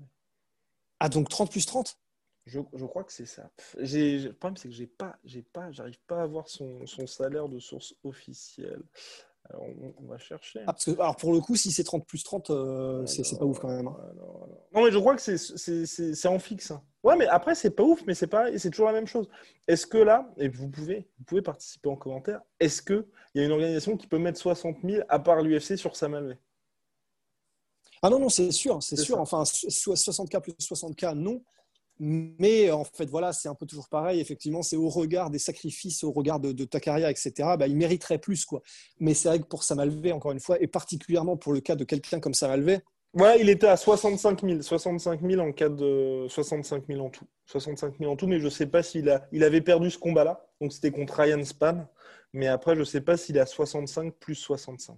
Ah, 1.03 1.09
donc 1.09 1.29
30 1.29 1.49
plus 1.51 1.65
30 1.65 1.97
Je, 2.45 2.59
je 2.73 2.85
crois 2.85 3.03
que 3.03 3.11
c'est 3.11 3.25
ça. 3.25 3.49
Le 3.77 4.31
problème, 4.33 4.57
c'est 4.57 4.69
que 4.69 4.73
j'ai 4.75 4.87
pas, 4.87 5.17
j'ai 5.23 5.41
pas, 5.41 5.71
j'arrive 5.71 5.99
pas 6.07 6.19
à 6.19 6.23
avoir 6.23 6.47
son, 6.47 6.85
son 6.85 7.07
salaire 7.07 7.49
de 7.49 7.59
source 7.59 7.95
officielle. 8.03 8.83
Alors, 9.49 9.63
on, 9.63 9.93
on 9.97 10.05
va 10.05 10.19
chercher. 10.19 10.59
ah, 10.67 10.73
parce 10.73 10.85
que, 10.85 10.91
Alors 10.91 11.15
pour 11.15 11.33
le 11.33 11.39
coup, 11.39 11.55
si 11.55 11.71
c'est 11.71 11.83
30 11.83 12.05
plus 12.05 12.23
30, 12.23 12.51
euh, 12.51 13.05
c'est 13.07 13.37
pas 13.39 13.45
ouf 13.45 13.57
quand 13.59 13.69
même. 13.69 13.87
hein. 13.87 13.97
Alors, 14.11 14.43
alors. 14.43 14.67
Non, 14.73 14.83
mais 14.85 14.91
je 14.91 14.99
crois 14.99 15.15
que 15.15 15.21
c'est- 15.21 15.37
c'est 15.37 15.87
c'est- 15.87 16.13
c'est 16.13 16.27
en 16.27 16.37
fixe. 16.37 16.69
hein. 16.69 16.83
Ouais, 17.03 17.15
mais 17.17 17.25
après, 17.27 17.55
c'est 17.55 17.71
pas 17.71 17.81
ouf, 17.83 18.03
mais 18.05 18.13
c'est 18.13 18.27
pareil, 18.27 18.59
c'est 18.59 18.69
toujours 18.69 18.85
la 18.85 18.93
même 18.93 19.07
chose. 19.07 19.27
Est-ce 19.67 19.87
que 19.87 19.97
là, 19.97 20.31
et 20.37 20.47
vous 20.47 20.69
pouvez, 20.69 21.09
vous 21.17 21.23
pouvez 21.25 21.41
participer 21.41 21.89
en 21.89 21.95
commentaire, 21.95 22.41
est-ce 22.59 22.83
qu'il 22.83 23.03
y 23.33 23.39
a 23.39 23.45
une 23.45 23.51
organisation 23.51 23.97
qui 23.97 24.05
peut 24.05 24.19
mettre 24.19 24.37
60 24.39 24.77
000 24.83 25.03
à 25.09 25.17
part 25.17 25.41
l'UFC 25.41 25.75
sur 25.75 25.95
Sam 25.95 26.13
Alvey 26.13 26.37
Ah 28.01 28.09
non, 28.09 28.19
non, 28.19 28.29
c'est 28.29 28.51
sûr, 28.51 28.81
c'est 28.81 28.95
sûr. 28.95 29.15
ça. 29.15 29.21
Enfin, 29.21 29.45
so- 29.45 29.95
60K 29.95 30.39
plus 30.41 30.53
60K, 30.59 31.13
non. 31.15 31.41
Mais 32.03 32.71
en 32.71 32.83
fait, 32.83 33.05
voilà, 33.09 33.31
c'est 33.31 33.47
un 33.47 33.53
peu 33.53 33.67
toujours 33.67 33.87
pareil. 33.87 34.19
Effectivement, 34.19 34.63
c'est 34.63 34.75
au 34.75 34.89
regard 34.89 35.29
des 35.29 35.37
sacrifices, 35.37 36.03
au 36.03 36.11
regard 36.11 36.39
de, 36.39 36.51
de 36.51 36.65
ta 36.65 36.79
carrière, 36.79 37.09
etc. 37.09 37.31
Bah, 37.59 37.67
il 37.67 37.77
mériterait 37.77 38.17
plus, 38.17 38.43
quoi. 38.43 38.61
Mais 38.99 39.13
c'est 39.13 39.29
vrai 39.29 39.39
que 39.39 39.45
pour 39.45 39.63
Samalvé, 39.63 40.11
encore 40.11 40.31
une 40.31 40.39
fois, 40.39 40.59
et 40.59 40.65
particulièrement 40.67 41.37
pour 41.37 41.53
le 41.53 41.59
cas 41.59 41.75
de 41.75 41.83
quelqu'un 41.83 42.19
comme 42.19 42.33
Samalvé, 42.33 42.79
Ouais, 43.13 43.41
il 43.41 43.49
était 43.49 43.67
à 43.67 43.75
65 43.75 44.41
000. 44.41 44.61
65 44.61 45.19
000 45.21 45.41
en 45.41 45.51
cas 45.51 45.67
de 45.67 46.27
65 46.29 46.85
000 46.87 47.01
en 47.05 47.09
tout. 47.09 47.25
65 47.45 47.97
000 47.99 48.09
en 48.09 48.15
tout, 48.15 48.25
mais 48.25 48.39
je 48.39 48.47
sais 48.47 48.67
pas 48.67 48.83
s'il 48.83 49.09
a, 49.09 49.27
il 49.33 49.43
avait 49.43 49.59
perdu 49.59 49.91
ce 49.91 49.97
combat-là. 49.97 50.47
Donc 50.61 50.71
c'était 50.71 50.91
contre 50.91 51.15
Ryan 51.19 51.43
Span. 51.43 51.85
Mais 52.31 52.47
après, 52.47 52.73
je 52.77 52.85
sais 52.85 53.01
pas 53.01 53.17
s'il 53.17 53.35
est 53.35 53.41
à 53.41 53.45
65 53.45 54.13
plus 54.17 54.35
65. 54.35 54.95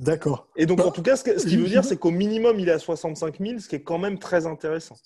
D'accord. 0.00 0.48
Et 0.56 0.64
donc, 0.64 0.80
en 0.80 0.90
tout 0.90 1.02
cas, 1.02 1.14
ce, 1.16 1.22
que- 1.24 1.38
ce 1.38 1.46
qui 1.46 1.56
veut 1.56 1.68
dire, 1.68 1.84
c'est 1.84 1.98
qu'au 1.98 2.10
minimum, 2.10 2.58
il 2.58 2.68
est 2.68 2.72
à 2.72 2.78
65 2.78 3.38
000, 3.38 3.58
ce 3.58 3.68
qui 3.68 3.76
est 3.76 3.82
quand 3.82 3.98
même 3.98 4.18
très 4.18 4.46
intéressant. 4.46 4.96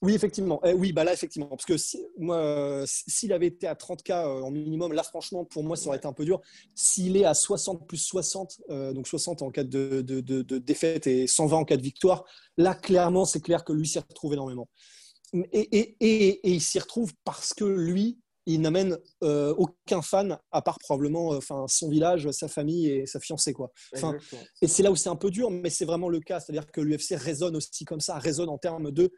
Oui, 0.00 0.14
effectivement. 0.14 0.58
Eh 0.64 0.72
oui, 0.72 0.92
bah 0.92 1.04
là, 1.04 1.12
effectivement. 1.12 1.48
Parce 1.48 1.66
que 1.66 1.76
si, 1.76 2.00
moi, 2.16 2.36
euh, 2.36 2.84
s'il 2.86 3.32
avait 3.32 3.48
été 3.48 3.66
à 3.66 3.74
30K 3.74 4.10
euh, 4.12 4.40
en 4.42 4.50
minimum, 4.50 4.92
là, 4.94 5.02
franchement, 5.02 5.44
pour 5.44 5.64
moi, 5.64 5.76
ça 5.76 5.88
aurait 5.88 5.98
été 5.98 6.06
un 6.06 6.12
peu 6.14 6.24
dur. 6.24 6.40
S'il 6.74 7.16
est 7.18 7.24
à 7.26 7.34
60 7.34 7.86
plus 7.86 7.98
60, 7.98 8.60
euh, 8.70 8.92
donc 8.94 9.06
60 9.06 9.42
en 9.42 9.50
cas 9.50 9.64
de, 9.64 10.00
de- 10.00 10.20
de- 10.20 10.40
de 10.42 10.58
défaite 10.58 11.06
et 11.08 11.26
120 11.26 11.56
en 11.58 11.64
cas 11.64 11.76
de 11.76 11.82
victoire, 11.82 12.24
là, 12.56 12.74
clairement, 12.74 13.26
c'est 13.26 13.40
clair 13.40 13.64
que 13.64 13.72
lui 13.74 13.86
s'y 13.86 13.98
retrouve 13.98 14.32
énormément. 14.32 14.68
Et, 15.34 15.58
et- 15.78 15.96
et- 16.00 16.48
et 16.48 16.50
il 16.52 16.62
s'y 16.62 16.78
retrouve 16.78 17.12
parce 17.24 17.52
que 17.52 17.64
lui, 17.64 18.18
il 18.54 18.60
n'amène 18.60 18.98
euh, 19.22 19.54
aucun 19.56 20.02
fan, 20.02 20.38
à 20.50 20.62
part 20.62 20.78
probablement 20.78 21.34
euh, 21.34 21.38
enfin, 21.38 21.66
son 21.68 21.88
village, 21.88 22.30
sa 22.30 22.48
famille 22.48 22.88
et 22.88 23.06
sa 23.06 23.20
fiancée. 23.20 23.52
Quoi. 23.52 23.70
Enfin, 23.94 24.12
et 24.62 24.68
c'est 24.68 24.82
là 24.82 24.90
où 24.90 24.96
c'est 24.96 25.08
un 25.08 25.16
peu 25.16 25.30
dur, 25.30 25.50
mais 25.50 25.70
c'est 25.70 25.84
vraiment 25.84 26.08
le 26.08 26.20
cas. 26.20 26.40
C'est-à-dire 26.40 26.66
que 26.70 26.80
l'UFC 26.80 27.14
résonne 27.16 27.56
aussi 27.56 27.84
comme 27.84 28.00
ça, 28.00 28.18
résonne 28.18 28.48
en 28.48 28.58
termes 28.58 28.90
de. 28.90 29.10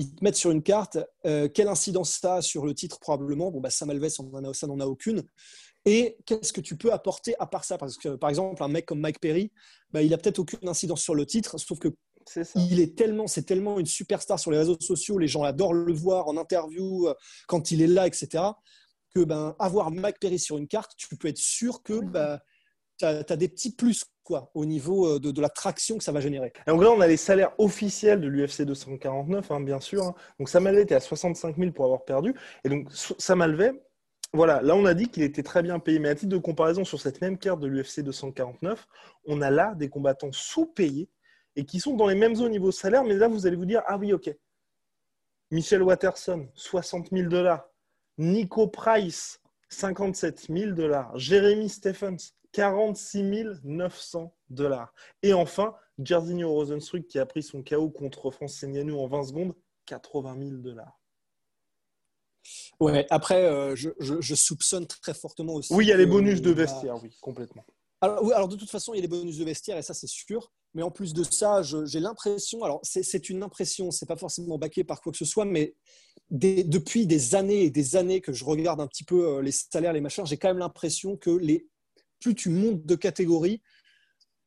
Ils 0.00 0.14
te 0.14 0.22
mettent 0.22 0.36
sur 0.36 0.52
une 0.52 0.62
carte, 0.62 0.96
euh, 1.26 1.48
quelle 1.48 1.66
incidence 1.66 2.12
ça 2.12 2.36
a 2.36 2.42
sur 2.42 2.64
le 2.64 2.72
titre 2.72 3.00
probablement 3.00 3.50
Bon, 3.50 3.60
bah, 3.60 3.70
Sam 3.70 3.90
Alves, 3.90 4.08
on 4.20 4.32
en 4.36 4.44
a- 4.44 4.54
ça 4.54 4.68
n'en 4.68 4.78
a 4.78 4.86
aucune. 4.86 5.24
Et 5.84 6.18
qu'est-ce 6.26 6.52
que 6.52 6.60
tu 6.60 6.76
peux 6.76 6.92
apporter 6.92 7.34
à 7.38 7.46
part 7.46 7.64
ça? 7.64 7.78
Parce 7.78 7.96
que, 7.96 8.10
par 8.16 8.30
exemple, 8.30 8.62
un 8.62 8.68
mec 8.68 8.86
comme 8.86 9.00
Mike 9.00 9.20
Perry, 9.20 9.50
bah, 9.90 10.02
il 10.02 10.12
a 10.14 10.18
peut-être 10.18 10.38
aucune 10.38 10.68
incidence 10.68 11.02
sur 11.02 11.14
le 11.14 11.26
titre, 11.26 11.58
sauf 11.58 11.78
que 11.78 11.88
C'est 12.28 12.44
ça. 12.44 12.60
il 12.70 12.80
est 12.80 12.96
tellement, 12.96 13.26
c'est 13.26 13.42
tellement 13.42 13.78
une 13.78 13.86
superstar 13.86 14.38
sur 14.38 14.50
les 14.50 14.58
réseaux 14.58 14.76
sociaux, 14.80 15.18
les 15.18 15.28
gens 15.28 15.42
adorent 15.42 15.74
le 15.74 15.92
voir 15.92 16.28
en 16.28 16.36
interview, 16.36 17.08
euh, 17.08 17.14
quand 17.46 17.70
il 17.70 17.82
est 17.82 17.86
là, 17.86 18.06
etc. 18.06 18.44
Que 19.14 19.24
ben, 19.24 19.56
avoir 19.58 19.90
Mike 19.90 20.20
Perry 20.20 20.38
sur 20.38 20.58
une 20.58 20.68
carte, 20.68 20.92
tu 20.96 21.16
peux 21.16 21.28
être 21.28 21.38
sûr 21.38 21.82
que 21.82 22.00
bah, 22.00 22.40
as, 23.02 23.36
des 23.36 23.48
petits 23.48 23.74
plus 23.74 24.04
quoi, 24.24 24.50
au 24.54 24.66
niveau 24.66 25.18
de, 25.18 25.40
la 25.40 25.48
traction 25.48 25.96
que 25.98 26.04
ça 26.04 26.12
va 26.12 26.20
générer. 26.20 26.52
Et 26.66 26.70
donc 26.70 26.82
là, 26.82 26.90
on 26.90 27.00
a 27.00 27.06
les 27.06 27.16
salaires 27.16 27.52
officiels 27.58 28.20
de 28.20 28.28
l'UFC 28.28 28.62
249, 28.62 29.50
hein, 29.50 29.60
bien 29.60 29.80
sûr. 29.80 30.04
Hein. 30.04 30.14
Donc 30.38 30.48
Sam 30.48 30.66
Alvey 30.66 30.82
était 30.82 30.94
à 30.94 31.00
65 31.00 31.56
000 31.56 31.72
pour 31.72 31.84
avoir 31.84 32.04
perdu. 32.04 32.34
Et 32.64 32.68
donc 32.68 32.88
Sam 32.92 33.40
Alvey, 33.40 33.72
voilà, 34.34 34.60
là 34.60 34.76
on 34.76 34.84
a 34.84 34.94
dit 34.94 35.08
qu'il 35.08 35.22
était 35.22 35.42
très 35.42 35.62
bien 35.62 35.78
payé. 35.78 35.98
Mais 35.98 36.10
à 36.10 36.14
titre 36.14 36.30
de 36.30 36.38
comparaison, 36.38 36.84
sur 36.84 37.00
cette 37.00 37.20
même 37.20 37.38
carte 37.38 37.60
de 37.60 37.66
l'UFC 37.66 38.00
249, 38.00 38.86
on 39.26 39.40
a 39.40 39.50
là 39.50 39.74
des 39.74 39.88
combattants 39.88 40.32
sous-payés 40.32 41.08
et 41.56 41.64
qui 41.64 41.80
sont 41.80 41.94
dans 41.94 42.06
les 42.06 42.14
mêmes 42.14 42.40
au 42.40 42.48
niveau 42.48 42.70
salaire. 42.70 43.04
Mais 43.04 43.14
là, 43.14 43.28
vous 43.28 43.46
allez 43.46 43.56
vous 43.56 43.66
dire, 43.66 43.82
ah 43.86 43.96
oui, 43.98 44.12
ok. 44.12 44.34
Michel 45.50 45.82
Watterson, 45.82 46.48
60 46.54 47.08
000 47.10 47.28
dollars. 47.28 47.66
Nico 48.18 48.66
Price, 48.66 49.40
57 49.70 50.46
000 50.48 50.72
dollars. 50.72 51.16
Jeremy 51.16 51.68
Stephens, 51.68 52.34
46 52.52 53.22
900 53.64 54.34
dollars. 54.50 54.92
Et 55.22 55.32
enfin, 55.32 55.74
Jairzinho 55.98 56.50
Rosenstruck 56.50 57.06
qui 57.06 57.18
a 57.18 57.26
pris 57.26 57.42
son 57.42 57.62
KO 57.62 57.90
contre 57.90 58.30
France 58.30 58.62
Ngannou 58.62 58.98
en 58.98 59.06
20 59.06 59.24
secondes, 59.24 59.54
80 59.86 60.36
000 60.38 60.50
dollars. 60.58 60.98
Ouais, 62.80 63.06
après, 63.10 63.44
euh, 63.44 63.74
je, 63.76 64.34
soupçonne 64.34 64.86
très 64.86 65.14
fortement 65.14 65.54
aussi. 65.54 65.74
Oui, 65.74 65.86
il 65.86 65.88
y 65.88 65.92
a 65.92 65.96
les 65.96 66.06
bonus 66.06 66.40
de 66.40 66.50
vestiaire, 66.50 67.02
oui, 67.02 67.10
complètement. 67.20 67.64
Alors, 68.00 68.48
de 68.48 68.56
toute 68.56 68.70
façon, 68.70 68.94
il 68.94 68.98
y 68.98 69.00
a 69.00 69.02
les 69.02 69.08
bonus 69.08 69.38
de 69.38 69.44
vestiaire, 69.44 69.76
et 69.76 69.82
ça, 69.82 69.92
c'est 69.92 70.06
sûr. 70.06 70.52
Mais 70.74 70.82
en 70.82 70.90
plus 70.90 71.14
de 71.14 71.22
ça, 71.22 71.62
j'ai 71.62 72.00
l'impression, 72.00 72.62
alors 72.62 72.80
c'est 72.82 73.30
une 73.30 73.42
impression, 73.42 73.90
c'est 73.90 74.06
pas 74.06 74.16
forcément 74.16 74.58
baqué 74.58 74.84
par 74.84 75.00
quoi 75.00 75.12
que 75.12 75.18
ce 75.18 75.24
soit, 75.24 75.44
mais 75.44 75.74
depuis 76.30 77.06
des 77.06 77.34
années 77.34 77.64
et 77.64 77.70
des 77.70 77.96
années 77.96 78.20
que 78.20 78.32
je 78.32 78.44
regarde 78.44 78.80
un 78.80 78.86
petit 78.86 79.04
peu 79.04 79.28
euh, 79.28 79.42
les 79.42 79.52
salaires, 79.52 79.92
les 79.92 80.00
machins, 80.00 80.26
j'ai 80.26 80.36
quand 80.36 80.48
même 80.48 80.58
l'impression 80.58 81.16
que 81.16 81.30
les, 81.30 81.66
plus 82.20 82.34
tu 82.34 82.50
montes 82.50 82.84
de 82.84 82.94
catégorie, 82.94 83.62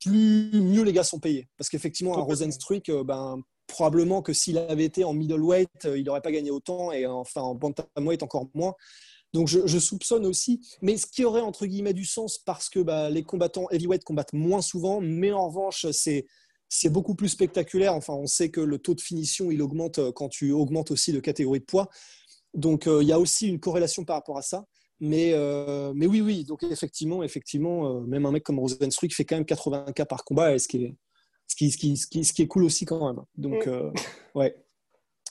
plus 0.00 0.50
mieux 0.52 0.82
les 0.82 0.92
gars 0.92 1.04
sont 1.04 1.18
payés. 1.18 1.48
Parce 1.56 1.68
qu'effectivement, 1.68 2.16
un 2.16 2.22
Rosenstruck, 2.22 2.88
euh, 2.88 3.02
ben, 3.04 3.40
probablement 3.66 4.22
que 4.22 4.32
s'il 4.32 4.58
avait 4.58 4.84
été 4.84 5.04
en 5.04 5.12
middleweight, 5.12 5.86
euh, 5.86 5.98
il 5.98 6.04
n'aurait 6.04 6.20
pas 6.20 6.32
gagné 6.32 6.50
autant, 6.50 6.92
et 6.92 7.06
enfin 7.06 7.40
en 7.40 7.54
bantamweight 7.54 8.22
encore 8.22 8.46
moins. 8.54 8.74
Donc 9.32 9.48
je, 9.48 9.78
soupçonne 9.78 10.26
aussi, 10.26 10.60
mais 10.82 10.98
ce 10.98 11.06
qui 11.06 11.24
aurait 11.24 11.40
entre 11.40 11.66
guillemets 11.66 11.94
du 11.94 12.04
sens 12.04 12.38
parce 12.38 12.68
que 12.68 12.80
bah, 12.80 13.08
les 13.08 13.22
combattants 13.22 13.68
heavyweight 13.70 14.04
combattent 14.04 14.34
moins 14.34 14.60
souvent, 14.60 15.00
mais 15.00 15.32
en 15.32 15.48
revanche 15.48 15.86
c'est 15.92 16.26
c'est 16.68 16.90
beaucoup 16.90 17.14
plus 17.14 17.28
spectaculaire. 17.28 17.94
Enfin, 17.94 18.14
on 18.14 18.26
sait 18.26 18.50
que 18.50 18.60
le 18.60 18.78
taux 18.78 18.94
de 18.94 19.00
finition 19.00 19.50
il 19.50 19.62
augmente 19.62 19.98
euh, 19.98 20.12
quand 20.12 20.28
tu 20.28 20.52
augmentes 20.52 20.90
aussi 20.90 21.12
de 21.12 21.20
catégorie 21.20 21.60
de 21.60 21.64
poids. 21.64 21.88
Donc 22.54 22.86
il 22.86 23.06
y 23.06 23.12
a 23.12 23.18
aussi 23.18 23.48
une 23.48 23.60
corrélation 23.60 24.04
par 24.04 24.16
rapport 24.16 24.36
à 24.36 24.42
ça. 24.42 24.66
Mais, 25.04 25.32
euh, 25.34 25.92
mais 25.96 26.06
oui, 26.06 26.20
oui, 26.20 26.44
donc 26.44 26.62
effectivement, 26.62 27.24
effectivement, 27.24 27.88
euh, 27.88 28.00
même 28.02 28.24
un 28.24 28.30
mec 28.30 28.44
comme 28.44 28.60
Rosenstruck 28.60 29.12
fait 29.12 29.24
quand 29.24 29.34
même 29.34 29.44
80 29.44 29.90
cas 29.94 30.04
par 30.04 30.24
combat, 30.24 30.54
et 30.54 30.60
ce 30.60 30.68
qui 30.68 30.84
est, 30.84 30.94
ce 31.48 31.56
qui, 31.56 31.72
ce 31.72 31.76
qui, 31.76 31.96
ce 31.96 32.06
qui, 32.06 32.24
ce 32.24 32.32
qui 32.32 32.42
est 32.42 32.46
cool 32.46 32.62
aussi 32.62 32.84
quand 32.84 33.04
même. 33.04 33.24
Donc, 33.36 33.66
mm. 33.66 33.70
euh, 33.70 33.90
ouais. 34.36 34.54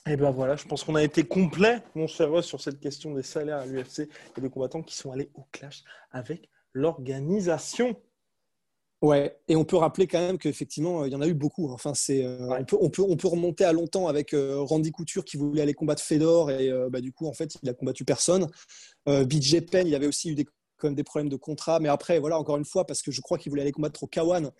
Et 0.08 0.16
ben 0.16 0.30
voilà, 0.30 0.56
je 0.56 0.64
pense 0.66 0.82
qu'on 0.82 0.96
a 0.96 1.02
été 1.02 1.22
complet, 1.22 1.80
mon 1.94 2.08
cher 2.08 2.28
Ross, 2.30 2.44
sur 2.44 2.60
cette 2.60 2.80
question 2.80 3.14
des 3.14 3.22
salaires 3.22 3.58
à 3.58 3.66
l'UFC 3.66 4.08
et 4.36 4.40
des 4.40 4.50
combattants 4.50 4.82
qui 4.82 4.96
sont 4.96 5.12
allés 5.12 5.30
au 5.34 5.44
clash 5.52 5.84
avec 6.10 6.48
l'organisation. 6.72 7.96
Ouais, 9.00 9.36
et 9.48 9.56
on 9.56 9.64
peut 9.64 9.76
rappeler 9.76 10.06
quand 10.06 10.20
même 10.20 10.38
qu'effectivement, 10.38 11.04
il 11.04 11.12
y 11.12 11.16
en 11.16 11.20
a 11.20 11.26
eu 11.26 11.34
beaucoup. 11.34 11.70
Enfin, 11.72 11.92
c'est, 11.94 12.24
on, 12.24 12.64
peut, 12.64 12.76
on, 12.80 12.88
peut, 12.88 13.02
on 13.02 13.16
peut 13.16 13.28
remonter 13.28 13.64
à 13.64 13.72
longtemps 13.72 14.06
avec 14.06 14.34
Randy 14.34 14.92
Couture 14.92 15.24
qui 15.24 15.36
voulait 15.36 15.62
aller 15.62 15.74
combattre 15.74 16.02
Fedor 16.02 16.52
et 16.52 16.70
bah, 16.88 17.00
du 17.00 17.12
coup, 17.12 17.26
en 17.26 17.32
fait, 17.32 17.56
il 17.62 17.68
a 17.68 17.74
combattu 17.74 18.04
personne. 18.04 18.48
Euh, 19.08 19.24
BJ 19.24 19.60
Penn, 19.60 19.86
il 19.88 19.94
avait 19.96 20.06
aussi 20.06 20.30
eu 20.30 20.34
des, 20.36 20.46
des 20.84 21.04
problèmes 21.04 21.28
de 21.28 21.36
contrat. 21.36 21.80
Mais 21.80 21.88
après, 21.88 22.20
voilà, 22.20 22.38
encore 22.38 22.56
une 22.56 22.64
fois, 22.64 22.86
parce 22.86 23.02
que 23.02 23.10
je 23.10 23.20
crois 23.20 23.38
qu'il 23.38 23.50
voulait 23.50 23.62
aller 23.62 23.72
combattre 23.72 24.04
au 24.04 24.06
Kawan. 24.06 24.52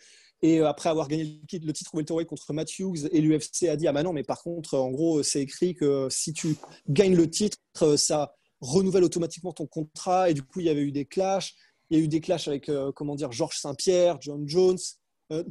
Et 0.42 0.60
euh, 0.60 0.68
après 0.68 0.88
avoir 0.88 1.08
gagné 1.08 1.40
le 1.52 1.72
titre 1.72 1.94
welterweight 1.94 2.28
contre 2.28 2.52
Matthews, 2.52 3.06
et 3.10 3.20
l'UFC 3.20 3.68
a 3.68 3.76
dit 3.76 3.86
Ah, 3.86 3.92
bah 3.92 4.02
non, 4.02 4.12
mais 4.12 4.24
par 4.24 4.42
contre, 4.42 4.76
en 4.76 4.90
gros, 4.90 5.22
c'est 5.22 5.40
écrit 5.40 5.74
que 5.74 6.08
si 6.10 6.32
tu 6.32 6.56
gagnes 6.88 7.16
le 7.16 7.30
titre, 7.30 7.58
ça 7.96 8.34
renouvelle 8.60 9.04
automatiquement 9.04 9.52
ton 9.52 9.66
contrat. 9.66 10.30
Et 10.30 10.34
du 10.34 10.42
coup, 10.42 10.60
il 10.60 10.66
y 10.66 10.70
avait 10.70 10.82
eu 10.82 10.92
des 10.92 11.04
clashs. 11.04 11.54
Il 11.90 11.98
y 11.98 12.00
a 12.00 12.04
eu 12.04 12.08
des 12.08 12.20
clashs 12.20 12.48
avec, 12.48 12.68
euh, 12.68 12.90
comment 12.92 13.14
dire, 13.14 13.32
Georges 13.32 13.58
Saint-Pierre, 13.58 14.18
John 14.20 14.48
Jones, 14.48 14.78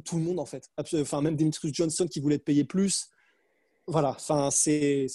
tout 0.04 0.16
le 0.16 0.22
monde 0.22 0.38
en 0.38 0.46
fait. 0.46 0.70
Enfin, 0.78 1.22
même 1.22 1.34
Demetrius 1.34 1.74
Johnson 1.74 2.06
qui 2.06 2.20
voulait 2.20 2.38
te 2.38 2.44
payer 2.44 2.62
plus 2.62 3.08
voilà, 3.86 4.10
enfin, 4.10 4.50
c'est, 4.50 5.06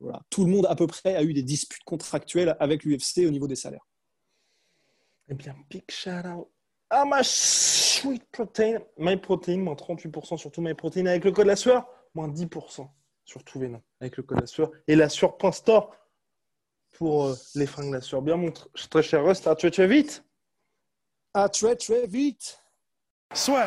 voilà. 0.00 0.22
tout 0.30 0.44
le 0.44 0.50
monde 0.50 0.66
à 0.66 0.76
peu 0.76 0.86
près 0.86 1.16
a 1.16 1.22
eu 1.22 1.32
des 1.32 1.42
disputes 1.42 1.82
contractuelles 1.84 2.56
avec 2.60 2.84
l'UFC 2.84 3.26
au 3.26 3.30
niveau 3.30 3.48
des 3.48 3.56
salaires. 3.56 3.86
Eh 5.28 5.34
bien, 5.34 5.56
big 5.68 5.82
shout 5.90 6.26
out 6.26 6.48
à 6.90 7.04
ma 7.04 7.22
sweet 7.98 8.24
protein, 8.30 8.78
MyProtein, 8.98 9.58
moins 9.58 9.74
38% 9.74 10.36
sur 10.36 10.50
tout 10.50 10.60
MyProtein 10.60 11.06
avec 11.06 11.24
le 11.24 11.32
code 11.32 11.46
la 11.46 11.56
sueur, 11.56 11.88
moins 12.14 12.28
10% 12.28 12.88
sur 13.24 13.44
tous 13.44 13.60
les 13.60 13.68
noms 13.68 13.82
avec 14.00 14.16
le 14.16 14.22
code 14.22 14.40
la 14.40 14.46
sueur 14.46 14.70
et 14.86 14.96
la 14.96 15.08
sueur.store 15.08 15.94
pour 16.96 17.26
euh, 17.26 17.34
les 17.54 17.66
fringues 17.66 17.92
la 17.92 18.00
sueur. 18.00 18.22
Bien, 18.22 18.36
mon 18.36 18.52
très 18.90 19.02
cher 19.02 19.24
Rust, 19.24 19.46
à 19.46 19.54
très 19.54 19.70
très 19.70 19.86
vite? 19.86 20.24
À 21.34 21.48
très 21.48 21.76
très 21.76 22.06
vite? 22.06 22.58
Soit. 23.34 23.66